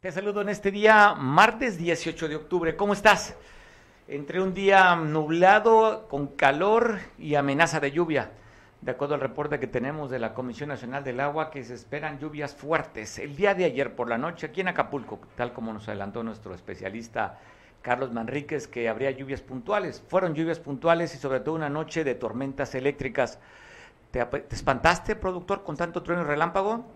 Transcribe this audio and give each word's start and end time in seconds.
Te 0.00 0.10
saludo 0.10 0.40
en 0.40 0.48
este 0.48 0.70
día, 0.70 1.14
martes 1.14 1.76
18 1.76 2.26
de 2.26 2.36
octubre. 2.36 2.74
¿Cómo 2.74 2.94
estás? 2.94 3.36
Entre 4.08 4.40
un 4.40 4.54
día 4.54 4.96
nublado, 4.96 6.08
con 6.08 6.28
calor 6.28 7.00
y 7.18 7.34
amenaza 7.34 7.80
de 7.80 7.90
lluvia. 7.90 8.30
De 8.80 8.92
acuerdo 8.92 9.12
al 9.12 9.20
reporte 9.20 9.60
que 9.60 9.66
tenemos 9.66 10.10
de 10.10 10.18
la 10.18 10.32
Comisión 10.32 10.70
Nacional 10.70 11.04
del 11.04 11.20
Agua, 11.20 11.50
que 11.50 11.62
se 11.64 11.74
esperan 11.74 12.18
lluvias 12.18 12.54
fuertes 12.54 13.18
el 13.18 13.36
día 13.36 13.54
de 13.54 13.66
ayer 13.66 13.94
por 13.94 14.08
la 14.08 14.16
noche 14.16 14.46
aquí 14.46 14.62
en 14.62 14.68
Acapulco, 14.68 15.20
tal 15.36 15.52
como 15.52 15.70
nos 15.70 15.86
adelantó 15.86 16.22
nuestro 16.22 16.54
especialista 16.54 17.38
Carlos 17.82 18.10
Manríquez, 18.10 18.68
que 18.68 18.88
habría 18.88 19.10
lluvias 19.10 19.42
puntuales. 19.42 20.02
Fueron 20.08 20.32
lluvias 20.32 20.60
puntuales 20.60 21.14
y 21.14 21.18
sobre 21.18 21.40
todo 21.40 21.56
una 21.56 21.68
noche 21.68 22.04
de 22.04 22.14
tormentas 22.14 22.74
eléctricas. 22.74 23.38
¿Te, 24.12 24.24
te 24.24 24.56
espantaste, 24.56 25.14
productor, 25.14 25.62
con 25.62 25.76
tanto 25.76 26.02
trueno 26.02 26.22
y 26.22 26.24
relámpago? 26.24 26.86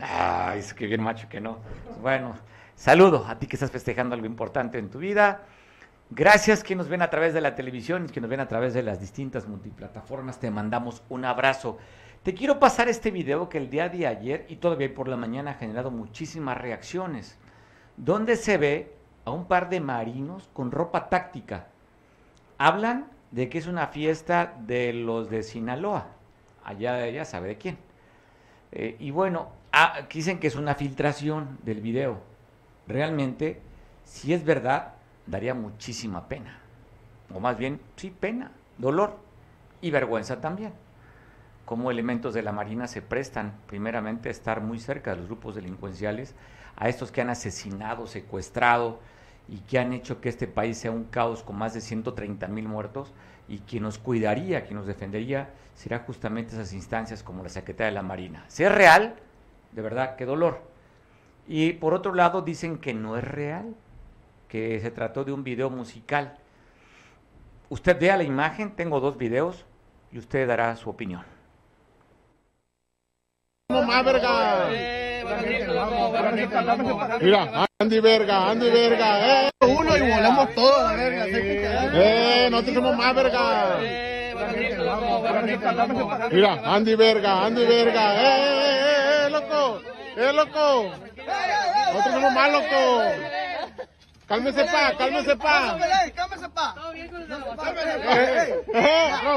Ay, 0.00 0.60
es 0.60 0.74
que 0.74 0.86
bien 0.86 1.02
macho 1.02 1.28
que 1.28 1.40
no. 1.40 1.58
Bueno, 2.00 2.34
saludo 2.74 3.26
a 3.26 3.38
ti 3.38 3.46
que 3.46 3.56
estás 3.56 3.70
festejando 3.70 4.14
algo 4.14 4.26
importante 4.26 4.78
en 4.78 4.90
tu 4.90 4.98
vida. 4.98 5.42
Gracias 6.10 6.62
que 6.62 6.76
nos 6.76 6.88
ven 6.88 7.02
a 7.02 7.10
través 7.10 7.34
de 7.34 7.40
la 7.40 7.54
televisión 7.54 8.06
y 8.06 8.12
que 8.12 8.20
nos 8.20 8.30
ven 8.30 8.40
a 8.40 8.48
través 8.48 8.74
de 8.74 8.82
las 8.82 9.00
distintas 9.00 9.46
multiplataformas. 9.48 10.38
Te 10.38 10.50
mandamos 10.50 11.02
un 11.08 11.24
abrazo. 11.24 11.78
Te 12.22 12.32
quiero 12.32 12.58
pasar 12.58 12.88
este 12.88 13.10
video 13.10 13.48
que 13.48 13.58
el 13.58 13.70
día 13.70 13.88
de 13.88 14.06
ayer 14.06 14.46
y 14.48 14.56
todavía 14.56 14.92
por 14.94 15.08
la 15.08 15.16
mañana 15.16 15.52
ha 15.52 15.54
generado 15.54 15.90
muchísimas 15.90 16.56
reacciones, 16.58 17.38
donde 17.96 18.36
se 18.36 18.56
ve 18.56 18.94
a 19.24 19.30
un 19.30 19.46
par 19.46 19.68
de 19.68 19.80
marinos 19.80 20.48
con 20.52 20.70
ropa 20.70 21.08
táctica. 21.08 21.66
Hablan 22.56 23.06
de 23.30 23.48
que 23.48 23.58
es 23.58 23.66
una 23.66 23.88
fiesta 23.88 24.54
de 24.60 24.92
los 24.92 25.28
de 25.28 25.42
Sinaloa. 25.42 26.06
Allá 26.64 27.04
ella 27.06 27.24
sabe 27.24 27.48
de 27.48 27.58
quién. 27.58 27.78
Eh, 28.72 28.96
y 28.98 29.10
bueno, 29.10 29.57
ah, 29.72 30.00
dicen 30.12 30.38
que 30.38 30.46
es 30.46 30.56
una 30.56 30.74
filtración 30.74 31.58
del 31.62 31.80
video. 31.80 32.20
Realmente, 32.86 33.60
si 34.04 34.32
es 34.32 34.44
verdad, 34.44 34.94
daría 35.26 35.54
muchísima 35.54 36.28
pena. 36.28 36.58
O 37.34 37.40
más 37.40 37.58
bien, 37.58 37.80
sí, 37.96 38.10
pena, 38.10 38.50
dolor 38.78 39.18
y 39.80 39.90
vergüenza 39.90 40.40
también. 40.40 40.72
Como 41.64 41.90
elementos 41.90 42.32
de 42.32 42.42
la 42.42 42.52
Marina 42.52 42.86
se 42.86 43.02
prestan 43.02 43.52
primeramente 43.66 44.28
a 44.28 44.32
estar 44.32 44.62
muy 44.62 44.78
cerca 44.78 45.10
de 45.10 45.18
los 45.18 45.26
grupos 45.26 45.54
delincuenciales, 45.54 46.34
a 46.76 46.88
estos 46.88 47.10
que 47.10 47.20
han 47.20 47.28
asesinado, 47.28 48.06
secuestrado 48.06 49.00
y 49.48 49.58
que 49.58 49.78
han 49.78 49.92
hecho 49.92 50.20
que 50.20 50.28
este 50.28 50.46
país 50.46 50.78
sea 50.78 50.90
un 50.90 51.04
caos 51.04 51.42
con 51.42 51.56
más 51.56 51.74
de 51.74 51.80
130 51.80 52.48
mil 52.48 52.68
muertos 52.68 53.12
y 53.48 53.58
quien 53.58 53.82
nos 53.82 53.98
cuidaría, 53.98 54.64
quien 54.64 54.76
nos 54.76 54.86
defendería, 54.86 55.50
será 55.74 56.00
justamente 56.00 56.54
esas 56.54 56.72
instancias 56.72 57.22
como 57.22 57.42
la 57.42 57.48
Secretaría 57.48 57.88
de 57.88 57.94
la 57.94 58.02
Marina. 58.02 58.44
Si 58.48 58.64
es 58.64 58.72
real, 58.72 59.16
de 59.72 59.82
verdad, 59.82 60.16
qué 60.16 60.24
dolor. 60.24 60.60
Y 61.46 61.72
por 61.74 61.94
otro 61.94 62.14
lado 62.14 62.42
dicen 62.42 62.78
que 62.78 62.94
no 62.94 63.16
es 63.16 63.24
real, 63.24 63.74
que 64.48 64.80
se 64.80 64.90
trató 64.90 65.24
de 65.24 65.32
un 65.32 65.44
video 65.44 65.70
musical. 65.70 66.36
Usted 67.68 67.98
vea 67.98 68.16
la 68.16 68.24
imagen, 68.24 68.76
tengo 68.76 69.00
dos 69.00 69.16
videos 69.18 69.64
y 70.10 70.18
usted 70.18 70.46
dará 70.48 70.74
su 70.76 70.90
opinión. 70.90 71.22
más 73.68 74.04
verga! 74.04 74.68
Mira, 77.20 77.66
Andy 77.78 78.00
verga, 78.00 78.50
Andy 78.50 78.70
verga, 78.70 79.46
eh. 79.46 79.50
Uno 79.60 79.96
y 79.96 80.00
volamos 80.00 80.54
todos, 80.54 80.96
verga. 80.96 81.26
Eh, 81.92 82.48
nosotros 82.50 82.74
somos 82.74 82.96
más 82.96 83.14
verga. 83.14 83.78
Mira, 86.30 86.60
Andy 86.64 86.94
verga, 86.94 87.44
Andy 87.44 87.66
verga, 87.66 88.14
eh, 88.14 88.26
eh, 88.26 88.80
eh, 88.80 88.97
loco, 89.40 89.80
eh, 90.16 90.32
loco. 90.32 90.90
Nosotros 91.92 92.14
somos 92.14 92.32
más 92.32 92.52
locos. 92.52 93.04
Cálmese 94.26 94.64
pa, 94.64 94.96
cálmese 94.96 95.36
pa. 95.36 95.78
Cálmese 96.14 96.48
pa. 96.50 96.74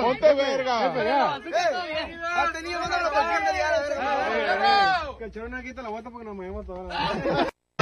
Ponte 0.02 0.34
verga. 0.34 0.86
Ha 0.86 0.92
tenido 2.52 2.80
una 2.84 2.98
rotación 2.98 3.46
de 3.46 3.52
verga. 3.54 5.18
Que 5.18 5.24
el 5.26 5.32
chorro 5.32 5.50
no 5.50 5.62
quita 5.62 5.82
la 5.82 5.90
vuelta 5.90 6.10
porque 6.10 6.26
nos 6.26 6.36
movemos 6.36 6.66
todas. 6.66 6.98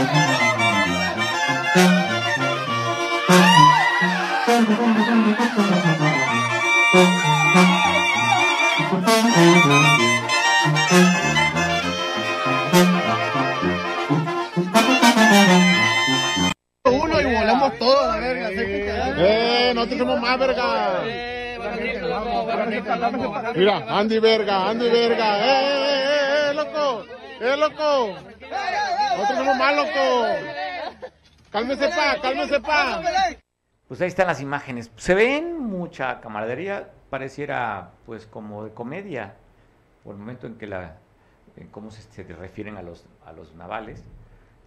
Y 0.00 0.57
Mira, 23.54 23.98
Andy 23.98 24.18
verga, 24.18 24.68
Andy 24.70 24.88
verga, 24.90 25.38
eh, 25.38 26.50
eh, 26.50 26.50
eh, 26.50 26.54
loco, 26.54 27.04
eh, 27.40 27.56
loco. 27.56 28.14
Nosotros 29.16 29.38
somos 29.38 29.56
más 29.56 29.76
locos. 29.76 30.28
Cálmese 31.50 31.88
pa, 31.88 32.20
cálmese 32.20 32.60
pa. 32.60 33.00
Pues 33.86 34.00
ahí 34.00 34.08
están 34.08 34.26
las 34.26 34.40
imágenes. 34.40 34.90
Se 34.96 35.14
ven 35.14 35.58
mucha 35.58 36.20
camaradería, 36.20 36.90
pareciera 37.08 37.92
pues 38.04 38.26
como 38.26 38.64
de 38.64 38.72
comedia, 38.72 39.36
por 40.04 40.14
el 40.14 40.20
momento 40.20 40.46
en 40.46 40.58
que 40.58 40.66
la, 40.66 40.96
en 41.56 41.68
cómo 41.68 41.90
se, 41.90 42.02
se 42.02 42.22
refieren 42.24 42.76
a 42.76 42.82
los, 42.82 43.06
a 43.24 43.32
los 43.32 43.54
navales 43.54 44.04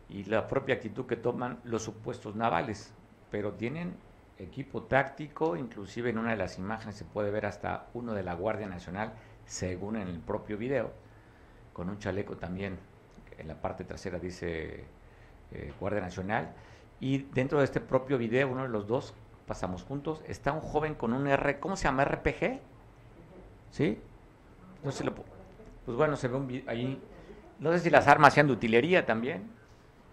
y 0.09 0.23
la 0.23 0.47
propia 0.47 0.75
actitud 0.75 1.05
que 1.05 1.15
toman 1.15 1.59
los 1.63 1.83
supuestos 1.83 2.35
navales, 2.35 2.93
pero 3.29 3.53
tienen 3.53 3.95
equipo 4.41 4.83
táctico, 4.83 5.55
inclusive 5.55 6.09
en 6.09 6.17
una 6.17 6.31
de 6.31 6.37
las 6.37 6.57
imágenes 6.57 6.95
se 6.95 7.05
puede 7.05 7.31
ver 7.31 7.45
hasta 7.45 7.89
uno 7.93 8.13
de 8.13 8.23
la 8.23 8.33
Guardia 8.35 8.67
Nacional, 8.67 9.13
según 9.45 9.95
en 9.97 10.07
el 10.07 10.19
propio 10.19 10.57
video, 10.57 10.93
con 11.73 11.89
un 11.89 11.99
chaleco 11.99 12.37
también, 12.37 12.79
en 13.37 13.47
la 13.47 13.61
parte 13.61 13.83
trasera 13.85 14.19
dice 14.19 14.85
eh, 15.51 15.73
Guardia 15.79 16.01
Nacional, 16.01 16.53
y 16.99 17.19
dentro 17.19 17.59
de 17.59 17.65
este 17.65 17.81
propio 17.81 18.17
video, 18.17 18.49
uno 18.49 18.63
de 18.63 18.69
los 18.69 18.87
dos, 18.87 19.15
pasamos 19.47 19.83
juntos, 19.83 20.23
está 20.27 20.51
un 20.53 20.61
joven 20.61 20.95
con 20.95 21.13
un 21.13 21.27
R, 21.27 21.59
¿cómo 21.59 21.75
se 21.75 21.85
llama? 21.85 22.03
RPG, 22.03 22.61
¿sí? 23.71 24.03
No 24.83 24.91
sé 24.91 25.03
lo, 25.03 25.15
pu- 25.15 25.25
pues 25.85 25.97
bueno, 25.97 26.15
se 26.15 26.27
ve 26.27 26.37
un 26.37 26.63
ahí, 26.67 27.03
no 27.59 27.71
sé 27.73 27.79
si 27.79 27.89
las 27.89 28.07
armas 28.07 28.33
sean 28.33 28.47
de 28.47 28.53
utilería 28.53 29.05
también, 29.05 29.51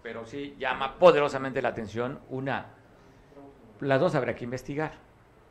pero 0.01 0.25
sí 0.25 0.55
llama 0.59 0.99
poderosamente 0.99 1.61
la 1.61 1.69
atención 1.69 2.21
una 2.29 2.78
las 3.79 3.99
dos 3.99 4.15
habrá 4.15 4.35
que 4.35 4.43
investigar. 4.43 4.93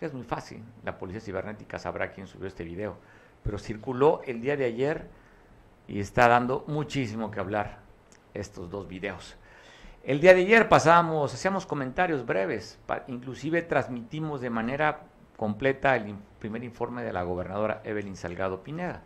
Es 0.01 0.13
muy 0.13 0.23
fácil. 0.23 0.63
La 0.85 0.99
policía 0.99 1.21
cibernética 1.21 1.79
sabrá 1.79 2.13
quién 2.13 2.27
subió 2.27 2.47
este 2.47 2.65
video. 2.65 2.97
pero 3.43 3.59
circuló 3.59 4.21
el 4.27 4.41
día 4.41 4.57
de 4.57 4.65
ayer 4.65 5.09
y 5.87 6.01
está 6.01 6.29
dando 6.29 6.65
muchísimo 6.67 7.31
que 7.31 7.41
hablar 7.41 7.79
estos 8.35 8.69
dos 8.69 8.89
videos. 8.89 9.37
El 10.03 10.21
día 10.21 10.35
de 10.35 10.41
ayer 10.41 10.69
pasábamos, 10.69 11.33
hacíamos 11.33 11.65
comentarios 11.65 12.27
breves, 12.27 12.79
inclusive 13.07 13.63
transmitimos 13.63 14.41
de 14.41 14.51
manera 14.51 15.03
completa 15.37 15.97
el 15.97 16.17
primer 16.39 16.65
informe 16.65 17.03
de 17.03 17.13
la 17.13 17.23
gobernadora 17.23 17.81
Evelyn 17.85 18.17
Salgado 18.17 18.63
Pineda. 18.63 19.03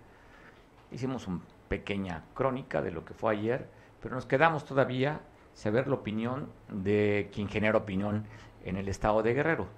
Hicimos 0.90 1.26
una 1.28 1.40
pequeña 1.68 2.24
crónica 2.34 2.82
de 2.82 2.90
lo 2.90 3.04
que 3.04 3.14
fue 3.14 3.32
ayer, 3.32 3.68
pero 4.00 4.14
nos 4.14 4.26
quedamos 4.26 4.64
todavía 4.64 5.20
saber 5.54 5.88
la 5.88 5.94
opinión 5.94 6.50
de 6.68 7.30
quien 7.32 7.48
genera 7.48 7.78
opinión 7.78 8.24
en 8.64 8.76
el 8.76 8.88
estado 8.88 9.22
de 9.22 9.34
Guerrero. 9.34 9.68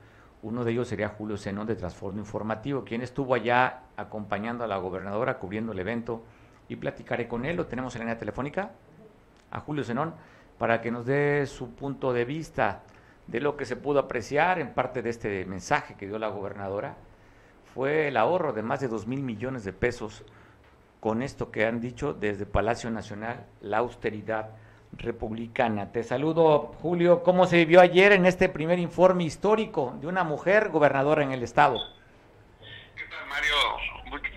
Uno 0.43 0.65
de 0.65 0.73
ellos 0.73 0.89
sería 0.89 1.09
Julio 1.09 1.37
Zenón 1.39 1.67
de 1.67 1.77
Transformo 1.77 2.19
Informativo, 2.19 2.85
quien 2.85 3.01
estuvo 3.01 3.35
allá 3.35 3.85
acompañando 3.97 4.65
a 4.65 4.67
la 4.67 4.77
gobernadora, 4.77 5.39
cubriendo 5.39 5.73
el 5.73 5.79
evento, 5.79 6.23
y 6.69 6.77
platicaré 6.77 7.29
con 7.29 7.45
él. 7.45 7.57
Lo 7.57 7.67
tenemos 7.67 7.95
en 7.95 8.01
la 8.01 8.05
línea 8.05 8.19
telefónica, 8.19 8.73
a 9.51 9.61
Julio 9.61 9.85
Zenón, 9.85 10.15
para 10.59 10.81
que 10.81 10.91
nos 10.91 11.07
dé 11.07 11.47
su 11.47 11.75
punto 11.75 12.13
de 12.13 12.25
vista 12.25 12.83
de 13.27 13.41
lo 13.41 13.57
que 13.57 13.65
se 13.65 13.77
pudo 13.77 14.01
apreciar 14.01 14.59
en 14.59 14.75
parte 14.75 15.03
de 15.03 15.11
este 15.11 15.47
mensaje 15.47 15.95
que 15.95 16.07
dio 16.07 16.19
la 16.19 16.29
gobernadora. 16.29 16.97
Fue 17.75 18.09
el 18.09 18.17
ahorro 18.17 18.53
de 18.53 18.63
más 18.63 18.81
de 18.81 18.89
dos 18.89 19.07
mil 19.07 19.23
millones 19.23 19.65
de 19.65 19.73
pesos 19.73 20.25
con 21.01 21.23
esto 21.23 21.51
que 21.51 21.67
han 21.67 21.81
dicho 21.81 22.15
desde 22.15 22.47
Palacio 22.47 22.91
Nacional, 22.91 23.47
la 23.61 23.79
austeridad 23.79 24.51
republicana. 24.99 25.93
Te 25.93 26.03
saludo, 26.03 26.75
Julio. 26.81 27.23
¿Cómo 27.23 27.47
se 27.47 27.57
vivió 27.57 27.81
ayer 27.81 28.13
en 28.13 28.27
este 28.27 28.49
primer 28.49 28.79
informe 28.79 29.25
histórico 29.25 29.97
de 30.01 30.07
una 30.07 30.25
mujer 30.25 30.71
gobernadora 30.71 31.23
en 31.23 31.33
el 31.33 31.43
Estado? 31.43 31.79
¿Qué 32.97 33.05
tal, 33.05 33.27
Mario? 33.29 33.55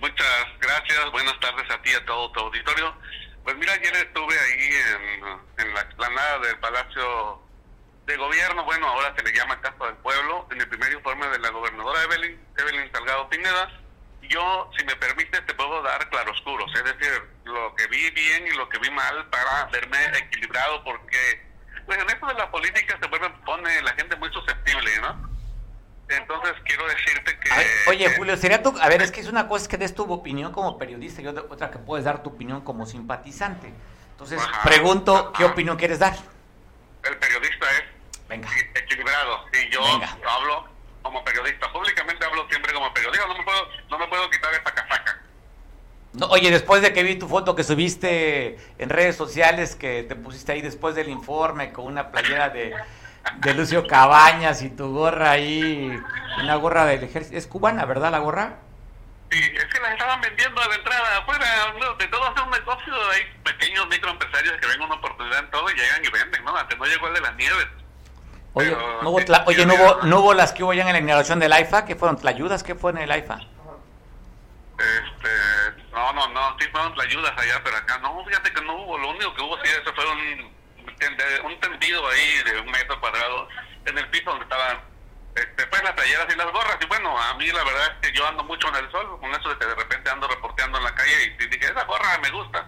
Muchas 0.01 0.45
gracias. 0.59 1.11
Buenas 1.11 1.39
tardes 1.39 1.69
a 1.71 1.81
ti 1.81 1.91
y 1.91 1.95
a 1.95 2.05
todo 2.05 2.31
tu 2.31 2.39
auditorio. 2.39 2.93
Pues 3.43 3.55
mira, 3.57 3.73
ayer 3.73 3.95
estuve 3.95 4.35
ahí 4.37 4.69
en, 5.57 5.73
la 5.73 5.81
explanada 5.81 6.39
del 6.39 6.59
Palacio 6.59 7.41
de 8.05 8.17
Gobierno, 8.17 8.63
bueno, 8.63 8.87
ahora 8.87 9.13
se 9.15 9.23
le 9.23 9.33
llama 9.33 9.59
Casa 9.61 9.85
del 9.85 9.95
Pueblo, 9.95 10.47
en 10.51 10.61
el 10.61 10.67
primer 10.67 10.93
informe 10.93 11.27
de 11.27 11.39
la 11.39 11.49
gobernadora 11.49 12.03
Evelyn, 12.03 12.39
Evelyn 12.57 12.91
Salgado 12.91 13.29
Pineda 13.29 13.69
yo, 14.27 14.69
si 14.77 14.85
me 14.85 14.95
permite, 14.95 15.41
te 15.41 15.53
puedo 15.53 15.81
dar 15.81 16.09
claroscuros, 16.09 16.73
es 16.75 16.83
decir, 16.83 17.21
lo 17.45 17.73
que 17.75 17.87
vi 17.87 18.09
bien 18.11 18.47
y 18.47 18.51
lo 18.51 18.67
que 18.69 18.79
vi 18.79 18.89
mal 18.91 19.27
para 19.29 19.65
verme 19.65 19.97
equilibrado, 20.17 20.83
porque 20.83 21.45
pues 21.85 21.97
en 21.99 22.09
esto 22.09 22.25
de 22.27 22.33
la 22.33 22.51
política 22.51 22.97
se 23.01 23.07
vuelve, 23.07 23.29
pone 23.45 23.81
la 23.81 23.93
gente 23.93 24.15
muy 24.17 24.31
susceptible, 24.31 24.91
¿no? 24.99 25.29
Entonces 26.09 26.53
quiero 26.65 26.87
decirte 26.87 27.39
que... 27.39 27.49
oye, 27.89 28.15
Julio, 28.15 28.37
sería 28.37 28.63
tu... 28.63 28.77
A 28.79 28.87
ver, 28.87 29.01
es 29.01 29.11
que 29.11 29.19
es 29.19 29.27
una 29.27 29.47
cosa 29.47 29.67
que 29.67 29.77
des 29.77 29.93
tu 29.93 30.11
opinión 30.11 30.51
como 30.51 30.77
periodista 30.77 31.21
y 31.21 31.27
otra 31.27 31.71
que 31.71 31.79
puedes 31.79 32.05
dar 32.05 32.23
tu 32.23 32.29
opinión 32.29 32.61
como 32.61 32.85
simpatizante. 32.85 33.73
Entonces, 34.11 34.41
pregunto, 34.63 35.33
¿qué 35.33 35.45
opinión 35.45 35.77
quieres 35.77 35.99
dar? 35.99 36.15
El 37.03 37.17
periodista 37.17 37.65
es 37.71 37.83
Venga. 38.27 38.49
equilibrado 38.75 39.45
y 39.53 39.69
yo 39.69 39.81
hablo 40.27 40.76
como 41.07 41.23
periodista. 41.23 41.71
Públicamente 41.71 42.25
hablo 42.25 42.47
siempre 42.49 42.73
como 42.73 42.93
periodista. 42.93 43.27
No 43.27 43.37
me 43.37 43.43
puedo, 43.43 43.69
no 43.89 43.97
me 43.97 44.07
puedo 44.07 44.29
quitar 44.29 44.53
esta 44.53 44.73
casaca. 44.73 45.21
No, 46.13 46.27
oye, 46.27 46.51
después 46.51 46.81
de 46.81 46.93
que 46.93 47.03
vi 47.03 47.15
tu 47.15 47.27
foto 47.27 47.55
que 47.55 47.63
subiste 47.63 48.57
en 48.77 48.89
redes 48.89 49.15
sociales, 49.15 49.75
que 49.75 50.03
te 50.03 50.15
pusiste 50.15 50.51
ahí 50.51 50.61
después 50.61 50.95
del 50.95 51.09
informe 51.09 51.71
con 51.71 51.85
una 51.85 52.11
playera 52.11 52.49
de, 52.49 52.75
de 53.37 53.53
Lucio 53.53 53.85
Cabañas 53.87 54.61
y 54.63 54.69
tu 54.69 54.91
gorra 54.93 55.31
ahí, 55.31 55.97
una 56.41 56.55
gorra 56.55 56.85
del 56.85 57.03
ejército. 57.03 57.37
Es 57.37 57.47
cubana, 57.47 57.85
¿verdad 57.85 58.11
la 58.11 58.19
gorra? 58.19 58.57
Sí, 59.29 59.39
es 59.39 59.65
que 59.65 59.79
las 59.79 59.91
estaban 59.91 60.21
vendiendo 60.21 60.59
a 60.61 60.67
la 60.67 60.75
entrada 60.75 61.17
afuera. 61.17 61.45
de 61.99 62.07
todo 62.07 62.27
hacer 62.27 62.43
un 62.43 62.51
negocio, 62.51 62.93
hay 63.11 63.23
pequeños 63.43 63.87
microempresarios 63.87 64.57
que 64.57 64.67
ven 64.67 64.81
una 64.81 64.95
oportunidad 64.95 65.39
en 65.39 65.51
todo 65.51 65.69
y 65.69 65.75
llegan 65.75 66.03
y 66.03 66.09
venden, 66.09 66.43
¿no? 66.45 66.55
Antes 66.55 66.77
no 66.77 66.85
llegó 66.85 67.07
el 67.07 67.13
de 67.13 67.21
las 67.21 67.35
nieves. 67.35 67.67
Oye, 68.57 68.75
no 69.01 69.09
hubo, 69.11 69.19
oye 69.45 69.65
¿no, 69.65 69.73
hubo, 69.75 70.01
¿no 70.03 70.19
hubo 70.19 70.33
las 70.33 70.51
que 70.51 70.63
hubo 70.63 70.73
ya 70.73 70.83
en 70.83 70.93
la 70.93 70.99
inauguración 70.99 71.39
del 71.39 71.53
AIFA? 71.53 71.85
¿Qué 71.85 71.95
fueron? 71.95 72.17
¿Tlayudas? 72.17 72.63
¿Qué 72.63 72.75
fue 72.75 72.91
en 72.91 72.97
el 72.97 73.11
AIFA? 73.11 73.39
Este, 74.79 75.83
no, 75.91 76.13
no, 76.13 76.27
no, 76.29 76.55
sí 76.59 76.67
fueron 76.71 76.93
tlayudas 76.95 77.37
allá, 77.37 77.61
pero 77.63 77.77
acá 77.77 77.97
no, 77.99 78.23
fíjate 78.25 78.51
que 78.51 78.61
no 78.61 78.75
hubo. 78.75 78.97
Lo 78.97 79.09
único 79.09 79.33
que 79.35 79.41
hubo 79.41 79.57
sí, 79.63 79.69
eso 79.69 79.93
fue 79.93 80.05
un, 80.11 80.51
un 81.45 81.59
tendido 81.59 82.07
ahí 82.09 82.43
de 82.45 82.59
un 82.61 82.71
metro 82.71 82.99
cuadrado 82.99 83.47
en 83.85 83.97
el 83.97 84.07
piso 84.09 84.29
donde 84.29 84.43
estaban 84.43 84.79
este, 85.35 85.67
pues 85.67 85.83
las 85.83 85.93
playeras 85.93 86.25
y 86.33 86.37
las 86.37 86.51
gorras. 86.51 86.77
Y 86.81 86.85
bueno, 86.87 87.15
a 87.17 87.33
mí 87.35 87.47
la 87.47 87.63
verdad 87.63 87.91
es 88.01 88.09
que 88.09 88.17
yo 88.17 88.27
ando 88.27 88.43
mucho 88.43 88.67
en 88.69 88.75
el 88.75 88.91
sol, 88.91 89.19
con 89.19 89.31
eso 89.31 89.49
de 89.49 89.57
que 89.57 89.65
de 89.67 89.75
repente 89.75 90.09
ando 90.09 90.27
reporteando 90.27 90.79
en 90.79 90.83
la 90.83 90.95
calle 90.95 91.35
y, 91.39 91.43
y 91.43 91.47
dije, 91.47 91.65
esa 91.65 91.83
gorra 91.83 92.17
me 92.23 92.31
gusta 92.31 92.67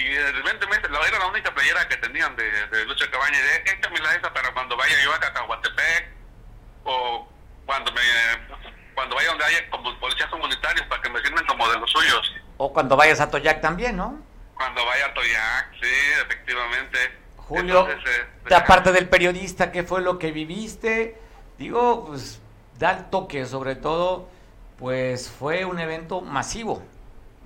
y 0.00 0.14
de 0.14 0.32
repente 0.32 0.66
la, 0.88 1.06
era 1.06 1.18
la 1.18 1.26
única 1.26 1.52
playera 1.52 1.86
que 1.88 1.96
tenían 1.98 2.34
de, 2.36 2.44
de 2.44 2.84
Lucha 2.86 3.10
Cabaña 3.10 3.38
y 3.38 3.42
de 3.42 3.72
échamela 3.72 4.14
esa 4.14 4.32
para 4.32 4.52
cuando 4.52 4.76
vaya 4.76 4.94
yo 5.04 5.12
a 5.12 5.20
Cacahuatepec 5.20 6.08
o 6.84 7.28
cuando 7.66 7.92
me 7.92 8.00
cuando 8.94 9.14
vaya 9.14 9.28
donde 9.28 9.44
haya 9.44 9.70
como 9.70 9.98
policías 9.98 10.30
comunitarios 10.30 10.86
para 10.86 11.02
que 11.02 11.10
me 11.10 11.20
sirvan 11.20 11.44
como 11.46 11.68
de 11.68 11.78
los 11.78 11.90
suyos 11.90 12.32
o 12.56 12.72
cuando 12.72 12.96
vayas 12.96 13.20
a 13.20 13.30
Toyac 13.30 13.60
también 13.60 13.96
¿no? 13.96 14.18
cuando 14.54 14.84
vaya 14.86 15.06
a 15.06 15.14
Toyac 15.14 15.72
sí 15.82 15.90
efectivamente 16.24 16.98
Julio 17.36 17.86
este, 17.88 18.54
aparte 18.54 18.92
del 18.92 19.08
periodista 19.08 19.70
¿qué 19.70 19.82
fue 19.82 20.00
lo 20.00 20.18
que 20.18 20.32
viviste? 20.32 21.20
digo 21.58 22.06
pues 22.06 22.40
da 22.78 22.92
el 22.92 23.10
toque 23.10 23.44
sobre 23.44 23.76
todo 23.76 24.30
pues 24.78 25.30
fue 25.30 25.66
un 25.66 25.78
evento 25.78 26.22
masivo 26.22 26.82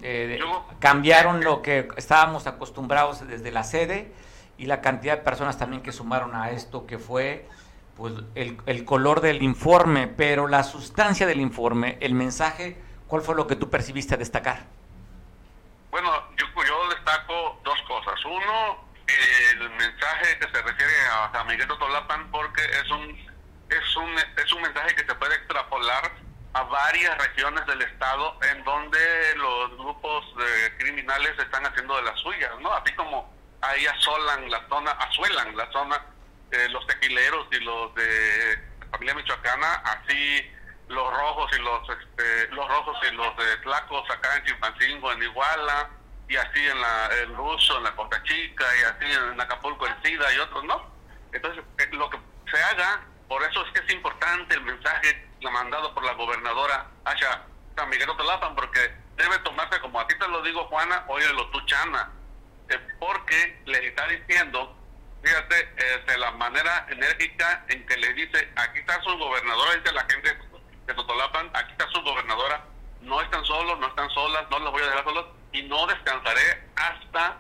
eh, 0.06 0.38
cambiaron 0.80 1.42
lo 1.42 1.62
que 1.62 1.88
estábamos 1.96 2.46
acostumbrados 2.46 3.26
desde 3.26 3.50
la 3.50 3.64
sede 3.64 4.12
y 4.58 4.66
la 4.66 4.82
cantidad 4.82 5.16
de 5.16 5.22
personas 5.22 5.56
también 5.56 5.82
que 5.82 5.92
sumaron 5.92 6.34
a 6.34 6.50
esto, 6.50 6.86
que 6.86 6.98
fue 6.98 7.48
pues 7.96 8.12
el, 8.34 8.58
el 8.66 8.84
color 8.84 9.22
del 9.22 9.42
informe, 9.42 10.06
pero 10.06 10.46
la 10.46 10.62
sustancia 10.62 11.26
del 11.26 11.40
informe, 11.40 11.96
el 12.02 12.12
mensaje, 12.12 12.76
¿cuál 13.06 13.22
fue 13.22 13.34
lo 13.34 13.46
que 13.46 13.56
tú 13.56 13.70
percibiste 13.70 14.14
a 14.14 14.18
destacar? 14.18 14.66
Bueno, 15.90 16.10
yo, 16.36 16.44
yo 16.66 16.88
destaco 16.90 17.58
dos 17.64 17.80
cosas. 17.88 18.22
Uno, 18.26 18.84
el 19.52 19.70
mensaje 19.70 20.38
que 20.38 20.48
se 20.48 20.62
refiere 20.62 20.92
a 21.14 21.32
San 21.32 21.46
Miguel 21.46 21.66
Tolapan, 21.66 22.30
porque 22.30 22.62
es 22.62 22.90
un, 22.90 23.10
es, 23.70 23.96
un, 23.96 24.14
es 24.44 24.52
un 24.52 24.60
mensaje 24.60 24.94
que 24.96 25.06
se 25.06 25.14
puede 25.14 25.34
extrapolar 25.36 26.12
a 26.54 26.62
varias 26.62 27.18
regiones 27.18 27.66
del 27.66 27.82
estado 27.82 28.38
en 28.50 28.64
donde 28.64 29.34
los 29.36 29.76
grupos 29.76 30.24
de 30.36 30.76
criminales 30.78 31.32
están 31.38 31.66
haciendo 31.66 31.96
de 31.96 32.02
las 32.02 32.18
suyas, 32.20 32.52
¿no? 32.60 32.72
Así 32.72 32.92
como 32.94 33.32
ahí 33.60 33.86
asolan 33.86 34.50
la 34.50 34.66
zona, 34.68 34.92
asuelan 34.92 35.56
la 35.56 35.70
zona 35.72 36.00
de 36.50 36.68
los 36.68 36.86
tequileros 36.86 37.46
y 37.50 37.60
los 37.60 37.94
de 37.94 38.58
familia 38.90 39.14
michoacana, 39.14 39.74
así 39.84 40.48
los 40.88 41.12
rojos 41.12 41.50
y 41.58 41.62
los 41.62 41.88
este, 41.88 42.48
los 42.48 42.68
rojos 42.68 42.96
y 43.10 43.14
los 43.14 43.36
de 43.36 43.56
Tlacos 43.58 44.08
acá 44.10 44.36
en 44.36 44.44
Chimpancingo, 44.44 45.12
en 45.12 45.22
Iguala, 45.22 45.90
y 46.28 46.36
así 46.36 46.66
en 46.66 46.80
la 46.80 47.06
el 47.22 47.34
Ruso, 47.34 47.78
en 47.78 47.84
la 47.84 47.96
Costa 47.96 48.22
Chica, 48.22 48.64
y 48.80 48.82
así 48.84 49.12
en 49.12 49.40
Acapulco, 49.40 49.86
en 49.86 50.02
Sida 50.02 50.32
y 50.32 50.38
otros, 50.38 50.64
¿no? 50.64 50.94
Entonces, 51.32 51.64
eh, 51.78 51.88
lo 51.92 52.08
que 52.10 52.18
se 52.50 52.62
haga, 52.62 53.00
por 53.28 53.42
eso 53.42 53.64
es 53.66 53.72
que 53.72 53.86
es 53.86 53.92
importante 53.94 54.54
el 54.54 54.62
mensaje 54.62 55.24
mandado 55.50 55.94
por 55.94 56.04
la 56.04 56.12
gobernadora 56.14 56.86
hacia 57.04 57.42
San 57.76 57.88
Miguel 57.88 58.10
Otolapan, 58.10 58.54
porque 58.54 58.92
debe 59.16 59.38
tomarse 59.40 59.80
como 59.80 60.00
a 60.00 60.06
ti 60.06 60.14
te 60.18 60.28
lo 60.28 60.42
digo, 60.42 60.64
Juana, 60.64 61.04
lo 61.08 61.50
tú, 61.50 61.60
Chana, 61.66 62.10
porque 62.98 63.62
le 63.66 63.88
está 63.88 64.06
diciendo, 64.08 64.76
fíjate, 65.22 65.66
de 66.06 66.18
la 66.18 66.30
manera 66.32 66.86
enérgica 66.88 67.64
en 67.68 67.86
que 67.86 67.96
le 67.96 68.12
dice, 68.14 68.52
aquí 68.56 68.78
está 68.78 69.00
su 69.02 69.16
gobernadora, 69.16 69.76
dice 69.76 69.92
la 69.92 70.06
gente 70.10 70.36
de 70.86 70.94
Totolapan, 70.94 71.50
aquí 71.54 71.72
está 71.72 71.88
su 71.88 72.02
gobernadora, 72.02 72.64
no 73.00 73.20
están 73.20 73.44
solos, 73.44 73.78
no 73.78 73.86
están 73.88 74.10
solas, 74.10 74.44
no 74.50 74.58
los 74.58 74.72
voy 74.72 74.82
a 74.82 74.86
dejar 74.86 75.04
solos, 75.04 75.26
y 75.52 75.62
no 75.62 75.86
descansaré 75.86 76.64
hasta, 76.76 77.36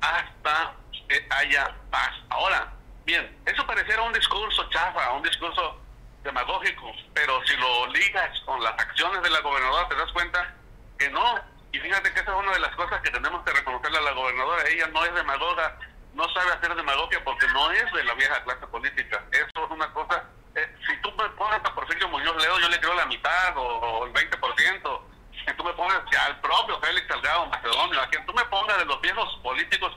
hasta 0.00 0.74
que 1.08 1.26
haya 1.30 1.74
paz. 1.90 2.10
Ahora, 2.28 2.72
bien, 3.06 3.38
eso 3.46 3.66
pareciera 3.66 4.02
un 4.02 4.12
discurso 4.12 4.68
chafa, 4.68 5.12
un 5.12 5.22
discurso 5.22 5.80
demagógico, 6.22 6.92
pero 7.14 7.40
si 7.46 7.56
lo 7.56 7.86
ligas 7.86 8.40
con 8.40 8.62
las 8.62 8.72
acciones 8.72 9.22
de 9.22 9.30
la 9.30 9.40
gobernadora 9.40 9.88
te 9.88 9.94
das 9.94 10.12
cuenta 10.12 10.54
que 10.98 11.08
no. 11.10 11.40
Y 11.72 11.78
fíjate 11.78 12.12
que 12.12 12.20
esa 12.20 12.32
es 12.32 12.38
una 12.38 12.52
de 12.52 12.60
las 12.60 12.74
cosas 12.74 13.00
que 13.00 13.10
tenemos 13.10 13.44
que 13.44 13.52
reconocerle 13.52 13.98
a 13.98 14.02
la 14.02 14.12
gobernadora. 14.12 14.68
Ella 14.68 14.88
no 14.88 15.04
es 15.04 15.14
demagoga, 15.14 15.78
no 16.14 16.28
sabe 16.32 16.52
hacer 16.52 16.74
demagogia 16.74 17.22
porque 17.22 17.46
no 17.48 17.70
es 17.70 17.92
de 17.92 18.04
la 18.04 18.14
vieja 18.14 18.42
clase 18.44 18.66
política. 18.66 19.24
Eso 19.30 19.64
es 19.64 19.70
una 19.70 19.92
cosa. 19.92 20.24
Eh, 20.54 20.76
si 20.86 20.96
tú 21.02 21.12
me 21.12 21.28
pones 21.30 21.60
a 21.62 21.74
Porfirio 21.74 22.08
Muñoz 22.08 22.42
Leo, 22.42 22.58
yo 22.58 22.68
le 22.68 22.80
creo 22.80 22.94
la 22.94 23.06
mitad 23.06 23.56
o, 23.56 24.06
el 24.06 24.12
20%. 24.12 25.00
Si 25.46 25.52
tú 25.54 25.64
me 25.64 25.72
pones 25.74 25.98
al 26.18 26.40
propio 26.40 26.80
Félix 26.80 27.06
Salgado 27.06 27.46
Macedonio, 27.46 28.00
a 28.00 28.08
quien 28.08 28.24
tú 28.26 28.32
me 28.32 28.44
pongas 28.46 28.78
de 28.78 28.86
los 28.86 29.00
viejos 29.00 29.38
políticos 29.42 29.92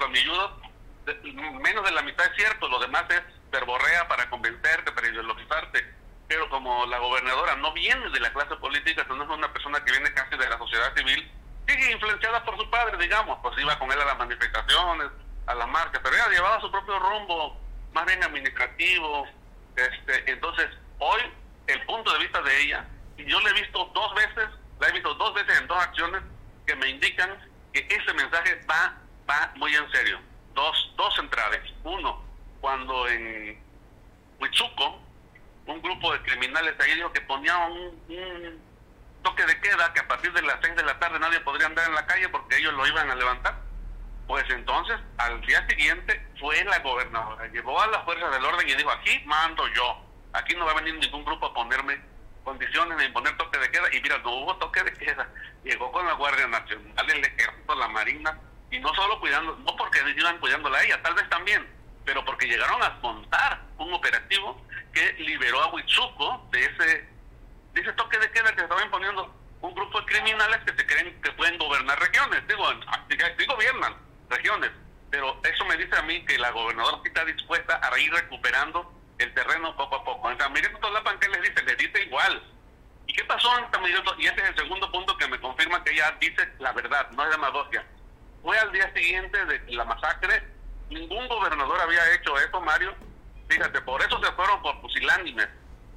menos 1.33 1.85
de 1.85 1.91
la 1.91 2.01
mitad 2.01 2.25
es 2.25 2.35
cierto, 2.35 2.67
lo 2.67 2.79
demás 2.79 3.05
es 3.09 3.21
verborrea 3.51 4.07
para 4.07 4.29
convencerte, 4.29 4.91
para 4.91 5.07
ideologizarte 5.07 5.99
pero 6.29 6.47
como 6.49 6.85
la 6.85 6.99
gobernadora 6.99 7.55
no 7.55 7.73
viene 7.73 8.07
de 8.11 8.19
la 8.19 8.31
clase 8.31 8.55
política, 8.57 9.03
sino 9.09 9.23
es 9.23 9.29
una 9.29 9.51
persona 9.51 9.83
que 9.83 9.91
viene 9.91 10.13
casi 10.13 10.37
de 10.37 10.47
la 10.47 10.59
sociedad 10.59 10.95
civil, 10.95 11.29
sí, 11.67 11.91
influenciada 11.91 12.45
por 12.45 12.55
su 12.55 12.69
padre, 12.69 12.97
digamos, 12.97 13.39
pues 13.41 13.57
iba 13.57 13.77
con 13.79 13.91
él 13.91 13.99
a 13.99 14.05
las 14.05 14.17
manifestaciones, 14.19 15.07
a 15.47 15.55
las 15.55 15.67
marchas, 15.67 15.99
pero 16.03 16.15
ella 16.15 16.29
llevaba 16.29 16.61
su 16.61 16.71
propio 16.71 16.99
rumbo, 16.99 17.59
más 17.93 18.05
bien 18.05 18.23
administrativo. 18.23 19.27
Este, 19.75 20.31
entonces, 20.31 20.67
hoy, 20.99 21.21
el 21.65 21.83
punto 21.87 22.13
de 22.13 22.19
vista 22.19 22.43
de 22.43 22.61
ella, 22.61 22.85
y 23.17 23.25
yo 23.25 23.39
le 23.41 23.49
he 23.49 23.53
visto 23.53 23.91
dos 23.95 24.13
veces, 24.13 24.49
la 24.79 24.87
he 24.87 24.91
visto 24.91 25.11
dos 25.15 25.33
veces 25.33 25.59
en 25.59 25.65
dos 25.65 25.81
acciones 25.81 26.21
que 26.67 26.75
me 26.75 26.89
indican 26.89 27.39
que 27.73 27.87
ese 27.89 28.13
mensaje 28.13 28.63
va, 28.69 28.95
va 29.27 29.51
muy 29.55 29.75
en 29.75 29.91
serio. 29.91 30.19
Dos, 30.59 30.91
dos 30.97 31.15
centrales. 31.15 31.61
Uno, 31.85 32.21
cuando 32.59 33.07
en 33.07 33.63
Huizuco, 34.41 34.99
un 35.65 35.81
grupo 35.81 36.11
de 36.11 36.21
criminales 36.23 36.75
ahí 36.81 36.95
dijo 36.95 37.13
que 37.13 37.21
ponía 37.21 37.57
un, 37.59 38.61
toque 39.23 39.45
de 39.45 39.61
queda 39.61 39.93
que 39.93 40.01
a 40.01 40.07
partir 40.09 40.33
de 40.33 40.41
las 40.41 40.57
seis 40.61 40.75
de 40.75 40.83
la 40.83 40.99
tarde 40.99 41.17
nadie 41.17 41.39
podría 41.39 41.67
andar 41.67 41.87
en 41.87 41.95
la 41.95 42.05
calle 42.05 42.27
porque 42.27 42.57
ellos 42.57 42.73
lo 42.73 42.85
iban 42.85 43.09
a 43.09 43.15
levantar. 43.15 43.55
Pues 44.27 44.43
entonces, 44.49 44.99
al 45.17 45.39
día 45.45 45.65
siguiente, 45.69 46.27
fue 46.37 46.61
la 46.65 46.79
gobernadora, 46.79 47.47
llevó 47.47 47.79
a 47.79 47.87
las 47.87 48.03
fuerzas 48.03 48.29
del 48.29 48.43
orden 48.43 48.67
y 48.67 48.75
dijo, 48.75 48.91
aquí 48.91 49.17
mando 49.27 49.65
yo, 49.69 50.03
aquí 50.33 50.55
no 50.57 50.65
va 50.65 50.73
a 50.73 50.81
venir 50.81 50.95
ningún 50.95 51.23
grupo 51.23 51.45
a 51.45 51.53
ponerme 51.53 52.01
condiciones 52.43 52.97
de 52.97 53.05
imponer 53.05 53.37
toque 53.37 53.59
de 53.59 53.71
queda, 53.71 53.87
y 53.95 54.01
mira, 54.01 54.17
no 54.17 54.31
hubo 54.31 54.57
toque 54.57 54.83
de 54.83 54.91
queda, 54.91 55.25
llegó 55.63 55.89
con 55.93 56.05
la 56.05 56.13
Guardia 56.13 56.47
Nacional, 56.47 57.09
el 57.09 57.23
Ejército, 57.23 57.75
la 57.75 57.87
Marina, 57.87 58.37
y 58.71 58.79
no 58.79 58.93
solo 58.93 59.19
cuidando, 59.19 59.55
no 59.55 59.75
porque 59.75 59.99
iban 60.15 60.37
cuidándola 60.39 60.77
a 60.77 60.83
ella, 60.83 61.01
tal 61.01 61.15
vez 61.15 61.27
también, 61.29 61.67
pero 62.05 62.23
porque 62.25 62.47
llegaron 62.47 62.81
a 62.83 62.89
montar 63.01 63.61
un 63.77 63.93
operativo 63.93 64.61
que 64.93 65.13
liberó 65.13 65.61
a 65.61 65.73
Huizuco 65.73 66.47
de 66.51 66.65
ese, 66.65 67.07
de 67.73 67.81
ese 67.81 67.93
toque 67.93 68.17
de 68.19 68.31
queda 68.31 68.53
que 68.55 68.61
estaba 68.61 68.83
imponiendo 68.83 69.33
un 69.61 69.73
grupo 69.73 69.99
de 69.99 70.05
criminales 70.05 70.59
que 70.65 70.73
se 70.73 70.85
creen 70.85 71.21
que 71.21 71.31
pueden 71.33 71.57
gobernar 71.57 71.99
regiones. 71.99 72.47
Digo, 72.47 72.65
sí 73.37 73.45
gobiernan 73.45 73.95
regiones, 74.29 74.71
pero 75.09 75.39
eso 75.43 75.65
me 75.65 75.77
dice 75.77 75.95
a 75.97 76.01
mí 76.03 76.23
que 76.25 76.37
la 76.37 76.51
gobernadora 76.51 76.99
está 77.03 77.25
dispuesta 77.25 77.79
a 77.83 77.99
ir 77.99 78.11
recuperando 78.13 78.91
el 79.17 79.33
terreno 79.33 79.75
poco 79.75 79.97
a 79.97 80.03
poco. 80.03 80.31
En 80.31 80.39
San 80.39 80.53
Miguel 80.53 80.71
Totolapan, 80.73 81.19
¿qué 81.19 81.27
les 81.29 81.41
dice? 81.41 81.63
Les 81.63 81.77
dice 81.77 82.03
igual. 82.03 82.43
¿Y 83.05 83.13
qué 83.13 83.23
pasó 83.25 83.57
en 83.57 83.71
San 83.71 83.81
Miguel 83.81 84.03
Y 84.19 84.27
ese 84.27 84.41
es 84.41 84.49
el 84.49 84.55
segundo 84.55 84.91
punto 84.91 85.17
que 85.17 85.27
me 85.27 85.39
confirma 85.39 85.83
que 85.83 85.91
ella 85.91 86.15
dice 86.21 86.47
la 86.59 86.71
verdad, 86.73 87.09
no 87.11 87.23
es 87.23 87.31
demagogia. 87.31 87.83
Fue 88.41 88.57
al 88.57 88.71
día 88.71 88.91
siguiente 88.93 89.45
de 89.45 89.61
la 89.73 89.85
masacre, 89.85 90.43
ningún 90.89 91.27
gobernador 91.27 91.79
había 91.81 92.13
hecho 92.13 92.37
eso, 92.37 92.61
Mario, 92.61 92.95
Fíjate, 93.49 93.81
por 93.81 93.99
eso 94.01 94.23
se 94.23 94.31
fueron 94.33 94.61
por 94.61 94.79
pusilánimes. 94.79 95.47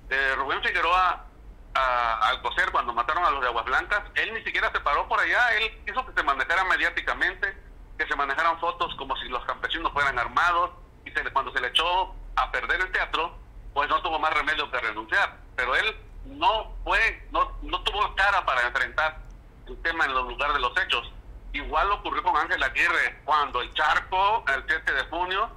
Eh, 0.08 0.34
Rubén 0.36 0.62
Figueroa 0.62 1.26
a, 1.74 2.28
al 2.28 2.40
coser 2.40 2.70
cuando 2.72 2.94
mataron 2.94 3.24
a 3.24 3.30
los 3.30 3.42
de 3.42 3.48
Aguas 3.48 3.66
Blancas, 3.66 4.02
él 4.14 4.32
ni 4.32 4.42
siquiera 4.42 4.72
se 4.72 4.80
paró 4.80 5.06
por 5.06 5.20
allá, 5.20 5.54
él 5.56 5.82
hizo 5.86 6.04
que 6.06 6.12
se 6.14 6.22
manejara 6.22 6.64
mediáticamente, 6.64 7.56
que 7.98 8.06
se 8.06 8.16
manejaran 8.16 8.58
fotos 8.58 8.94
como 8.96 9.16
si 9.16 9.28
los 9.28 9.44
campesinos 9.44 9.92
fueran 9.92 10.18
armados, 10.18 10.70
y 11.04 11.10
se, 11.10 11.22
cuando 11.30 11.52
se 11.52 11.60
le 11.60 11.68
echó 11.68 12.14
a 12.36 12.50
perder 12.50 12.80
el 12.80 12.90
teatro, 12.90 13.36
pues 13.74 13.88
no 13.90 14.00
tuvo 14.02 14.18
más 14.18 14.32
remedio 14.32 14.70
que 14.70 14.78
renunciar. 14.78 15.36
Pero 15.54 15.76
él 15.76 15.94
no 16.24 16.74
fue, 16.84 17.26
no, 17.32 17.52
no 17.62 17.82
tuvo 17.82 18.14
cara 18.14 18.44
para 18.46 18.62
enfrentar 18.66 19.18
el 19.66 19.80
tema 19.82 20.06
en 20.06 20.14
los 20.14 20.26
lugares 20.26 20.54
de 20.54 20.60
los 20.60 20.72
hechos. 20.78 21.12
Igual 21.52 21.90
ocurrió 21.92 22.22
con 22.22 22.36
Ángel 22.36 22.62
Aguirre 22.62 23.20
cuando 23.24 23.60
el 23.60 23.72
charco, 23.74 24.44
el 24.54 24.64
7 24.66 24.92
de 24.92 25.02
junio, 25.04 25.50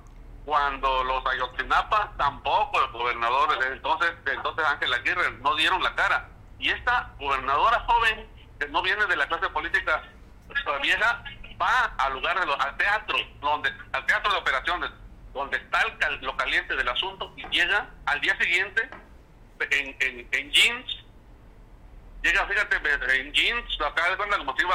cuando 0.43 1.03
los 1.03 1.25
Ayotzinapa 1.25 2.13
tampoco 2.17 2.81
el 2.83 2.91
gobernador 2.91 3.57
de 3.59 3.67
entonces, 3.73 4.13
entonces 4.25 4.65
Ángel 4.65 4.93
Aguirre 4.93 5.31
no 5.41 5.55
dieron 5.55 5.81
la 5.81 5.95
cara. 5.95 6.29
Y 6.59 6.69
esta 6.69 7.11
gobernadora 7.19 7.79
joven, 7.81 8.27
que 8.59 8.67
no 8.67 8.81
viene 8.81 9.05
de 9.05 9.15
la 9.15 9.27
clase 9.27 9.49
política 9.49 10.03
vieja, 10.81 11.23
va 11.61 11.93
al 11.97 12.13
lugar 12.13 12.39
de 12.39 12.45
los, 12.45 12.59
al 12.59 12.77
teatro, 12.77 13.17
donde, 13.39 13.71
al 13.93 14.05
teatro 14.05 14.31
de 14.31 14.37
operaciones, 14.37 14.91
donde 15.33 15.57
está 15.57 15.81
el, 15.81 16.19
lo 16.21 16.35
caliente 16.37 16.75
del 16.75 16.87
asunto, 16.87 17.33
y 17.35 17.45
llega 17.49 17.89
al 18.05 18.21
día 18.21 18.37
siguiente 18.37 18.89
en, 19.59 20.27
en, 20.31 20.51
jeans, 20.51 21.03
llega, 22.21 22.45
fíjate, 22.45 22.75
en 23.19 23.33
jeans, 23.33 23.81
acá 23.81 24.09
de 24.09 24.17
cuenta 24.17 24.37
como 24.37 24.55
si 24.57 24.65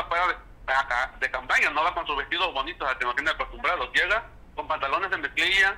de, 1.20 1.30
campaña, 1.30 1.70
no 1.70 1.82
va 1.82 1.94
con 1.94 2.06
sus 2.06 2.16
vestidos 2.16 2.52
bonitos 2.54 2.88
a 2.88 2.98
que 2.98 3.04
nos 3.04 3.14
tiene 3.14 3.30
acostumbrados, 3.30 3.90
llega 3.92 4.24
con 4.54 4.68
pantalones 4.68 5.10
de 5.10 5.18
mezclilla, 5.18 5.76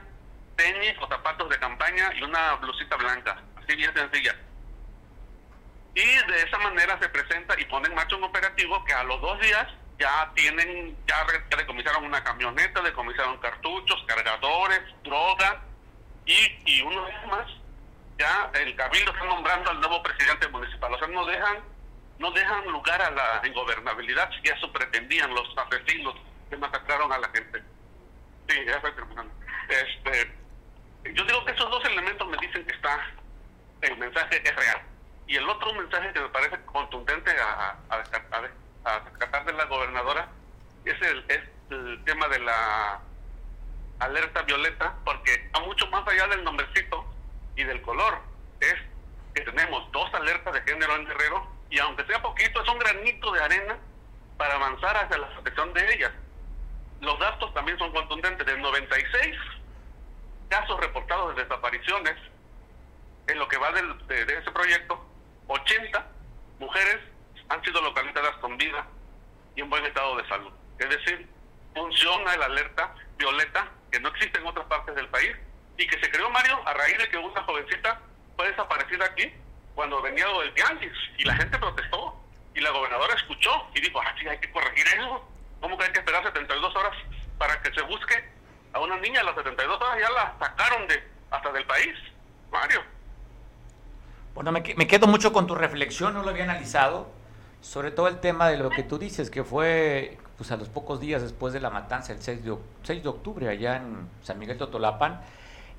tenis 0.56 0.94
o 1.00 1.08
zapatos 1.08 1.49
de 1.49 1.58
campaña 1.58 2.12
y 2.14 2.22
una 2.22 2.54
blusita 2.56 2.96
blanca, 2.96 3.38
así 3.56 3.75
bien 3.76 3.92
sencilla. 3.94 4.34
Y 5.94 6.04
de 6.04 6.42
esa 6.42 6.58
manera 6.58 6.99
se 7.00 7.08
presenta 7.08 7.58
y 7.61 7.64
pone 7.66 7.88
en 7.88 7.94
marcha 7.94 8.16
un 8.16 8.25
operativo 8.25 8.82
que 8.84 8.92
a 8.92 9.04
los 9.04 9.20
dos 9.20 9.40
días 9.40 9.66
ya 9.99 10.30
tienen, 10.34 10.96
ya 11.06 11.26
decomisaron 11.56 12.04
una 12.04 12.22
camioneta, 12.25 12.80
decomisaron 12.80 13.38
cartuchos, 13.38 14.02
cargadores, 14.06 14.80
droga 15.04 15.62
y, 16.26 16.34
y 16.66 16.82
uno 16.82 17.06
más, 17.28 17.46
ya 18.18 18.50
el 18.54 18.75
cabildo 18.76 19.12
está 19.12 19.25
nombrando 19.25 19.70
al 19.70 19.80
nuevo 19.80 20.02
presidente 20.02 20.49
municipal. 20.49 20.92
O 20.94 20.99
sea, 20.99 21.08
no 21.08 21.26
dejan, 21.26 21.58
no 22.23 22.31
dejan 22.31 22.64
lugar 22.69 23.02
a 23.02 23.11
la 23.11 23.43
ingobernabilidad 23.45 24.31
si 24.31 24.49
eso 24.49 24.73
pretendían 24.73 25.35
los 25.35 25.59
asesinos 25.59 26.14
que 26.49 26.57
masacraron 26.57 27.12
a 27.12 27.19
la 27.19 27.29
gente. 27.31 27.61
Sí, 28.49 28.64
ya 28.64 28.76
estoy 28.76 28.93
terminando. 28.93 29.35
Este, 29.69 30.33
yo 31.14 31.25
digo 31.25 31.45
que 31.45 31.50
esos 31.50 31.69
dos 31.69 31.85
elementos 31.85 32.29
me 32.29 32.37
dicen 32.37 32.64
que 32.64 32.76
está, 32.76 33.11
el 33.81 33.97
mensaje 33.99 34.41
es 34.41 34.55
real. 34.55 34.83
Y 35.26 35.37
el 35.37 35.49
otro 35.49 35.75
mensaje 35.75 36.12
que 36.12 36.21
me 36.21 36.29
parece 36.29 36.64
contundente 36.67 37.33
a, 37.41 37.76
a, 37.88 37.99
rescatar 37.99 39.45
de 39.45 39.52
la 39.55 39.64
gobernadora 39.64 40.29
es 40.85 41.02
el, 41.02 41.25
es 41.26 41.41
el 41.71 42.05
tema 42.05 42.29
de 42.29 42.38
la 42.38 43.00
alerta 43.99 44.43
violeta, 44.43 44.95
porque 45.05 45.50
a 45.55 45.61
mucho 45.61 45.88
más 45.88 46.07
allá 46.07 46.29
del 46.29 46.45
nombrecito 46.45 47.05
y 47.57 47.64
del 47.64 47.83
color, 47.83 48.21
es 48.61 48.76
que 49.35 49.41
tenemos 49.43 49.91
dos 49.91 50.12
alertas 50.14 50.55
de 50.55 50.62
género 50.62 50.95
en 50.95 51.07
Guerrero 51.07 51.51
y 51.73 51.79
aunque 51.81 52.05
sea 52.07 52.23
poquito, 52.23 52.62
es 52.62 52.69
un 52.69 52.79
granito 52.79 53.33
de 53.33 53.43
arena 53.43 53.76
para 54.37 54.55
avanzar 54.55 54.97
hacia 54.97 55.19
la 55.19 55.29
protección 55.31 55.73
de 55.73 55.95
ellas 55.95 56.12
los 57.02 57.19
datos 57.19 57.52
también 57.52 57.76
son 57.79 57.93
contundentes. 57.93 58.47
De 58.47 58.57
96 58.57 59.37
casos 60.49 60.81
reportados 60.81 61.35
de 61.35 61.43
desapariciones 61.43 62.14
en 63.26 63.38
lo 63.38 63.49
que 63.49 63.59
va 63.59 63.73
de, 63.73 64.23
ese 64.23 64.50
proyecto, 64.52 65.05
80 65.49 66.07
mujeres 66.61 66.99
han 67.49 67.62
sido 67.64 67.81
localizadas 67.83 68.37
con 68.37 68.57
vida 68.57 68.87
y 69.57 69.61
en 69.61 69.71
buen 69.71 69.85
estado 69.85 70.17
de 70.17 70.29
salud. 70.29 70.52
Es 70.79 70.88
decir, 70.88 71.29
funciona 71.75 72.35
el 72.35 72.43
alerta 72.43 72.95
violeta 73.19 73.69
que 73.91 74.00
no 74.00 74.09
existe 74.09 74.38
en 74.38 74.47
otras 74.47 74.67
partes 74.67 74.95
del 74.95 75.09
país 75.09 75.35
y 75.76 75.87
que 75.87 75.99
se 76.00 76.11
creó 76.11 76.31
Mario 76.31 76.61
a 76.67 76.73
raíz 76.73 76.99
de 76.99 77.09
que 77.09 77.19
una 77.19 77.43
jovencita 77.43 78.00
fue 78.37 78.49
desaparecida 78.49 79.07
aquí 79.07 79.33
cuando 79.75 80.00
venía 80.02 80.26
del 80.26 80.55
tianguis 80.55 80.93
y 81.19 81.25
la 81.25 81.35
gente 81.37 81.59
protestó 81.59 82.17
y 82.55 82.61
la 82.61 82.71
gobernadora 82.71 83.14
escuchó 83.14 83.50
y 83.75 83.81
dijo, 83.81 84.00
ah, 84.00 84.14
sí, 84.21 84.29
hay 84.29 84.38
que 84.38 84.50
corregir 84.50 84.87
eso 84.87 85.26
¿Cómo 85.62 85.79
que 85.79 85.85
hay 85.85 85.93
que 85.93 86.00
esperar 86.00 86.25
72 86.25 86.75
horas 86.75 86.93
para 87.38 87.62
que 87.62 87.73
se 87.73 87.83
busque 87.83 88.14
a 88.73 88.81
una 88.81 88.99
niña? 88.99 89.23
Las 89.23 89.37
72 89.37 89.81
horas 89.81 89.97
ya 90.00 90.11
la 90.11 90.35
sacaron 90.41 90.88
de 90.88 91.00
hasta 91.31 91.52
del 91.52 91.64
país, 91.64 91.95
Mario. 92.50 92.83
Bueno, 94.35 94.50
me, 94.50 94.62
me 94.76 94.87
quedo 94.88 95.07
mucho 95.07 95.33
con 95.33 95.47
tu 95.47 95.55
reflexión, 95.55 96.14
no 96.14 96.25
lo 96.25 96.31
había 96.31 96.43
analizado, 96.43 97.12
sobre 97.61 97.93
todo 97.93 98.09
el 98.09 98.19
tema 98.19 98.49
de 98.49 98.57
lo 98.57 98.71
que 98.71 98.83
tú 98.83 98.99
dices, 98.99 99.31
que 99.31 99.45
fue 99.45 100.19
pues 100.37 100.50
a 100.50 100.57
los 100.57 100.69
pocos 100.69 100.99
días 100.99 101.23
después 101.23 101.52
de 101.52 101.61
la 101.61 101.71
matanza, 101.71 102.12
el 102.12 102.21
6 102.21 102.45
de, 102.45 102.57
6 102.83 103.02
de 103.05 103.09
octubre, 103.09 103.49
allá 103.49 103.76
en 103.76 104.09
San 104.25 104.41
Miguel 104.41 104.59
Totolapan, 104.59 105.23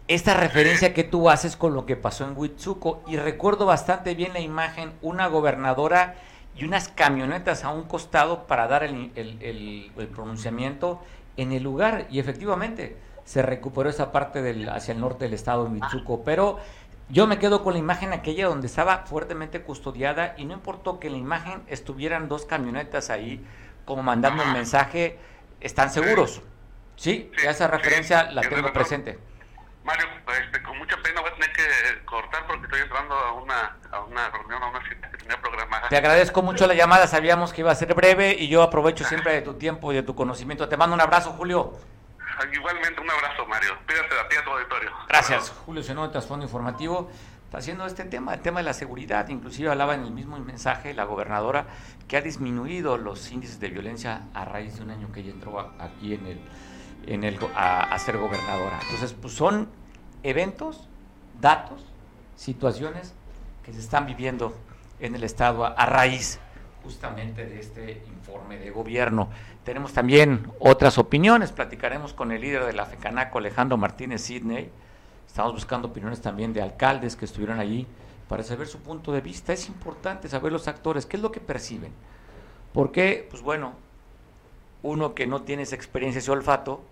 esta 0.08 0.34
referencia 0.34 0.94
que 0.94 1.04
tú 1.04 1.30
haces 1.30 1.56
con 1.56 1.74
lo 1.74 1.86
que 1.86 1.96
pasó 1.96 2.26
en 2.26 2.38
Huitzuco, 2.38 3.02
y 3.08 3.18
recuerdo 3.18 3.66
bastante 3.66 4.16
bien 4.16 4.34
la 4.34 4.42
imagen, 4.42 4.94
una 5.02 5.28
gobernadora 5.28 6.16
y 6.56 6.66
unas 6.66 6.90
camionetas 6.90 7.64
a 7.64 7.70
un 7.70 7.84
costado 7.84 8.46
para 8.46 8.68
dar 8.68 8.84
el, 8.84 9.12
el, 9.16 9.92
el, 9.98 10.08
pronunciamiento 10.08 11.02
en 11.38 11.52
el 11.52 11.64
lugar. 11.64 12.06
Y 12.12 12.20
efectivamente 12.20 12.98
se 13.24 13.42
recuperó 13.42 13.90
esa 13.90 14.12
parte 14.12 14.42
del, 14.42 14.70
hacia 14.70 14.94
el 14.94 15.00
norte 15.00 15.26
del 15.26 15.34
estado 15.34 15.64
de 15.64 15.72
Michuco. 15.72 16.24
Pero 16.24 16.60
yo 17.10 17.26
me 17.26 17.40
quedo 17.40 17.64
con 17.64 17.74
la 17.74 17.80
imagen 17.80 18.14
aquella 18.14 18.48
donde 18.48 18.68
estaba 18.68 19.06
fuertemente 19.06 19.62
custodiada 19.62 20.36
y 20.38 20.46
no 20.46 20.54
importó 20.54 21.00
que 21.00 21.08
en 21.08 21.14
la 21.14 21.20
imagen 21.20 21.64
estuvieran 21.68 22.28
dos 22.28 22.46
camionetas 22.46 23.10
ahí 23.10 23.44
como 23.86 24.04
mandando 24.04 24.44
un 24.44 24.54
mensaje, 24.54 25.18
están 25.60 25.90
seguros. 25.90 26.42
Sí, 26.96 27.32
esa 27.48 27.68
referencia 27.68 28.32
la 28.32 28.42
tengo 28.42 28.72
presente. 28.72 29.18
Mario, 29.84 30.06
este, 30.42 30.64
con 30.64 30.78
mucha 30.78 30.96
pena 31.04 31.20
voy 31.20 31.30
a 31.30 31.34
tener 31.34 31.52
que 31.52 32.06
cortar 32.06 32.48
porque 32.48 32.66
estoy 32.66 32.82
entrando 32.82 33.16
a 33.16 33.34
una, 33.34 33.78
a 33.92 34.00
una 34.02 34.30
reunión, 34.30 34.64
a 34.64 34.68
una 34.68 34.88
cita 34.88 35.12
que 35.12 35.18
tenía 35.18 35.40
programada. 35.42 35.90
Te 35.90 35.98
agradezco 35.98 36.42
mucho 36.42 36.68
la 36.68 36.74
llamada, 36.74 37.06
sabíamos 37.08 37.52
que 37.52 37.62
iba 37.62 37.72
a 37.72 37.76
ser 37.76 37.94
breve 37.94 38.34
y 38.34 38.48
yo 38.48 38.62
aprovecho 38.64 39.04
siempre 39.04 39.34
de 39.34 39.42
tu 39.42 39.56
tiempo 39.56 39.92
y 39.92 39.96
de 39.96 40.04
tu 40.04 40.16
conocimiento. 40.16 40.70
Te 40.70 40.78
mando 40.78 40.94
un 40.94 41.02
abrazo, 41.02 41.32
Julio. 41.32 41.74
Igualmente, 42.52 43.00
un 43.02 43.10
abrazo, 43.10 43.46
Mario. 43.46 43.78
Pídate 43.86 44.20
a 44.20 44.28
ti 44.30 44.36
a 44.38 44.44
tu 44.44 44.52
auditorio. 44.52 44.92
Gracias, 45.08 45.50
Julio 45.66 45.84
Senó, 45.84 46.10
Trasfondo 46.10 46.46
Informativo. 46.46 47.12
Está 47.46 47.58
haciendo 47.58 47.86
este 47.86 48.06
tema, 48.06 48.34
el 48.34 48.42
tema 48.42 48.62
de 48.62 48.64
la 48.64 48.74
seguridad. 48.74 49.28
Inclusive 49.28 49.70
hablaba 49.70 49.96
en 49.96 50.04
el 50.04 50.12
mismo 50.12 50.40
mensaje 50.40 50.94
la 50.94 51.04
gobernadora 51.04 51.68
que 52.08 52.18
ha 52.18 52.22
disminuido 52.22 52.98
los 52.98 53.32
índices 53.32 53.60
de 53.60 53.68
violencia 53.68 54.24
a 54.34 54.46
raíz 54.46 54.78
de 54.78 54.84
un 54.84 54.92
año 54.92 55.12
que 55.12 55.20
ella 55.20 55.32
entró 55.32 55.60
aquí 55.80 56.16
en 56.16 56.26
el, 56.26 56.42
en 57.08 57.24
el, 57.24 57.38
a, 57.56 57.94
a 57.94 58.00
ser 58.00 58.18
gobernadora. 58.18 58.80
Entonces, 58.84 59.14
pues 59.14 59.34
son 59.34 59.68
eventos, 60.24 60.88
datos, 61.40 61.82
situaciones 62.36 63.14
que 63.64 63.74
se 63.74 63.80
están 63.80 64.06
viviendo 64.06 64.54
en 65.00 65.16
el 65.16 65.24
Estado 65.24 65.66
a, 65.66 65.86
raíz 65.86 66.40
justamente 66.84 67.46
de 67.46 67.60
este 67.60 68.04
informe 68.08 68.58
de 68.58 68.72
gobierno. 68.72 69.30
Tenemos 69.64 69.94
también 69.94 70.52
otras 70.60 70.98
opiniones, 70.98 71.52
platicaremos 71.52 72.14
con 72.14 72.32
el 72.32 72.42
líder 72.42 72.66
de 72.66 72.74
la 72.74 72.86
FECANACO, 72.86 73.38
Alejandro 73.38 73.78
Martínez 73.78 74.22
Sidney. 74.22 74.70
Estamos 75.28 75.54
buscando 75.54 75.88
opiniones 75.88 76.22
también 76.22 76.54
de 76.54 76.62
alcaldes 76.62 77.16
que 77.16 77.26
estuvieron 77.26 77.60
allí 77.60 77.88
para 78.28 78.44
saber 78.44 78.68
su 78.68 78.80
punto 78.80 79.12
de 79.12 79.22
vista. 79.22 79.54
Es 79.54 79.68
importante 79.68 80.28
saber 80.28 80.52
los 80.52 80.68
actores, 80.68 81.06
qué 81.06 81.18
es 81.18 81.24
lo 81.24 81.32
que 81.32 81.40
perciben. 81.40 81.92
Porque, 82.74 83.28
pues 83.30 83.42
bueno, 83.42 83.74
uno 84.82 85.16
que 85.16 85.26
no 85.28 85.44
tiene 85.44 85.64
esa 85.64 85.76
experiencia, 85.76 86.20
ese 86.20 86.32
olfato, 86.32 86.84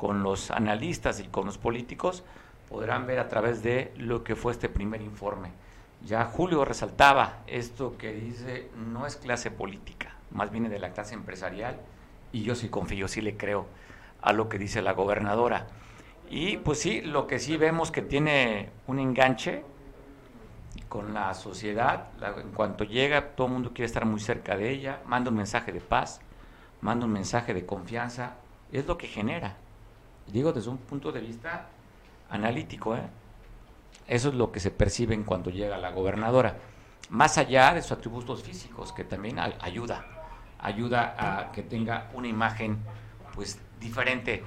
con 0.00 0.22
los 0.22 0.50
analistas 0.50 1.20
y 1.20 1.24
con 1.24 1.44
los 1.44 1.58
políticos, 1.58 2.24
podrán 2.70 3.06
ver 3.06 3.18
a 3.18 3.28
través 3.28 3.62
de 3.62 3.92
lo 3.98 4.24
que 4.24 4.34
fue 4.34 4.52
este 4.52 4.70
primer 4.70 5.02
informe. 5.02 5.50
Ya 6.06 6.24
Julio 6.24 6.64
resaltaba 6.64 7.40
esto 7.46 7.98
que 7.98 8.14
dice, 8.14 8.70
no 8.78 9.06
es 9.06 9.16
clase 9.16 9.50
política, 9.50 10.14
más 10.30 10.50
viene 10.50 10.70
de 10.70 10.78
la 10.78 10.94
clase 10.94 11.12
empresarial 11.12 11.78
y 12.32 12.44
yo 12.44 12.54
sí 12.54 12.70
confío, 12.70 13.08
sí 13.08 13.20
le 13.20 13.36
creo 13.36 13.66
a 14.22 14.32
lo 14.32 14.48
que 14.48 14.58
dice 14.58 14.80
la 14.80 14.94
gobernadora. 14.94 15.66
Y 16.30 16.56
pues 16.56 16.78
sí, 16.80 17.02
lo 17.02 17.26
que 17.26 17.38
sí 17.38 17.58
vemos 17.58 17.90
que 17.90 18.00
tiene 18.00 18.70
un 18.86 19.00
enganche 19.00 19.64
con 20.88 21.12
la 21.12 21.34
sociedad, 21.34 22.06
en 22.38 22.52
cuanto 22.52 22.84
llega 22.84 23.32
todo 23.32 23.48
el 23.48 23.52
mundo 23.52 23.72
quiere 23.74 23.84
estar 23.84 24.06
muy 24.06 24.20
cerca 24.20 24.56
de 24.56 24.70
ella, 24.70 25.02
manda 25.04 25.30
un 25.30 25.36
mensaje 25.36 25.72
de 25.72 25.80
paz, 25.82 26.22
manda 26.80 27.04
un 27.04 27.12
mensaje 27.12 27.52
de 27.52 27.66
confianza, 27.66 28.36
es 28.72 28.86
lo 28.86 28.96
que 28.96 29.06
genera. 29.06 29.56
Digo 30.26 30.52
desde 30.52 30.70
un 30.70 30.78
punto 30.78 31.12
de 31.12 31.20
vista 31.20 31.68
analítico, 32.30 32.94
¿eh? 32.94 33.02
Eso 34.06 34.28
es 34.30 34.34
lo 34.34 34.50
que 34.50 34.60
se 34.60 34.70
percibe 34.70 35.14
en 35.14 35.24
cuanto 35.24 35.50
llega 35.50 35.78
la 35.78 35.90
gobernadora. 35.92 36.56
Más 37.10 37.38
allá 37.38 37.74
de 37.74 37.82
sus 37.82 37.92
atributos 37.92 38.42
físicos, 38.42 38.92
que 38.92 39.04
también 39.04 39.38
ayuda, 39.38 40.04
ayuda 40.58 41.14
a 41.18 41.52
que 41.52 41.62
tenga 41.62 42.10
una 42.14 42.28
imagen 42.28 42.78
pues 43.34 43.60
diferente. 43.78 44.42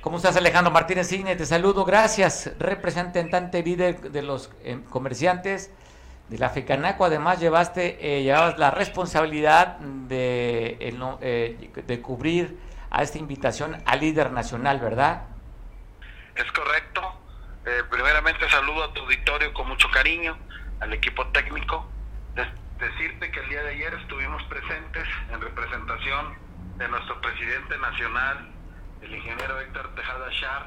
¿Cómo 0.00 0.18
estás 0.18 0.36
Alejandro 0.36 0.72
Martínez 0.72 1.08
Signe? 1.08 1.36
Te 1.36 1.44
saludo, 1.44 1.84
gracias. 1.84 2.52
Representante 2.58 3.62
líder 3.62 4.10
de 4.10 4.22
los 4.22 4.50
eh, 4.62 4.80
comerciantes 4.88 5.70
de 6.28 6.38
la 6.38 6.48
FECANACO, 6.48 7.04
además 7.04 7.40
llevaste 7.40 7.98
eh, 8.00 8.22
llevabas 8.22 8.58
la 8.58 8.70
responsabilidad 8.70 9.78
de, 9.78 10.94
de 11.86 12.00
cubrir 12.00 12.58
a 12.90 13.02
esta 13.02 13.18
invitación 13.18 13.82
al 13.86 14.00
líder 14.00 14.32
nacional, 14.32 14.80
¿verdad? 14.80 15.24
Es 16.34 16.50
correcto. 16.52 17.02
Eh, 17.64 17.82
primeramente 17.90 18.48
saludo 18.48 18.84
a 18.84 18.92
tu 18.92 19.00
auditorio 19.00 19.52
con 19.52 19.68
mucho 19.68 19.90
cariño, 19.90 20.36
al 20.80 20.92
equipo 20.92 21.26
técnico. 21.28 21.90
decirte 22.78 23.30
que 23.30 23.40
el 23.40 23.48
día 23.48 23.62
de 23.62 23.70
ayer 23.70 23.94
estuvimos 23.94 24.42
presentes 24.44 25.08
en 25.32 25.40
representación 25.40 26.36
de 26.76 26.88
nuestro 26.88 27.18
presidente 27.22 27.78
nacional, 27.78 28.50
el 29.00 29.14
ingeniero 29.14 29.58
Héctor 29.60 29.94
Tejada 29.94 30.30
Char, 30.30 30.66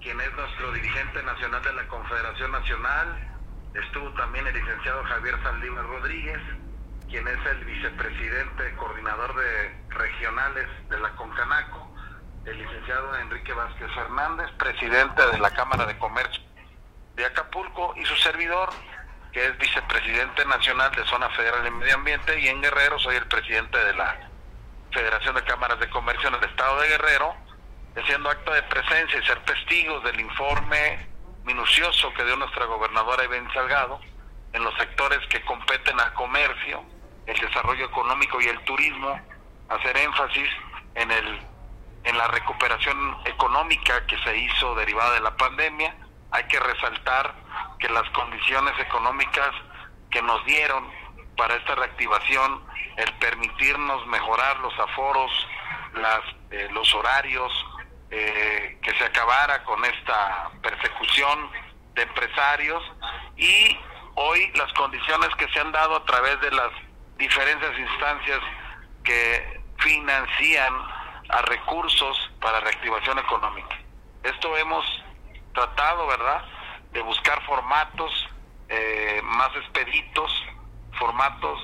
quien 0.00 0.18
es 0.20 0.32
nuestro 0.32 0.72
dirigente 0.72 1.22
nacional 1.22 1.62
de 1.62 1.72
la 1.74 1.86
Confederación 1.88 2.50
Nacional. 2.50 3.36
Estuvo 3.74 4.10
también 4.14 4.46
el 4.46 4.54
licenciado 4.54 5.04
Javier 5.04 5.34
Saldívar 5.42 5.84
Rodríguez, 5.84 6.40
quien 7.08 7.26
es 7.26 7.46
el 7.46 7.64
vicepresidente 7.64 8.76
coordinador 8.76 9.34
de 9.34 9.74
regionales 9.88 10.68
de 10.90 11.00
la 11.00 11.10
Concanaco 11.16 11.88
el 12.50 12.58
licenciado 12.58 13.16
Enrique 13.18 13.52
Vázquez 13.52 13.90
Fernández, 13.94 14.50
presidente 14.58 15.26
de 15.26 15.38
la 15.38 15.50
Cámara 15.50 15.84
de 15.86 15.98
Comercio 15.98 16.42
de 17.14 17.26
Acapulco, 17.26 17.94
y 17.96 18.04
su 18.04 18.16
servidor, 18.16 18.70
que 19.32 19.46
es 19.46 19.58
vicepresidente 19.58 20.44
nacional 20.46 20.90
de 20.92 21.04
Zona 21.04 21.28
Federal 21.30 21.62
de 21.64 21.70
Medio 21.70 21.94
Ambiente, 21.94 22.38
y 22.40 22.48
en 22.48 22.62
Guerrero 22.62 22.98
soy 22.98 23.16
el 23.16 23.26
presidente 23.26 23.76
de 23.78 23.94
la 23.94 24.16
Federación 24.92 25.34
de 25.34 25.44
Cámaras 25.44 25.78
de 25.80 25.90
Comercio 25.90 26.28
en 26.28 26.36
el 26.36 26.44
Estado 26.44 26.80
de 26.80 26.88
Guerrero, 26.88 27.34
haciendo 27.96 28.30
acto 28.30 28.52
de 28.52 28.62
presencia 28.62 29.18
y 29.18 29.26
ser 29.26 29.44
testigos 29.44 30.02
del 30.04 30.20
informe 30.20 31.06
minucioso 31.44 32.12
que 32.14 32.24
dio 32.24 32.36
nuestra 32.36 32.64
gobernadora 32.66 33.24
Iván 33.24 33.52
Salgado 33.52 34.00
en 34.52 34.64
los 34.64 34.74
sectores 34.76 35.18
que 35.28 35.44
competen 35.44 35.98
al 36.00 36.14
comercio, 36.14 36.84
el 37.28 37.38
desarrollo 37.38 37.86
económico 37.86 38.40
y 38.40 38.46
el 38.46 38.58
turismo, 38.64 39.20
hacer 39.68 39.96
énfasis 39.96 40.48
en 40.96 41.10
el 41.12 41.40
en 42.04 42.16
la 42.16 42.26
recuperación 42.28 43.16
económica 43.26 44.06
que 44.06 44.16
se 44.18 44.36
hizo 44.36 44.74
derivada 44.74 45.14
de 45.14 45.20
la 45.20 45.36
pandemia. 45.36 45.94
Hay 46.30 46.44
que 46.44 46.58
resaltar 46.58 47.34
que 47.78 47.88
las 47.88 48.08
condiciones 48.10 48.78
económicas 48.80 49.50
que 50.10 50.22
nos 50.22 50.42
dieron 50.46 50.88
para 51.36 51.54
esta 51.54 51.74
reactivación, 51.74 52.64
el 52.96 53.12
permitirnos 53.14 54.06
mejorar 54.06 54.58
los 54.60 54.78
aforos, 54.78 55.30
las, 55.94 56.20
eh, 56.50 56.68
los 56.72 56.92
horarios, 56.94 57.52
eh, 58.10 58.78
que 58.82 58.94
se 58.94 59.04
acabara 59.04 59.62
con 59.64 59.84
esta 59.84 60.50
persecución 60.62 61.50
de 61.94 62.02
empresarios 62.02 62.82
y 63.36 63.78
hoy 64.14 64.50
las 64.54 64.72
condiciones 64.72 65.28
que 65.36 65.46
se 65.52 65.60
han 65.60 65.72
dado 65.72 65.96
a 65.96 66.04
través 66.06 66.40
de 66.40 66.50
las 66.52 66.70
diferentes 67.18 67.78
instancias 67.78 68.40
que 69.04 69.60
financian 69.78 70.72
a 71.28 71.42
recursos 71.42 72.30
para 72.40 72.60
reactivación 72.60 73.18
económica. 73.18 73.76
Esto 74.22 74.56
hemos 74.56 74.84
tratado, 75.52 76.06
¿verdad?, 76.06 76.42
de 76.92 77.02
buscar 77.02 77.44
formatos 77.44 78.28
eh, 78.68 79.20
más 79.24 79.54
expeditos, 79.56 80.32
formatos 80.98 81.58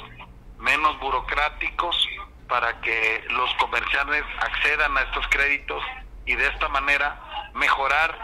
menos 0.59 0.99
burocráticos 1.01 2.09
para 2.49 2.81
que 2.81 3.25
los 3.31 3.53
comerciantes 3.55 4.25
accedan 4.41 4.97
a 4.97 5.03
estos 5.03 5.27
créditos 5.29 5.83
y 6.27 6.35
de 6.35 6.47
esta 6.47 6.69
manera 6.69 7.21
mejorar 7.55 8.19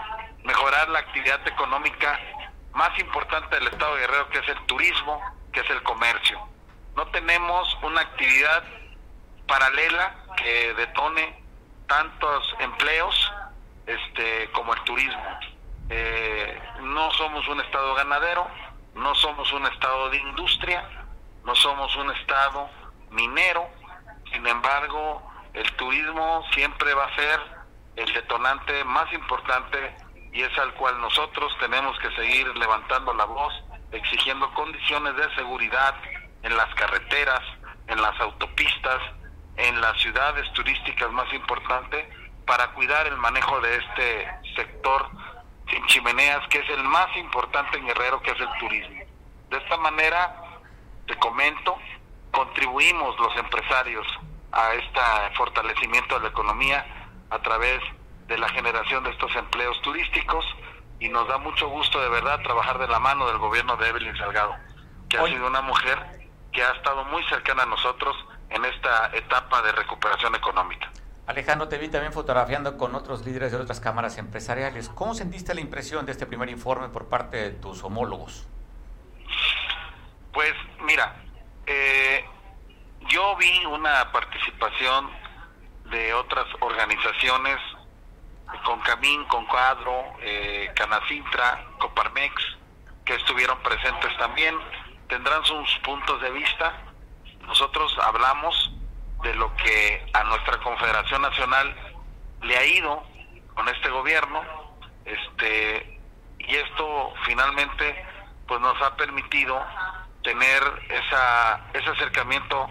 mejorar 0.45 0.89
la 0.89 1.01
actividad 1.01 1.47
económica 1.47 2.19
más 2.73 2.99
importante 2.99 3.55
del 3.57 3.69
estado 3.69 3.95
de 3.95 4.01
Guerrero 4.03 4.29
que 4.31 4.39
es 4.39 4.49
el 4.49 4.67
turismo, 4.67 5.21
que 5.53 5.61
es 5.61 5.71
el 5.71 5.83
comercio. 5.83 6.50
No 7.01 7.07
tenemos 7.07 7.79
una 7.83 8.03
actividad 8.03 8.63
paralela 9.49 10.15
que 10.37 10.75
detone 10.75 11.43
tantos 11.89 12.55
empleos 12.59 13.33
este, 13.87 14.51
como 14.53 14.75
el 14.75 14.85
turismo. 14.85 15.41
Eh, 15.89 16.61
no 16.83 17.11
somos 17.13 17.49
un 17.49 17.59
estado 17.63 17.95
ganadero, 17.95 18.47
no 18.97 19.15
somos 19.15 19.51
un 19.55 19.65
estado 19.65 20.11
de 20.11 20.19
industria, 20.19 20.87
no 21.43 21.55
somos 21.55 21.97
un 21.97 22.11
estado 22.11 22.69
minero, 23.13 23.67
sin 24.31 24.47
embargo, 24.47 25.23
el 25.55 25.73
turismo 25.77 26.45
siempre 26.53 26.93
va 26.93 27.07
a 27.07 27.17
ser 27.17 27.41
el 27.97 28.13
detonante 28.13 28.85
más 28.85 29.11
importante 29.15 29.97
y 30.35 30.43
es 30.43 30.59
al 30.59 30.75
cual 30.75 31.01
nosotros 31.01 31.51
tenemos 31.61 31.99
que 32.01 32.15
seguir 32.15 32.47
levantando 32.59 33.15
la 33.15 33.25
voz, 33.25 33.55
exigiendo 33.91 34.53
condiciones 34.53 35.17
de 35.17 35.35
seguridad 35.35 35.95
en 36.43 36.57
las 36.57 36.75
carreteras, 36.75 37.43
en 37.87 38.01
las 38.01 38.19
autopistas, 38.21 39.01
en 39.57 39.81
las 39.81 40.01
ciudades 40.01 40.51
turísticas 40.53 41.11
más 41.13 41.33
importantes 41.33 42.07
para 42.47 42.69
cuidar 42.73 43.07
el 43.07 43.17
manejo 43.17 43.61
de 43.61 43.77
este 43.77 44.29
sector 44.57 45.09
sin 45.69 45.85
chimeneas, 45.87 46.47
que 46.49 46.59
es 46.59 46.71
el 46.71 46.83
más 46.85 47.15
importante 47.17 47.79
en 47.79 47.87
Guerrero, 47.87 48.21
que 48.23 48.33
es 48.33 48.41
el 48.41 48.49
turismo. 48.59 49.05
De 49.51 49.57
esta 49.57 49.77
manera, 49.77 50.43
te 51.07 51.17
comento, 51.17 51.77
contribuimos 52.33 53.19
los 53.19 53.37
empresarios 53.37 54.07
a 54.53 54.75
este 54.75 55.01
fortalecimiento 55.37 56.17
de 56.17 56.23
la 56.23 56.29
economía 56.29 56.85
a 57.31 57.39
través 57.39 57.81
de 58.27 58.39
la 58.39 58.49
generación 58.49 59.05
de 59.05 59.11
estos 59.11 59.35
empleos 59.37 59.81
turísticos 59.83 60.45
y 60.99 61.09
nos 61.09 61.27
da 61.29 61.39
mucho 61.39 61.69
gusto 61.69 62.01
de 62.01 62.09
verdad 62.09 62.41
trabajar 62.43 62.79
de 62.79 62.89
la 62.89 62.99
mano 62.99 63.27
del 63.27 63.39
gobierno 63.39 63.77
de 63.77 63.89
Evelyn 63.89 64.17
Salgado, 64.17 64.55
que 65.09 65.19
ha 65.19 65.27
sido 65.27 65.47
una 65.47 65.63
mujer 65.63 66.20
que 66.53 66.63
ha 66.63 66.73
estado 66.73 67.05
muy 67.05 67.23
cercana 67.25 67.63
a 67.63 67.67
nosotros 67.67 68.17
en 68.49 68.65
esta 68.65 69.11
etapa 69.15 69.63
de 69.63 69.73
recuperación 69.73 70.35
económica. 70.35 70.91
Alejandro, 71.27 71.69
te 71.69 71.79
vi 71.79 71.89
también 71.89 72.13
fotografiando 72.13 72.77
con 72.77 72.95
otros 72.97 73.25
líderes 73.25 73.53
de 73.53 73.59
otras 73.59 73.79
cámaras 73.79 74.19
empresariales. 74.19 74.89
¿Cómo 74.89 75.15
sentiste 75.15 75.55
la 75.55 75.61
impresión 75.61 76.05
de 76.05 76.13
este 76.13 76.27
primer 76.27 76.49
informe 76.49 76.89
por 76.89 77.09
parte 77.09 77.37
de 77.37 77.51
tus 77.51 77.85
homólogos? 77.85 78.49
Pues 80.33 80.53
mira, 80.81 81.15
eh, 81.67 82.25
yo 83.09 83.37
vi 83.37 83.65
una 83.67 84.11
participación 84.11 85.09
de 85.91 86.13
otras 86.15 86.47
organizaciones 86.61 87.59
con 88.65 88.81
Camín, 88.81 89.25
con 89.27 89.47
Cuadro, 89.47 90.05
eh, 90.21 90.73
Canacintra, 90.75 91.65
Coparmex, 91.79 92.35
que 93.05 93.15
estuvieron 93.15 93.59
presentes 93.63 94.17
también, 94.19 94.57
tendrán 95.11 95.45
sus 95.45 95.79
puntos 95.81 96.23
de 96.23 96.31
vista. 96.31 96.73
Nosotros 97.47 97.95
hablamos 98.03 98.73
de 99.23 99.35
lo 99.35 99.55
que 99.57 100.07
a 100.15 100.25
nuestra 100.25 100.59
Confederación 100.61 101.21
Nacional 101.21 101.77
le 102.43 102.57
ha 102.57 102.65
ido 102.65 103.03
con 103.55 103.69
este 103.69 103.91
gobierno, 103.91 104.41
este 105.05 106.01
y 106.39 106.55
esto 106.55 107.13
finalmente 107.27 108.07
pues 108.47 108.61
nos 108.61 108.81
ha 108.81 108.97
permitido 108.97 109.63
tener 110.23 110.63
esa 110.89 111.61
ese 111.75 111.91
acercamiento 111.91 112.69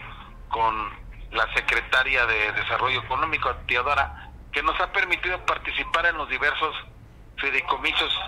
con 0.49 0.89
la 1.32 1.54
secretaria 1.54 2.25
de 2.25 2.52
Desarrollo 2.54 3.02
Económico, 3.02 3.54
Teodora, 3.67 4.32
que 4.52 4.63
nos 4.63 4.80
ha 4.80 4.91
permitido 4.91 5.45
participar 5.45 6.08
en 6.08 6.17
los 6.17 6.28
diversos 6.30 6.75
fideicomisos 7.38 8.19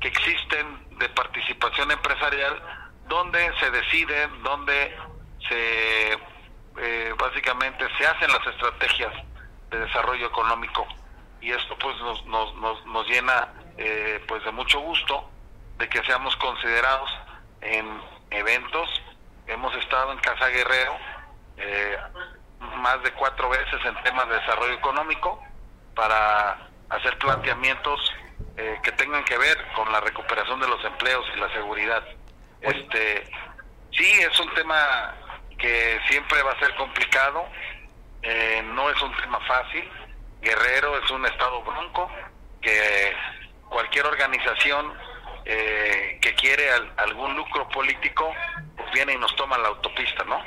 que 0.00 0.08
existen 0.08 0.98
de 0.98 1.08
participación 1.08 1.90
empresarial, 1.90 2.81
donde 3.08 3.52
se 3.58 3.70
decide, 3.70 4.28
donde 4.42 4.96
se 5.48 6.12
eh, 6.78 7.14
básicamente 7.18 7.86
se 7.98 8.06
hacen 8.06 8.30
las 8.30 8.46
estrategias 8.46 9.12
de 9.70 9.78
desarrollo 9.78 10.26
económico 10.26 10.86
y 11.40 11.50
esto 11.50 11.76
pues 11.78 11.96
nos, 11.98 12.24
nos, 12.26 12.86
nos, 12.86 13.06
llena 13.08 13.48
eh, 13.76 14.24
pues 14.26 14.44
de 14.44 14.52
mucho 14.52 14.80
gusto 14.80 15.28
de 15.76 15.88
que 15.88 16.02
seamos 16.04 16.34
considerados 16.36 17.10
en 17.60 18.00
eventos 18.30 18.88
hemos 19.46 19.74
estado 19.76 20.12
en 20.12 20.18
Casa 20.18 20.48
Guerrero 20.48 20.96
eh, 21.58 21.98
más 22.76 23.02
de 23.02 23.12
cuatro 23.12 23.48
veces 23.50 23.84
en 23.84 24.02
temas 24.02 24.28
de 24.28 24.36
desarrollo 24.36 24.74
económico 24.74 25.42
para 25.94 26.68
hacer 26.88 27.18
planteamientos 27.18 28.00
eh, 28.56 28.78
que 28.82 28.92
tengan 28.92 29.24
que 29.24 29.36
ver 29.38 29.56
con 29.74 29.90
la 29.90 30.00
recuperación 30.00 30.60
de 30.60 30.68
los 30.68 30.84
empleos 30.84 31.24
y 31.34 31.40
la 31.40 31.50
seguridad. 31.52 32.02
Este, 32.62 33.24
sí, 33.90 34.10
es 34.20 34.38
un 34.40 34.52
tema 34.54 35.14
que 35.58 36.00
siempre 36.08 36.42
va 36.42 36.52
a 36.52 36.58
ser 36.60 36.74
complicado, 36.76 37.46
eh, 38.22 38.62
no 38.64 38.88
es 38.90 39.00
un 39.02 39.14
tema 39.16 39.40
fácil. 39.46 39.88
Guerrero 40.40 40.98
es 40.98 41.10
un 41.10 41.24
estado 41.26 41.62
bronco 41.62 42.10
que 42.60 43.14
cualquier 43.68 44.06
organización 44.06 44.92
eh, 45.44 46.18
que 46.20 46.34
quiere 46.34 46.70
algún 46.96 47.34
lucro 47.34 47.68
político 47.68 48.32
pues 48.76 48.90
viene 48.92 49.14
y 49.14 49.18
nos 49.18 49.34
toma 49.34 49.58
la 49.58 49.68
autopista, 49.68 50.24
¿no? 50.24 50.40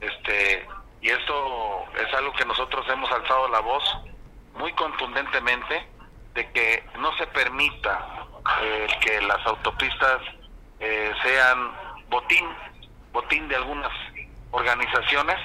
Este 0.00 0.66
y 1.00 1.10
esto 1.10 1.84
es 1.96 2.12
algo 2.14 2.32
que 2.32 2.44
nosotros 2.46 2.86
hemos 2.88 3.10
alzado 3.10 3.48
la 3.48 3.60
voz 3.60 3.84
muy 4.54 4.72
contundentemente 4.72 5.86
de 6.34 6.50
que 6.52 6.84
no 6.98 7.14
se 7.16 7.26
permita 7.28 8.26
eh, 8.62 8.86
que 9.00 9.20
las 9.22 9.44
autopistas 9.46 10.20
eh, 10.80 11.12
sean 11.22 11.70
botín, 12.08 12.44
botín 13.12 13.48
de 13.48 13.56
algunas 13.56 13.92
organizaciones 14.50 15.36